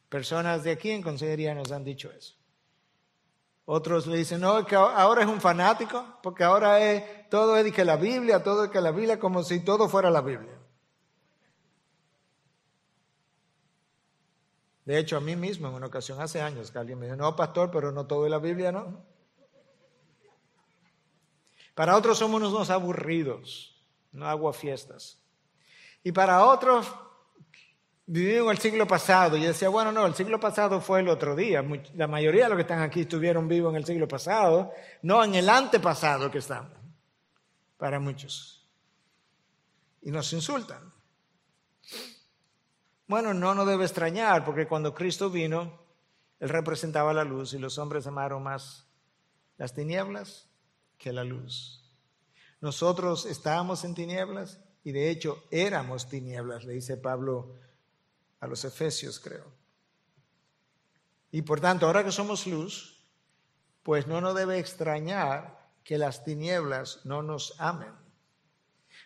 Personas 0.09 0.63
de 0.63 0.71
aquí 0.71 0.91
en 0.91 1.01
consejería 1.01 1.53
nos 1.53 1.71
han 1.71 1.83
dicho 1.83 2.11
eso. 2.11 2.35
Otros 3.69 4.07
le 4.07 4.19
dicen, 4.19 4.39
no, 4.39 4.65
que 4.65 4.77
ahora 4.77 5.23
es 5.23 5.27
un 5.27 5.41
fanático, 5.41 6.19
porque 6.23 6.41
ahora 6.41 6.79
es, 6.79 7.29
todo 7.29 7.57
es 7.57 7.69
que 7.73 7.83
la 7.83 7.97
Biblia, 7.97 8.41
todo 8.41 8.63
es 8.63 8.71
que 8.71 8.79
la 8.79 8.91
Biblia, 8.91 9.19
como 9.19 9.43
si 9.43 9.59
todo 9.59 9.89
fuera 9.89 10.09
la 10.09 10.21
Biblia. 10.21 10.57
De 14.85 14.97
hecho, 14.97 15.17
a 15.17 15.19
mí 15.19 15.35
mismo, 15.35 15.67
en 15.67 15.73
una 15.73 15.87
ocasión, 15.87 16.21
hace 16.21 16.41
años, 16.41 16.71
que 16.71 16.79
alguien 16.79 16.97
me 16.97 17.07
dijo, 17.07 17.17
no, 17.17 17.35
pastor, 17.35 17.69
pero 17.69 17.91
no 17.91 18.07
todo 18.07 18.23
es 18.23 18.31
la 18.31 18.39
Biblia, 18.39 18.71
¿no? 18.71 19.03
Para 21.75 21.97
otros 21.97 22.19
somos 22.19 22.41
unos 22.41 22.69
aburridos, 22.69 23.83
no 24.13 24.53
fiestas. 24.53 25.21
Y 26.03 26.13
para 26.13 26.45
otros 26.45 26.87
en 28.07 28.49
el 28.49 28.57
siglo 28.57 28.87
pasado. 28.87 29.37
Y 29.37 29.43
decía, 29.43 29.69
bueno, 29.69 29.91
no, 29.91 30.05
el 30.05 30.15
siglo 30.15 30.39
pasado 30.39 30.79
fue 30.81 31.01
el 31.01 31.09
otro 31.09 31.35
día. 31.35 31.63
La 31.95 32.07
mayoría 32.07 32.43
de 32.43 32.49
los 32.49 32.55
que 32.55 32.61
están 32.61 32.81
aquí 32.81 33.01
estuvieron 33.01 33.47
vivos 33.47 33.71
en 33.71 33.77
el 33.77 33.85
siglo 33.85 34.07
pasado, 34.07 34.71
no 35.01 35.23
en 35.23 35.35
el 35.35 35.49
antepasado 35.49 36.31
que 36.31 36.37
estamos, 36.39 36.71
para 37.77 37.99
muchos. 37.99 38.65
Y 40.01 40.11
nos 40.11 40.31
insultan. 40.33 40.93
Bueno, 43.07 43.33
no 43.33 43.53
nos 43.55 43.67
debe 43.67 43.85
extrañar, 43.85 44.43
porque 44.43 44.67
cuando 44.67 44.93
Cristo 44.93 45.29
vino, 45.29 45.81
Él 46.39 46.49
representaba 46.49 47.13
la 47.13 47.23
luz 47.23 47.53
y 47.53 47.59
los 47.59 47.77
hombres 47.77 48.07
amaron 48.07 48.43
más 48.43 48.87
las 49.57 49.73
tinieblas 49.73 50.49
que 50.97 51.13
la 51.13 51.23
luz. 51.23 51.83
Nosotros 52.59 53.25
estábamos 53.25 53.83
en 53.83 53.93
tinieblas 53.93 54.59
y 54.83 54.91
de 54.91 55.09
hecho 55.09 55.43
éramos 55.51 56.09
tinieblas, 56.09 56.65
le 56.65 56.73
dice 56.73 56.97
Pablo 56.97 57.55
a 58.39 58.47
los 58.47 58.63
Efesios, 58.65 59.19
creo. 59.19 59.51
Y 61.31 61.41
por 61.41 61.59
tanto, 61.59 61.85
ahora 61.85 62.03
que 62.03 62.11
somos 62.11 62.47
luz, 62.47 63.05
pues 63.83 64.07
no 64.07 64.21
nos 64.21 64.35
debe 64.35 64.59
extrañar 64.59 65.71
que 65.83 65.97
las 65.97 66.23
tinieblas 66.23 67.05
no 67.05 67.21
nos 67.21 67.55
amen. 67.59 67.93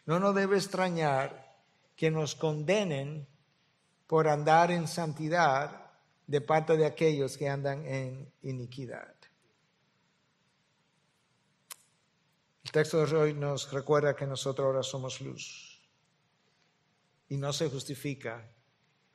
No 0.06 0.20
nos 0.20 0.34
debe 0.34 0.58
extrañar 0.58 1.60
que 1.96 2.10
nos 2.10 2.36
condenen 2.36 3.28
por 4.08 4.28
andar 4.28 4.72
en 4.72 4.88
santidad 4.88 5.92
de 6.28 6.42
parte 6.42 6.78
de 6.78 6.86
aquellos 6.86 7.38
que 7.38 7.50
andan 7.50 7.86
en 7.86 8.34
iniquidad. 8.42 9.14
El 12.64 12.72
texto 12.72 13.06
de 13.06 13.16
hoy 13.16 13.34
nos 13.34 13.72
recuerda 13.72 14.16
que 14.16 14.26
nosotros 14.26 14.66
ahora 14.66 14.84
somos 14.84 15.20
luz 15.22 15.82
y 17.28 17.38
no 17.38 17.52
se 17.54 17.70
justifica 17.70 18.50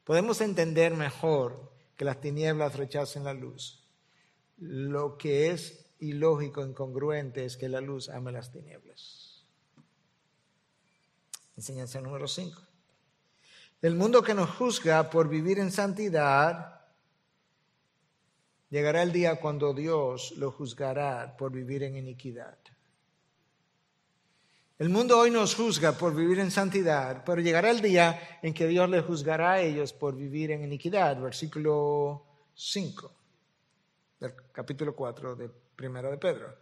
podemos 0.07 0.41
entender 0.41 0.95
mejor 0.95 1.73
que 1.97 2.05
las 2.05 2.21
tinieblas 2.21 2.77
rechacen 2.77 3.25
la 3.25 3.35
luz. 3.35 3.83
Lo 4.57 5.19
que 5.19 5.51
es 5.51 5.91
ilógico, 5.99 6.65
incongruente, 6.65 7.45
es 7.45 7.57
que 7.57 7.69
la 7.69 7.81
luz 7.81 8.09
ame 8.09 8.31
las 8.31 8.53
tinieblas. 8.53 9.45
Enseñanza 11.57 12.01
número 12.01 12.29
5. 12.29 12.63
El 13.83 13.97
mundo 13.97 14.23
que 14.23 14.35
nos 14.35 14.51
juzga 14.51 15.11
por 15.11 15.29
vivir 15.29 15.59
en 15.59 15.73
santidad, 15.73 16.83
llegará 18.71 19.03
el 19.03 19.13
día 19.13 19.41
cuando 19.41 19.75
Dios 19.75 20.35
lo 20.37 20.53
juzgará 20.53 21.37
por 21.37 21.51
vivir 21.51 21.83
en 21.83 21.97
iniquidad. 21.97 22.57
El 24.79 24.91
mundo 24.91 25.19
hoy 25.19 25.31
nos 25.31 25.55
juzga 25.55 25.93
por 25.93 26.15
vivir 26.15 26.39
en 26.39 26.51
santidad, 26.51 27.25
pero 27.25 27.41
llegará 27.41 27.71
el 27.71 27.81
día 27.81 28.41
en 28.43 28.53
que 28.53 28.67
Dios 28.67 28.91
le 28.91 29.01
juzgará 29.01 29.53
a 29.53 29.61
ellos 29.61 29.95
por 29.95 30.15
vivir 30.15 30.51
en 30.51 30.65
iniquidad. 30.65 31.19
Versículo 31.19 32.27
5 32.55 33.11
del 34.21 34.35
capítulo 34.53 34.95
4 34.95 35.35
de 35.35 35.49
Primero 35.49 36.11
de 36.11 36.19
Pedro. 36.19 36.59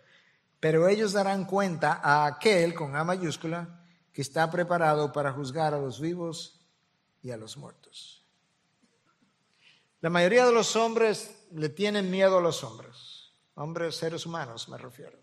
Pero 0.61 0.87
ellos 0.87 1.13
darán 1.13 1.45
cuenta 1.45 2.01
a 2.03 2.27
aquel, 2.27 2.73
con 2.73 2.95
A 2.95 3.03
mayúscula, 3.03 3.85
que 4.13 4.23
está 4.23 4.49
preparado 4.49 5.13
para 5.13 5.33
juzgar 5.33 5.75
a 5.75 5.81
los 5.81 6.01
vivos 6.01 6.65
y 7.21 7.33
a 7.33 7.37
los 7.37 7.57
muertos. 7.57 8.25
La 10.01 10.11
mayoría 10.11 10.47
de 10.47 10.53
los 10.53 10.77
hombres 10.77 11.49
le 11.51 11.69
tienen 11.69 12.13
miedo 12.13 12.39
a 12.39 12.41
los 12.41 12.63
hombres. 12.63 13.33
Hombres, 13.57 13.97
seres 13.97 14.25
humanos, 14.25 14.69
me 14.69 14.79
refiero. 14.79 15.19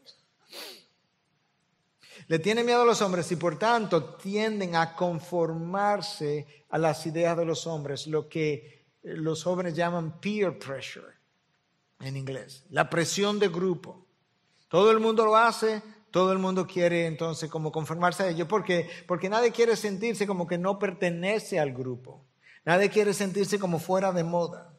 Le 2.32 2.40
tienen 2.40 2.66
miedo 2.66 2.84
a 2.84 2.86
los 2.86 3.02
hombres 3.02 3.30
y 3.34 3.36
por 3.36 3.60
tanto 3.60 4.16
tienden 4.16 4.78
a 4.78 4.96
conformarse 4.96 6.64
a 6.70 6.78
las 6.78 7.06
ideas 7.06 7.36
de 7.36 7.44
los 7.44 7.68
hombres, 7.68 8.08
lo 8.08 8.30
que 8.30 8.86
los 9.04 9.44
jóvenes 9.44 9.76
llaman 9.76 10.22
peer 10.22 10.58
pressure 10.58 11.14
en 12.00 12.16
inglés, 12.16 12.64
la 12.70 12.90
presión 12.90 13.38
de 13.38 13.50
grupo. 13.50 14.06
Todo 14.70 14.92
el 14.92 15.02
mundo 15.02 15.26
lo 15.26 15.36
hace, 15.36 15.84
todo 16.10 16.32
el 16.32 16.40
mundo 16.40 16.66
quiere 16.66 17.06
entonces 17.06 17.50
como 17.50 17.70
conformarse 17.70 18.24
a 18.24 18.30
ello, 18.30 18.48
porque 18.48 18.90
porque 19.10 19.28
nadie 19.28 19.52
quiere 19.52 19.76
sentirse 19.76 20.26
como 20.26 20.48
que 20.48 20.58
no 20.58 20.80
pertenece 20.80 21.60
al 21.60 21.74
grupo. 21.74 22.26
Nadie 22.64 22.90
quiere 22.90 23.14
sentirse 23.14 23.60
como 23.60 23.78
fuera 23.78 24.14
de 24.14 24.24
moda. 24.24 24.74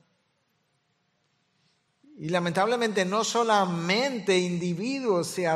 Y 2.17 2.31
lamentablemente 2.31 3.05
no 3.05 3.25
solamente 3.25 4.39
individuos 4.39 5.27
se, 5.27 5.47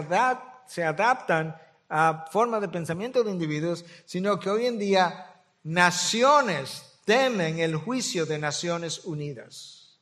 se 0.66 0.84
adaptan 0.84 1.56
a 1.88 2.26
formas 2.30 2.60
de 2.60 2.68
pensamiento 2.68 3.22
de 3.22 3.30
individuos, 3.30 3.84
sino 4.04 4.38
que 4.38 4.50
hoy 4.50 4.66
en 4.66 4.78
día 4.78 5.42
naciones 5.62 7.00
temen 7.04 7.60
el 7.60 7.76
juicio 7.76 8.26
de 8.26 8.38
Naciones 8.38 9.04
Unidas 9.04 9.98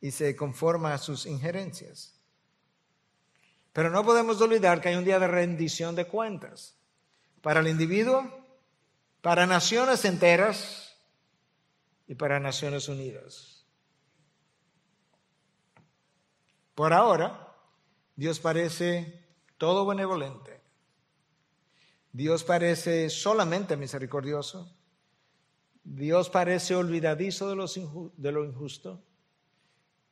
y 0.00 0.10
se 0.10 0.34
conforman 0.34 0.92
a 0.92 0.98
sus 0.98 1.26
injerencias. 1.26 2.14
Pero 3.72 3.90
no 3.90 4.04
podemos 4.04 4.40
olvidar 4.40 4.80
que 4.80 4.88
hay 4.88 4.96
un 4.96 5.04
día 5.04 5.18
de 5.18 5.26
rendición 5.26 5.94
de 5.94 6.06
cuentas 6.06 6.76
para 7.42 7.60
el 7.60 7.68
individuo, 7.68 8.26
para 9.20 9.46
naciones 9.46 10.04
enteras 10.04 10.96
y 12.06 12.14
para 12.14 12.40
Naciones 12.40 12.88
Unidas. 12.88 13.64
Por 16.74 16.92
ahora, 16.92 17.54
Dios 18.16 18.38
parece 18.40 19.25
todo 19.58 19.86
benevolente. 19.86 20.60
Dios 22.12 22.44
parece 22.44 23.10
solamente 23.10 23.76
misericordioso. 23.76 24.74
Dios 25.84 26.30
parece 26.30 26.74
olvidadizo 26.74 27.48
de, 27.48 28.10
de 28.16 28.32
lo 28.32 28.44
injusto. 28.44 29.02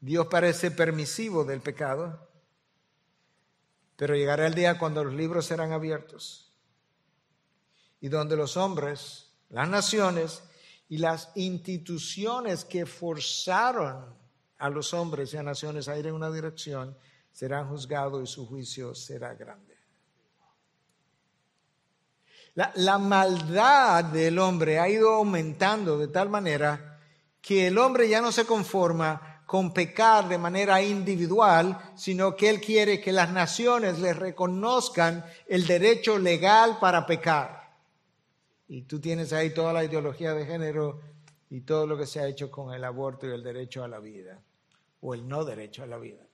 Dios 0.01 0.27
parece 0.27 0.71
permisivo 0.71 1.45
del 1.45 1.61
pecado. 1.61 2.29
Pero 3.97 4.15
llegará 4.15 4.47
el 4.47 4.55
día 4.55 4.79
cuando 4.79 5.05
los 5.05 5.15
libros 5.15 5.47
serán 5.47 5.73
abiertos 5.73 6.45
y 8.05 8.09
donde 8.09 8.37
los 8.37 8.59
hombres, 8.59 9.31
las 9.49 9.67
naciones 9.67 10.43
y 10.91 10.99
las 10.99 11.31
instituciones 11.37 12.67
que 12.67 12.85
forzaron 12.85 14.15
a 14.59 14.69
los 14.69 14.93
hombres 14.93 15.33
y 15.33 15.39
a 15.39 15.43
naciones 15.43 15.89
a 15.89 15.99
ir 15.99 16.07
en 16.09 16.15
una 16.15 16.31
dirección 16.31 16.99
serán 17.35 17.69
juzgados 17.69 18.23
y 18.23 18.33
su 18.33 18.47
juicio 18.47 18.95
será 18.95 19.35
grande. 19.35 19.75
La, 22.55 22.71
la, 22.77 22.97
maldad 22.99 24.05
del 24.05 24.39
hombre 24.39 24.79
ha 24.79 24.89
ido 24.89 25.13
aumentando 25.13 25.99
de 25.99 26.07
tal 26.07 26.29
manera 26.29 27.01
que 27.43 27.67
el 27.67 27.77
hombre 27.79 28.09
ya 28.09 28.21
no 28.21 28.31
se 28.31 28.47
conforma 28.47 29.43
con 29.47 29.75
pecar 29.75 30.29
de 30.29 30.39
manera 30.39 30.81
individual, 30.81 31.77
sino 31.97 32.37
que 32.37 32.49
él 32.49 32.61
quiere 32.61 33.01
que 33.01 33.11
las 33.11 33.33
naciones 33.33 33.99
le 33.99 34.15
reconozcan 34.15 35.25
el 35.49 35.67
derecho 35.67 36.21
legal 36.21 36.79
para 36.81 37.05
pecar. 37.05 37.75
Y 38.69 38.83
tú 38.83 39.01
tienes 39.01 39.33
ahí 39.33 39.51
toda 39.51 39.73
la 39.73 39.85
ideología 39.85 40.35
de 40.35 40.47
género 40.47 41.01
y 41.51 41.63
todo 41.63 41.89
lo 41.89 41.99
que 41.99 42.07
se 42.07 42.21
ha 42.21 42.29
hecho 42.29 42.49
con 42.53 42.73
el 42.73 42.85
aborto 42.85 43.27
y 43.27 43.33
el 43.33 43.43
derecho 43.43 43.83
a 43.83 43.89
la 43.89 43.99
vida, 43.99 44.41
o 45.01 45.15
el 45.15 45.27
no 45.27 45.45
derecho 45.45 45.83
a 45.83 45.87
la 45.87 45.99
vida. 45.99 46.25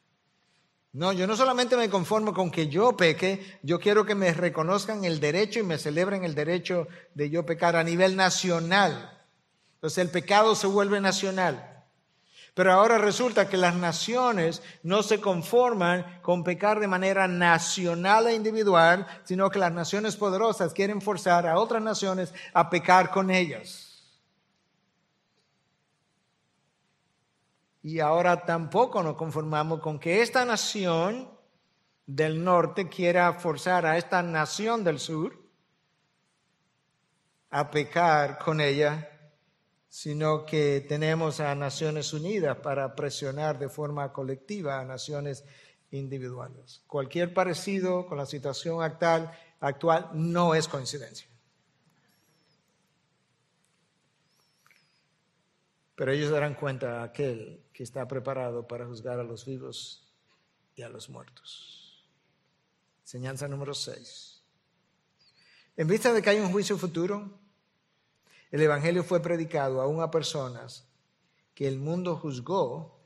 No, 0.93 1.13
yo 1.13 1.29
no 1.29 1.37
solamente 1.37 1.77
me 1.77 1.89
conformo 1.89 2.35
con 2.35 2.51
que 2.51 2.67
yo 2.67 2.97
peque, 2.97 3.59
yo 3.63 3.79
quiero 3.79 4.05
que 4.05 4.17
me 4.17 4.33
reconozcan 4.33 5.05
el 5.05 5.21
derecho 5.21 5.61
y 5.61 5.63
me 5.63 5.79
celebren 5.79 6.25
el 6.25 6.35
derecho 6.35 6.89
de 7.15 7.31
yo 7.31 7.47
pecar 7.47 7.77
a 7.77 7.85
nivel 7.85 8.17
nacional. 8.17 9.17
Entonces 9.75 9.99
el 9.99 10.11
pecado 10.11 10.57
se 10.57 10.67
vuelve 10.67 11.01
nacional. 11.01 11.85
Pero 12.55 12.73
ahora 12.73 12.99
resulta 12.99 13.49
que 13.49 13.57
las 13.57 13.77
naciones 13.77 14.63
no 14.83 15.05
se 15.05 15.21
conforman 15.21 16.21
con 16.23 16.43
pecar 16.43 16.81
de 16.81 16.89
manera 16.89 17.29
nacional 17.29 18.27
e 18.27 18.35
individual, 18.35 19.07
sino 19.23 19.49
que 19.49 19.61
las 19.61 19.73
naciones 19.73 20.17
poderosas 20.17 20.73
quieren 20.73 21.01
forzar 21.01 21.47
a 21.47 21.59
otras 21.59 21.83
naciones 21.83 22.35
a 22.53 22.69
pecar 22.69 23.11
con 23.11 23.31
ellas. 23.31 23.90
Y 27.83 28.01
ahora 28.01 28.45
tampoco 28.45 29.03
nos 29.03 29.17
conformamos 29.17 29.81
con 29.81 29.99
que 29.99 30.21
esta 30.21 30.45
nación 30.45 31.31
del 32.07 32.43
norte 32.43 32.89
quiera 32.89 33.33
forzar 33.35 33.87
a 33.87 33.97
esta 33.97 34.23
nación 34.23 34.85
del 34.85 34.99
sur 34.99 35.39
a 37.51 37.71
pecar 37.71 38.39
con 38.39 38.61
ella, 38.61 39.09
sino 39.89 40.45
que 40.45 40.85
tenemos 40.89 41.41
a 41.41 41.55
Naciones 41.55 42.13
Unidas 42.13 42.59
para 42.59 42.95
presionar 42.95 43.59
de 43.59 43.69
forma 43.69 44.13
colectiva 44.13 44.79
a 44.79 44.85
naciones 44.85 45.45
individuales. 45.91 46.83
Cualquier 46.87 47.35
parecido 47.35 48.07
con 48.07 48.19
la 48.19 48.27
situación 48.27 48.83
actual, 48.83 50.11
no 50.15 50.55
es 50.55 50.69
coincidencia. 50.69 51.29
Pero 55.97 56.13
ellos 56.13 56.31
darán 56.31 56.55
cuenta 56.55 57.01
a 57.01 57.05
aquel 57.05 57.63
que 57.81 57.85
está 57.85 58.07
preparado 58.07 58.69
para 58.69 58.85
juzgar 58.85 59.19
a 59.19 59.25
los 59.25 59.47
vivos 59.47 60.07
y 60.75 60.83
a 60.83 60.91
los 60.91 61.09
muertos. 61.09 62.05
Enseñanza 63.01 63.49
número 63.49 63.73
6. 63.73 64.43
En 65.79 65.89
vista 65.89 66.13
de 66.13 66.21
que 66.21 66.29
hay 66.29 66.41
un 66.41 66.53
juicio 66.53 66.77
futuro, 66.77 67.41
el 68.51 68.61
Evangelio 68.61 69.03
fue 69.03 69.23
predicado 69.23 69.81
aún 69.81 70.03
a 70.03 70.11
personas 70.11 70.91
que 71.55 71.67
el 71.67 71.79
mundo 71.79 72.17
juzgó 72.17 73.01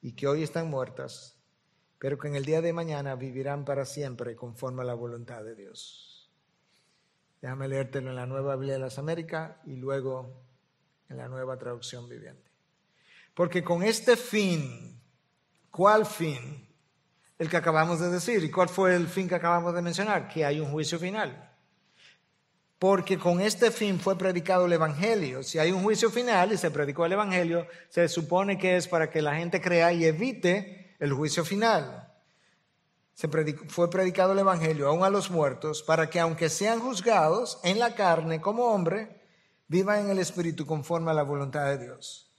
y 0.00 0.12
que 0.12 0.28
hoy 0.28 0.42
están 0.42 0.70
muertas, 0.70 1.36
pero 1.98 2.16
que 2.16 2.28
en 2.28 2.36
el 2.36 2.46
día 2.46 2.62
de 2.62 2.72
mañana 2.72 3.16
vivirán 3.16 3.66
para 3.66 3.84
siempre 3.84 4.34
conforme 4.34 4.80
a 4.80 4.86
la 4.86 4.94
voluntad 4.94 5.44
de 5.44 5.56
Dios. 5.56 6.32
Déjame 7.42 7.68
leértelo 7.68 8.08
en 8.08 8.16
la 8.16 8.24
Nueva 8.24 8.56
Biblia 8.56 8.72
de 8.72 8.80
las 8.80 8.98
Américas 8.98 9.58
y 9.66 9.76
luego 9.76 10.42
en 11.10 11.18
la 11.18 11.28
nueva 11.28 11.58
traducción 11.58 12.08
viviente. 12.08 12.53
Porque 13.34 13.62
con 13.62 13.82
este 13.82 14.16
fin, 14.16 15.00
¿cuál 15.70 16.06
fin? 16.06 16.68
El 17.38 17.48
que 17.48 17.56
acabamos 17.56 18.00
de 18.00 18.10
decir. 18.10 18.42
¿Y 18.44 18.50
cuál 18.50 18.68
fue 18.68 18.94
el 18.94 19.08
fin 19.08 19.28
que 19.28 19.34
acabamos 19.34 19.74
de 19.74 19.82
mencionar? 19.82 20.28
Que 20.28 20.44
hay 20.44 20.60
un 20.60 20.70
juicio 20.70 20.98
final. 20.98 21.50
Porque 22.78 23.18
con 23.18 23.40
este 23.40 23.70
fin 23.70 23.98
fue 23.98 24.16
predicado 24.16 24.66
el 24.66 24.72
Evangelio. 24.72 25.42
Si 25.42 25.58
hay 25.58 25.72
un 25.72 25.82
juicio 25.82 26.10
final 26.10 26.52
y 26.52 26.58
se 26.58 26.70
predicó 26.70 27.06
el 27.06 27.12
Evangelio, 27.12 27.66
se 27.88 28.08
supone 28.08 28.58
que 28.58 28.76
es 28.76 28.86
para 28.86 29.10
que 29.10 29.22
la 29.22 29.36
gente 29.36 29.60
crea 29.60 29.92
y 29.92 30.04
evite 30.04 30.96
el 31.00 31.12
juicio 31.12 31.44
final. 31.44 32.12
Se 33.14 33.28
fue 33.68 33.90
predicado 33.90 34.32
el 34.32 34.38
Evangelio 34.40 34.88
aún 34.88 35.04
a 35.04 35.10
los 35.10 35.30
muertos 35.30 35.82
para 35.82 36.10
que 36.10 36.20
aunque 36.20 36.48
sean 36.48 36.80
juzgados 36.80 37.60
en 37.62 37.78
la 37.78 37.94
carne 37.94 38.40
como 38.40 38.64
hombre, 38.66 39.24
Viva 39.66 39.98
en 39.98 40.10
el 40.10 40.18
Espíritu 40.18 40.66
conforme 40.66 41.10
a 41.10 41.14
la 41.14 41.22
voluntad 41.22 41.66
de 41.66 41.78
Dios. 41.78 42.30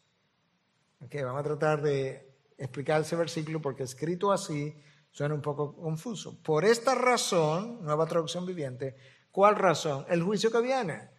Okay, 1.06 1.22
vamos 1.22 1.42
a 1.42 1.44
tratar 1.44 1.84
de 1.84 2.36
explicar 2.58 3.02
ese 3.02 3.16
versículo 3.16 3.62
porque 3.62 3.84
escrito 3.84 4.32
así 4.32 4.76
suena 5.12 5.36
un 5.36 5.42
poco 5.42 5.76
confuso. 5.76 6.42
Por 6.42 6.66
esta 6.66 6.96
razón, 6.96 7.84
nueva 7.84 8.08
traducción 8.08 8.44
viviente, 8.44 8.96
¿cuál 9.30 9.56
razón? 9.56 10.08
El 10.10 10.24
juicio 10.24 10.52
que 10.52 10.62
viene. 10.62 11.12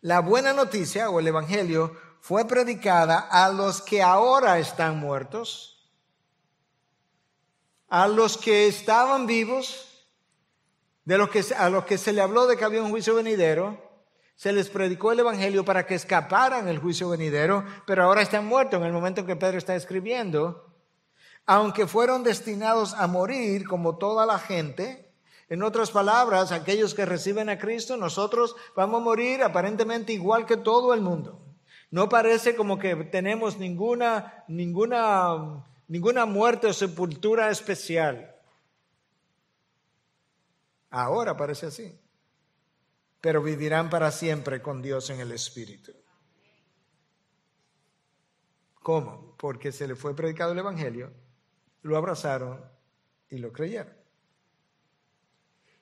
La 0.00 0.20
buena 0.20 0.54
noticia 0.54 1.10
o 1.10 1.20
el 1.20 1.26
Evangelio 1.26 1.94
fue 2.20 2.46
predicada 2.46 3.18
a 3.18 3.52
los 3.52 3.82
que 3.82 4.00
ahora 4.00 4.58
están 4.58 4.98
muertos, 4.98 5.92
a 7.88 8.08
los 8.08 8.38
que 8.38 8.68
estaban 8.68 9.26
vivos 9.26 10.08
de 11.04 11.18
los 11.18 11.28
que, 11.28 11.44
a 11.58 11.68
los 11.68 11.84
que 11.84 11.98
se 11.98 12.14
le 12.14 12.22
habló 12.22 12.46
de 12.46 12.56
que 12.56 12.64
había 12.64 12.82
un 12.82 12.90
juicio 12.90 13.14
venidero, 13.14 13.91
se 14.34 14.52
les 14.52 14.70
predicó 14.70 15.12
el 15.12 15.20
Evangelio 15.20 15.64
para 15.64 15.86
que 15.86 15.94
escaparan 15.94 16.68
el 16.68 16.78
juicio 16.78 17.08
venidero, 17.08 17.64
pero 17.86 18.04
ahora 18.04 18.22
están 18.22 18.46
muertos 18.46 18.80
en 18.80 18.86
el 18.86 18.92
momento 18.92 19.20
en 19.20 19.26
que 19.26 19.36
Pedro 19.36 19.58
está 19.58 19.74
escribiendo. 19.74 20.68
Aunque 21.46 21.86
fueron 21.86 22.22
destinados 22.22 22.94
a 22.94 23.06
morir 23.06 23.66
como 23.66 23.98
toda 23.98 24.26
la 24.26 24.38
gente, 24.38 25.12
en 25.48 25.62
otras 25.62 25.90
palabras, 25.90 26.50
aquellos 26.50 26.94
que 26.94 27.04
reciben 27.04 27.48
a 27.50 27.58
Cristo, 27.58 27.96
nosotros 27.96 28.56
vamos 28.74 29.00
a 29.00 29.04
morir 29.04 29.42
aparentemente 29.42 30.12
igual 30.12 30.46
que 30.46 30.56
todo 30.56 30.94
el 30.94 31.02
mundo. 31.02 31.40
No 31.90 32.08
parece 32.08 32.56
como 32.56 32.78
que 32.78 32.96
tenemos 32.96 33.58
ninguna, 33.58 34.44
ninguna, 34.48 35.62
ninguna 35.88 36.24
muerte 36.24 36.68
o 36.68 36.72
sepultura 36.72 37.50
especial. 37.50 38.34
Ahora 40.88 41.36
parece 41.36 41.66
así. 41.66 41.98
Pero 43.22 43.42
vivirán 43.42 43.88
para 43.88 44.10
siempre 44.10 44.60
con 44.60 44.82
Dios 44.82 45.08
en 45.08 45.20
el 45.20 45.32
Espíritu. 45.32 45.92
¿Cómo? 48.82 49.34
Porque 49.38 49.72
se 49.72 49.88
le 49.88 49.94
fue 49.94 50.14
predicado 50.14 50.52
el 50.52 50.58
Evangelio, 50.58 51.10
lo 51.82 51.96
abrazaron 51.96 52.62
y 53.30 53.38
lo 53.38 53.50
creyeron. 53.52 53.94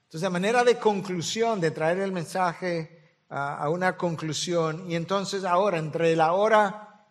Entonces, 0.05 0.27
a 0.27 0.31
manera 0.31 0.65
de 0.65 0.77
conclusión, 0.79 1.61
de 1.61 1.71
traer 1.71 2.01
el 2.01 2.13
mensaje 2.13 3.01
a, 3.29 3.69
una 3.71 3.97
conclusión, 3.97 4.91
y 4.91 4.97
entonces 4.97 5.45
ahora, 5.45 5.79
entre 5.79 6.17
la 6.17 6.33
hora 6.33 7.07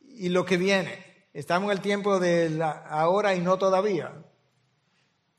y 0.00 0.28
lo 0.28 0.44
que 0.44 0.56
viene, 0.56 1.26
estamos 1.32 1.66
en 1.66 1.76
el 1.76 1.82
tiempo 1.82 2.20
de 2.20 2.50
la 2.50 2.70
ahora 2.70 3.34
y 3.34 3.40
no 3.40 3.58
todavía. 3.58 4.12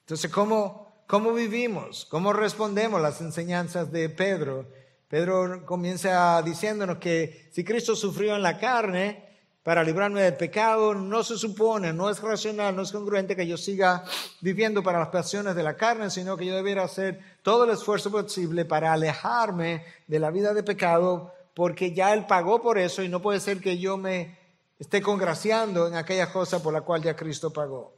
Entonces, 0.01 0.29
¿cómo, 0.29 0.84
cómo 1.07 1.33
vivimos? 1.33 2.05
¿Cómo 2.05 2.33
respondemos 2.33 3.01
las 3.01 3.21
enseñanzas 3.21 3.91
de 3.91 4.09
Pedro? 4.09 4.67
Pedro 5.07 5.65
comienza 5.65 6.41
diciéndonos 6.41 6.97
que 6.97 7.49
si 7.51 7.63
Cristo 7.63 7.95
sufrió 7.95 8.35
en 8.35 8.41
la 8.41 8.57
carne, 8.57 9.25
para 9.65 9.83
librarme 9.83 10.21
del 10.21 10.37
pecado, 10.37 10.93
no 10.93 11.23
se 11.23 11.39
supone, 11.39 11.91
no 11.91 12.07
es 12.11 12.21
racional, 12.21 12.75
no 12.75 12.83
es 12.83 12.91
congruente 12.91 13.35
que 13.35 13.47
yo 13.47 13.57
siga 13.57 14.03
viviendo 14.39 14.83
para 14.83 14.99
las 14.99 15.07
pasiones 15.07 15.55
de 15.55 15.63
la 15.63 15.75
carne, 15.75 16.11
sino 16.11 16.37
que 16.37 16.45
yo 16.45 16.55
debiera 16.55 16.83
hacer 16.83 17.19
todo 17.41 17.63
el 17.63 17.71
esfuerzo 17.71 18.11
posible 18.11 18.65
para 18.65 18.93
alejarme 18.93 19.83
de 20.05 20.19
la 20.19 20.29
vida 20.29 20.53
de 20.53 20.61
pecado, 20.61 21.33
porque 21.55 21.95
ya 21.95 22.13
Él 22.13 22.27
pagó 22.27 22.61
por 22.61 22.77
eso 22.77 23.01
y 23.01 23.09
no 23.09 23.23
puede 23.23 23.39
ser 23.39 23.59
que 23.59 23.79
yo 23.79 23.97
me 23.97 24.37
esté 24.77 25.01
congraciando 25.01 25.87
en 25.87 25.95
aquella 25.95 26.31
cosa 26.31 26.61
por 26.61 26.71
la 26.71 26.81
cual 26.81 27.01
ya 27.01 27.15
Cristo 27.15 27.51
pagó 27.51 27.95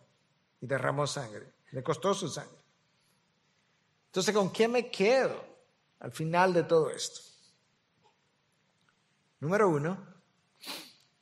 y 0.61 0.67
derramó 0.67 1.05
sangre, 1.05 1.47
le 1.71 1.83
costó 1.83 2.13
su 2.13 2.29
sangre. 2.29 2.56
Entonces, 4.18 4.34
¿con 4.34 4.51
qué 4.51 4.68
me 4.68 4.89
quedo 4.89 5.45
al 5.99 6.11
final 6.11 6.51
de 6.51 6.63
todo 6.63 6.89
esto? 6.89 7.22
Número 9.39 9.70
uno, 9.70 10.18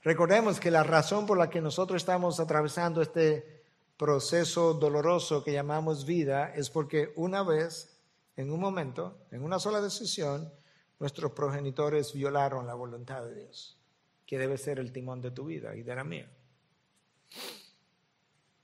Recordemos 0.02 0.62
que 0.62 0.72
la 0.72 0.84
razón 0.84 1.26
por 1.26 1.38
la 1.38 1.50
que 1.50 1.60
nosotros 1.60 2.02
estamos 2.02 2.39
atravesando 2.39 3.02
este 3.02 3.66
proceso 3.98 4.76
doloroso 4.76 5.43
que 5.43 5.52
llamamos 5.52 6.06
vida 6.06 6.54
es 6.56 6.70
porque 6.70 7.12
una 7.18 7.43
vez, 7.43 8.00
en 8.38 8.50
un 8.50 8.62
momento, 8.62 9.18
en 9.32 9.43
una 9.43 9.60
sola 9.60 9.82
decisión, 9.82 10.54
nuestros 10.98 11.34
progenitores 11.34 12.14
violaron 12.14 12.66
la 12.66 12.76
voluntad 12.76 13.26
de 13.26 13.36
Dios, 13.41 13.78
que 14.26 14.38
debe 14.38 14.58
ser 14.58 14.80
el 14.80 14.93
timón 14.93 15.22
de 15.22 15.32
tu 15.32 15.43
vida 15.46 15.76
y 15.76 15.84
de 15.84 15.96
la 15.96 16.04
mía. 16.06 16.32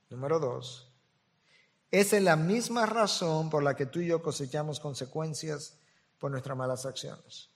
Número 0.10 0.40
dos, 0.40 0.91
esa 1.92 2.18
es 2.18 2.24
la 2.24 2.36
misma 2.36 2.86
razón 2.86 3.50
por 3.50 3.64
la 3.64 3.76
que 3.76 3.86
tú 3.86 4.00
y 4.00 4.08
yo 4.08 4.22
cosechamos 4.24 4.80
consecuencias 4.80 5.78
por 6.18 6.32
nuestras 6.32 6.58
malas 6.58 6.86
acciones. 6.86 7.50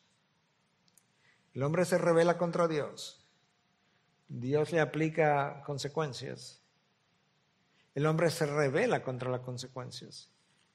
El 1.54 1.64
hombre 1.64 1.86
se 1.86 1.98
revela 1.98 2.38
contra 2.38 2.68
Dios 2.68 3.26
Dios 4.28 4.72
le 4.72 4.80
aplica 4.80 5.64
consecuencias. 5.66 6.62
El 7.94 8.06
hombre 8.06 8.30
se 8.30 8.46
revela 8.46 9.04
contra 9.04 9.30
las 9.30 9.42
consecuencias 9.42 10.30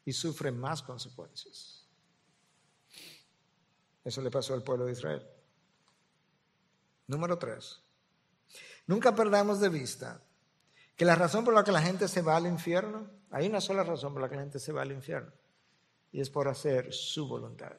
y 0.05 0.13
sufre 0.13 0.53
más 0.53 0.83
consecuencias. 0.83 1.87
Eso 4.05 4.23
le 4.23 4.31
pasó 4.31 4.55
al 4.55 4.63
pueblo 4.63 4.87
de 4.87 4.93
Israel. 4.93 5.27
Número 7.07 7.39
tres. 7.39 7.83
Nunca 8.87 9.15
perdamos 9.15 9.61
de 9.61 9.69
vista 9.69 10.23
que 11.01 11.07
la 11.07 11.15
razón 11.15 11.47
por 11.47 11.55
la 11.55 11.65
que 11.65 11.73
la 11.73 11.81
gente 11.81 12.09
se 12.09 12.21
va 12.21 12.37
al 12.37 12.47
infierno, 12.47 13.09
hay 13.31 13.47
una 13.47 13.63
sola 13.63 13.83
razón 13.83 14.13
por 14.13 14.21
la 14.21 14.29
que 14.29 14.35
la 14.37 14.43
gente 14.43 14.59
se 14.59 14.71
va 14.71 14.83
al 14.83 14.93
infierno, 14.93 15.33
y 16.13 16.21
es 16.21 16.29
por 16.29 16.47
hacer 16.47 16.93
su 16.93 17.27
voluntad. 17.27 17.73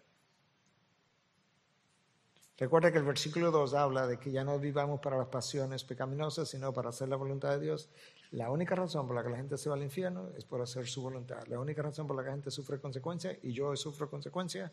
Recuerda 2.57 2.91
que 2.91 2.97
el 2.97 3.03
versículo 3.03 3.51
2 3.51 3.75
habla 3.75 4.07
de 4.07 4.17
que 4.17 4.31
ya 4.31 4.43
no 4.43 4.57
vivamos 4.57 5.01
para 5.01 5.19
las 5.19 5.27
pasiones 5.27 5.83
pecaminosas, 5.83 6.49
sino 6.49 6.73
para 6.73 6.89
hacer 6.89 7.09
la 7.09 7.15
voluntad 7.15 7.51
de 7.51 7.59
Dios. 7.59 7.91
La 8.31 8.49
única 8.49 8.73
razón 8.73 9.05
por 9.05 9.15
la 9.15 9.21
que 9.21 9.29
la 9.29 9.37
gente 9.37 9.55
se 9.55 9.69
va 9.69 9.75
al 9.75 9.83
infierno 9.83 10.31
es 10.35 10.43
por 10.43 10.59
hacer 10.59 10.87
su 10.87 11.03
voluntad. 11.03 11.45
La 11.45 11.59
única 11.59 11.83
razón 11.83 12.07
por 12.07 12.15
la 12.15 12.23
que 12.23 12.29
la 12.29 12.33
gente 12.37 12.49
sufre 12.49 12.79
consecuencias, 12.79 13.37
y 13.43 13.53
yo 13.53 13.75
sufro 13.75 14.09
consecuencias, 14.09 14.71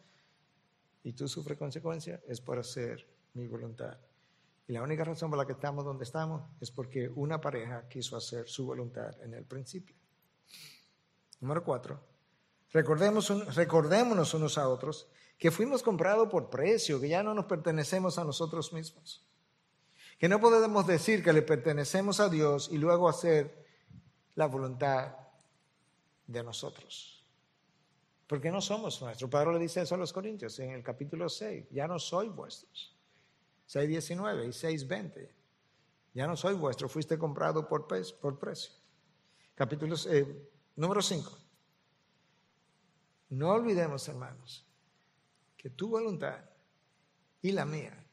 y 1.03 1.13
tú 1.13 1.29
sufres 1.29 1.59
consecuencias, 1.59 2.23
es 2.27 2.41
por 2.41 2.59
hacer 2.59 3.07
mi 3.35 3.47
voluntad. 3.47 3.99
Y 4.69 4.75
la 4.75 4.83
única 4.83 5.03
razón 5.03 5.31
por 5.31 5.39
la 5.39 5.47
que 5.47 5.53
estamos 5.53 5.83
donde 5.83 6.05
estamos 6.05 6.43
es 6.61 6.71
porque 6.71 7.09
una 7.09 7.41
pareja 7.41 7.89
quiso 7.89 8.19
hacer 8.19 8.47
su 8.47 8.67
voluntad 8.67 9.19
en 9.23 9.33
el 9.33 9.47
principio. 9.47 9.97
Número 11.41 11.65
cuatro, 11.65 11.99
recordemos, 12.71 13.55
recordémonos 13.57 14.35
unos 14.35 14.59
a 14.59 14.69
otros 14.69 15.09
que 15.39 15.51
fuimos 15.51 15.83
comprados 15.83 16.29
por 16.29 16.51
precio, 16.51 17.01
que 17.01 17.09
ya 17.09 17.23
no 17.23 17.33
nos 17.33 17.47
pertenecemos 17.47 18.19
a 18.19 18.25
nosotros 18.25 18.75
mismos. 18.75 19.25
Que 20.19 20.29
no 20.29 20.39
podemos 20.39 20.87
decir 20.87 21.25
que 21.25 21.33
le 21.33 21.43
pertenecemos 21.43 22.21
a 22.21 22.29
Dios 22.29 22.69
y 22.71 22.77
luego 22.77 23.09
hacer 23.09 23.65
la 24.35 24.47
voluntad 24.47 25.17
de 26.27 26.43
nosotros. 26.43 27.25
Porque 28.27 28.51
no 28.51 28.61
somos 28.61 29.01
nuestros. 29.01 29.31
Pablo 29.31 29.53
le 29.53 29.61
dice 29.61 29.81
eso 29.81 29.95
a 29.95 29.99
los 29.99 30.13
Corintios 30.13 30.59
en 30.59 30.73
el 30.73 30.83
capítulo 30.83 31.31
6. 31.31 31.69
Ya 31.71 31.89
no 31.89 31.99
soy 31.99 32.29
vuestros. 32.29 32.98
6.19 33.69 34.47
y 34.47 34.49
6.20. 34.49 35.31
Ya 36.15 36.27
no 36.27 36.37
soy 36.37 36.55
vuestro, 36.55 36.89
fuiste 36.89 37.19
comprado 37.19 37.69
por, 37.69 37.87
por 37.87 38.39
precio. 38.39 38.73
Capítulo 39.55 39.95
eh, 40.11 40.49
número 40.77 41.03
5. 41.03 41.39
No 43.31 43.51
olvidemos, 43.51 44.09
hermanos, 44.09 44.67
que 45.57 45.71
tu 45.71 45.89
voluntad 45.91 46.41
y 47.43 47.53
la 47.53 47.67
mía 47.67 48.05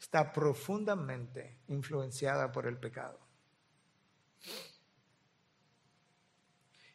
está 0.00 0.32
profundamente 0.32 1.60
influenciada 1.68 2.50
por 2.50 2.66
el 2.66 2.76
pecado. 2.78 3.18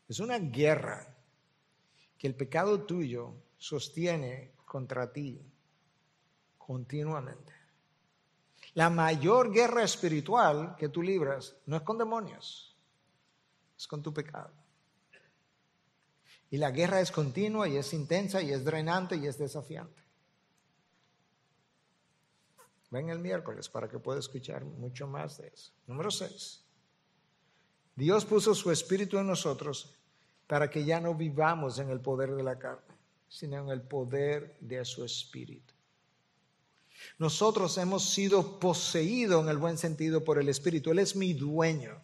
Es 0.07 0.19
una 0.19 0.39
guerra 0.39 1.15
que 2.17 2.27
el 2.27 2.35
pecado 2.35 2.83
tuyo 2.83 3.33
sostiene 3.57 4.53
contra 4.65 5.11
ti 5.11 5.41
continuamente. 6.57 7.52
La 8.75 8.89
mayor 8.89 9.51
guerra 9.51 9.83
espiritual 9.83 10.75
que 10.77 10.89
tú 10.89 11.01
libras 11.01 11.55
no 11.65 11.75
es 11.77 11.83
con 11.83 11.97
demonios, 11.97 12.75
es 13.77 13.87
con 13.87 14.01
tu 14.01 14.13
pecado. 14.13 14.51
Y 16.49 16.57
la 16.57 16.71
guerra 16.71 16.99
es 16.99 17.11
continua 17.11 17.67
y 17.67 17.77
es 17.77 17.93
intensa 17.93 18.41
y 18.41 18.51
es 18.51 18.63
drenante 18.63 19.15
y 19.15 19.27
es 19.27 19.37
desafiante. 19.37 20.01
Ven 22.89 23.09
el 23.09 23.19
miércoles 23.19 23.69
para 23.69 23.87
que 23.87 23.97
pueda 23.97 24.19
escuchar 24.19 24.63
mucho 24.63 25.07
más 25.07 25.39
de 25.39 25.47
eso. 25.47 25.73
Número 25.87 26.11
6. 26.11 26.63
Dios 27.95 28.25
puso 28.25 28.53
su 28.53 28.71
espíritu 28.71 29.17
en 29.17 29.27
nosotros 29.27 29.95
para 30.45 30.69
que 30.69 30.83
ya 30.83 30.99
no 30.99 31.15
vivamos 31.15 31.79
en 31.79 31.89
el 31.89 32.01
poder 32.01 32.35
de 32.35 32.43
la 32.43 32.59
carne, 32.59 32.95
sino 33.27 33.57
en 33.61 33.69
el 33.69 33.81
poder 33.81 34.57
de 34.59 34.85
su 34.85 35.03
espíritu. 35.03 35.72
Nosotros 37.17 37.77
hemos 37.77 38.09
sido 38.09 38.59
poseídos 38.59 39.43
en 39.43 39.49
el 39.49 39.57
buen 39.57 39.77
sentido 39.77 40.23
por 40.23 40.39
el 40.39 40.49
espíritu. 40.49 40.91
Él 40.91 40.99
es 40.99 41.15
mi 41.15 41.33
dueño. 41.33 42.01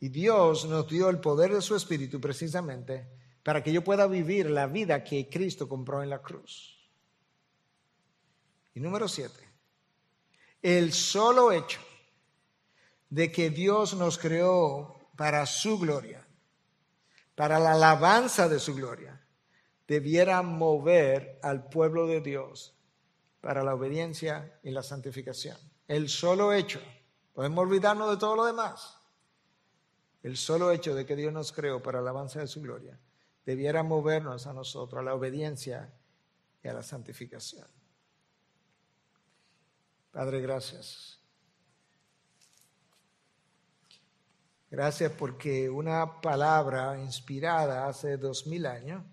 Y 0.00 0.08
Dios 0.08 0.66
nos 0.66 0.88
dio 0.88 1.08
el 1.08 1.20
poder 1.20 1.52
de 1.52 1.62
su 1.62 1.74
Espíritu 1.74 2.20
precisamente 2.20 3.08
para 3.42 3.62
que 3.62 3.72
yo 3.72 3.82
pueda 3.82 4.06
vivir 4.06 4.50
la 4.50 4.66
vida 4.66 5.04
que 5.04 5.28
Cristo 5.28 5.68
compró 5.68 6.02
en 6.02 6.10
la 6.10 6.20
cruz. 6.20 6.76
Y 8.74 8.80
número 8.80 9.08
siete, 9.08 9.40
el 10.60 10.92
solo 10.92 11.50
hecho 11.50 11.80
de 13.08 13.32
que 13.32 13.50
Dios 13.50 13.94
nos 13.94 14.18
creó 14.18 15.10
para 15.16 15.46
su 15.46 15.78
gloria, 15.78 16.26
para 17.34 17.58
la 17.58 17.72
alabanza 17.72 18.48
de 18.48 18.58
su 18.58 18.74
gloria, 18.74 19.15
debiera 19.86 20.42
mover 20.42 21.38
al 21.42 21.68
pueblo 21.68 22.06
de 22.06 22.20
Dios 22.20 22.74
para 23.40 23.62
la 23.62 23.74
obediencia 23.74 24.58
y 24.62 24.70
la 24.70 24.82
santificación. 24.82 25.56
El 25.86 26.08
solo 26.08 26.52
hecho, 26.52 26.80
podemos 27.32 27.62
olvidarnos 27.62 28.10
de 28.10 28.16
todo 28.16 28.36
lo 28.36 28.44
demás, 28.44 28.98
el 30.22 30.36
solo 30.36 30.72
hecho 30.72 30.94
de 30.94 31.06
que 31.06 31.14
Dios 31.14 31.32
nos 31.32 31.52
creó 31.52 31.82
para 31.82 32.00
el 32.00 32.08
avance 32.08 32.40
de 32.40 32.48
su 32.48 32.60
gloria, 32.60 32.98
debiera 33.44 33.84
movernos 33.84 34.46
a 34.48 34.52
nosotros, 34.52 35.00
a 35.00 35.04
la 35.04 35.14
obediencia 35.14 35.92
y 36.62 36.68
a 36.68 36.72
la 36.72 36.82
santificación. 36.82 37.66
Padre, 40.10 40.40
gracias. 40.40 41.20
Gracias 44.68 45.12
porque 45.12 45.70
una 45.70 46.20
palabra 46.20 46.98
inspirada 46.98 47.86
hace 47.86 48.16
dos 48.16 48.48
mil 48.48 48.66
años, 48.66 49.04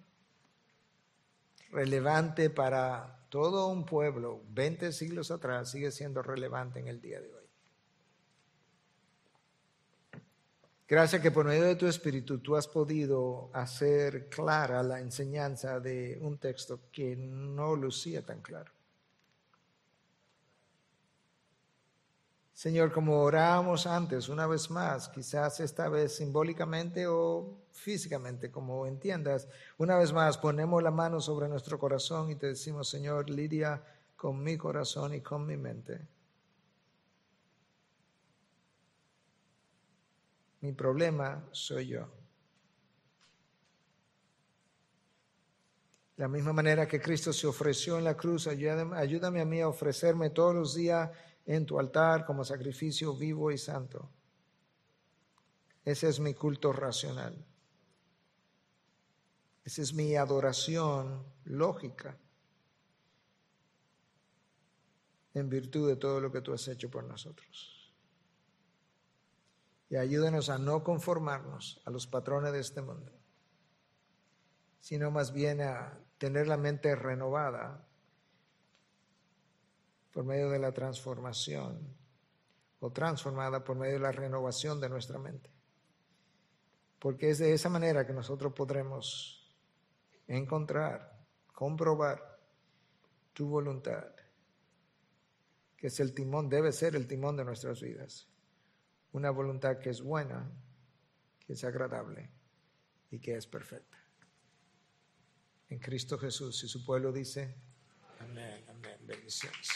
relevante 1.73 2.49
para 2.49 3.25
todo 3.29 3.67
un 3.67 3.85
pueblo, 3.85 4.43
20 4.49 4.91
siglos 4.91 5.31
atrás, 5.31 5.71
sigue 5.71 5.91
siendo 5.91 6.21
relevante 6.21 6.79
en 6.79 6.87
el 6.87 7.01
día 7.01 7.19
de 7.19 7.33
hoy. 7.33 7.43
Gracias 10.87 11.21
que 11.21 11.31
por 11.31 11.45
medio 11.45 11.63
de 11.63 11.75
tu 11.75 11.87
Espíritu 11.87 12.37
tú 12.37 12.55
has 12.55 12.67
podido 12.67 13.49
hacer 13.53 14.29
clara 14.29 14.83
la 14.83 14.99
enseñanza 14.99 15.79
de 15.79 16.19
un 16.21 16.37
texto 16.37 16.81
que 16.91 17.15
no 17.15 17.75
lucía 17.75 18.21
tan 18.21 18.41
claro. 18.41 18.71
Señor, 22.53 22.91
como 22.91 23.21
orábamos 23.23 23.87
antes, 23.87 24.29
una 24.29 24.45
vez 24.45 24.69
más, 24.69 25.09
quizás 25.09 25.59
esta 25.59 25.89
vez 25.89 26.15
simbólicamente 26.15 27.07
o 27.07 27.62
físicamente, 27.73 28.51
como 28.51 28.85
entiendas, 28.85 29.49
una 29.77 29.97
vez 29.97 30.13
más 30.13 30.37
ponemos 30.37 30.81
la 30.81 30.91
mano 30.91 31.19
sobre 31.19 31.49
nuestro 31.49 31.77
corazón 31.77 32.29
y 32.31 32.35
te 32.35 32.47
decimos, 32.47 32.87
Señor, 32.87 33.29
lidia 33.29 33.83
con 34.15 34.41
mi 34.41 34.57
corazón 34.57 35.13
y 35.13 35.21
con 35.21 35.45
mi 35.45 35.57
mente. 35.57 36.07
Mi 40.61 40.71
problema 40.71 41.45
soy 41.51 41.87
yo. 41.87 42.07
La 46.15 46.27
misma 46.27 46.53
manera 46.53 46.87
que 46.87 47.01
Cristo 47.01 47.33
se 47.33 47.47
ofreció 47.47 47.97
en 47.97 48.03
la 48.03 48.15
cruz, 48.15 48.47
ayúdame 48.47 49.41
a 49.41 49.45
mí 49.45 49.59
a 49.59 49.67
ofrecerme 49.67 50.29
todos 50.29 50.53
los 50.53 50.75
días 50.75 51.09
en 51.45 51.65
tu 51.65 51.79
altar 51.79 52.23
como 52.23 52.45
sacrificio 52.45 53.13
vivo 53.15 53.51
y 53.51 53.57
santo. 53.57 54.09
Ese 55.83 56.07
es 56.07 56.19
mi 56.19 56.33
culto 56.33 56.71
racional. 56.71 57.45
Esa 59.63 59.81
es 59.81 59.93
mi 59.93 60.15
adoración 60.15 61.25
lógica 61.45 62.17
en 65.33 65.49
virtud 65.49 65.87
de 65.87 65.95
todo 65.95 66.19
lo 66.19 66.31
que 66.31 66.41
tú 66.41 66.53
has 66.53 66.67
hecho 66.67 66.91
por 66.91 67.03
nosotros. 67.03 67.93
Y 69.89 69.95
ayúdanos 69.95 70.49
a 70.49 70.57
no 70.57 70.83
conformarnos 70.83 71.81
a 71.85 71.91
los 71.91 72.07
patrones 72.07 72.51
de 72.51 72.59
este 72.59 72.81
mundo, 72.81 73.11
sino 74.79 75.11
más 75.11 75.31
bien 75.31 75.61
a 75.61 75.99
tener 76.17 76.47
la 76.47 76.57
mente 76.57 76.95
renovada 76.95 77.87
por 80.11 80.25
medio 80.25 80.49
de 80.49 80.59
la 80.59 80.71
transformación 80.71 81.95
o 82.79 82.91
transformada 82.91 83.63
por 83.63 83.77
medio 83.77 83.93
de 83.93 83.99
la 83.99 84.11
renovación 84.11 84.79
de 84.81 84.89
nuestra 84.89 85.17
mente. 85.17 85.49
Porque 86.99 87.29
es 87.29 87.39
de 87.39 87.53
esa 87.53 87.69
manera 87.69 88.05
que 88.05 88.13
nosotros 88.13 88.53
podremos 88.53 89.42
encontrar, 90.27 91.25
comprobar 91.53 92.39
tu 93.33 93.47
voluntad, 93.47 94.05
que 95.77 95.87
es 95.87 95.99
el 95.99 96.13
timón, 96.13 96.49
debe 96.49 96.71
ser 96.71 96.95
el 96.95 97.07
timón 97.07 97.35
de 97.35 97.45
nuestras 97.45 97.81
vidas. 97.81 98.27
Una 99.11 99.31
voluntad 99.31 99.79
que 99.79 99.89
es 99.89 100.01
buena, 100.01 100.49
que 101.45 101.53
es 101.53 101.63
agradable 101.63 102.29
y 103.11 103.19
que 103.19 103.35
es 103.35 103.45
perfecta. 103.47 103.97
En 105.69 105.79
Cristo 105.79 106.17
Jesús 106.17 106.63
y 106.63 106.67
su 106.67 106.85
pueblo 106.85 107.11
dice, 107.11 107.55
amén, 108.19 108.63
amén, 108.69 108.97
bendiciones. 109.05 109.69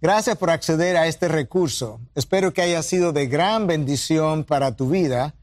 Gracias 0.00 0.36
por 0.36 0.50
acceder 0.50 0.96
a 0.96 1.06
este 1.06 1.28
recurso. 1.28 2.00
Espero 2.14 2.52
que 2.52 2.62
haya 2.62 2.82
sido 2.82 3.12
de 3.12 3.28
gran 3.28 3.66
bendición 3.66 4.44
para 4.44 4.74
tu 4.74 4.90
vida. 4.90 5.36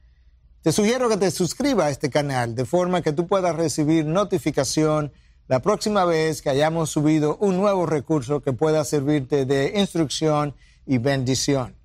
Te 0.62 0.74
sugiero 0.74 1.08
que 1.08 1.16
te 1.16 1.32
suscribas 1.32 1.86
a 1.86 1.90
este 1.90 2.10
canal 2.10 2.54
de 2.54 2.66
forma 2.66 3.02
que 3.02 3.14
tú 3.14 3.28
puedas 3.28 3.56
recibir 3.56 4.06
notificación 4.06 5.14
la 5.48 5.62
próxima 5.62 6.04
vez 6.04 6.42
que 6.42 6.50
hayamos 6.50 6.90
subido 6.90 7.38
un 7.38 7.56
nuevo 7.56 7.86
recurso 7.86 8.42
que 8.42 8.52
pueda 8.52 8.84
servirte 8.84 9.46
de 9.46 9.72
instrucción 9.80 10.54
y 10.86 10.98
bendición. 10.98 11.79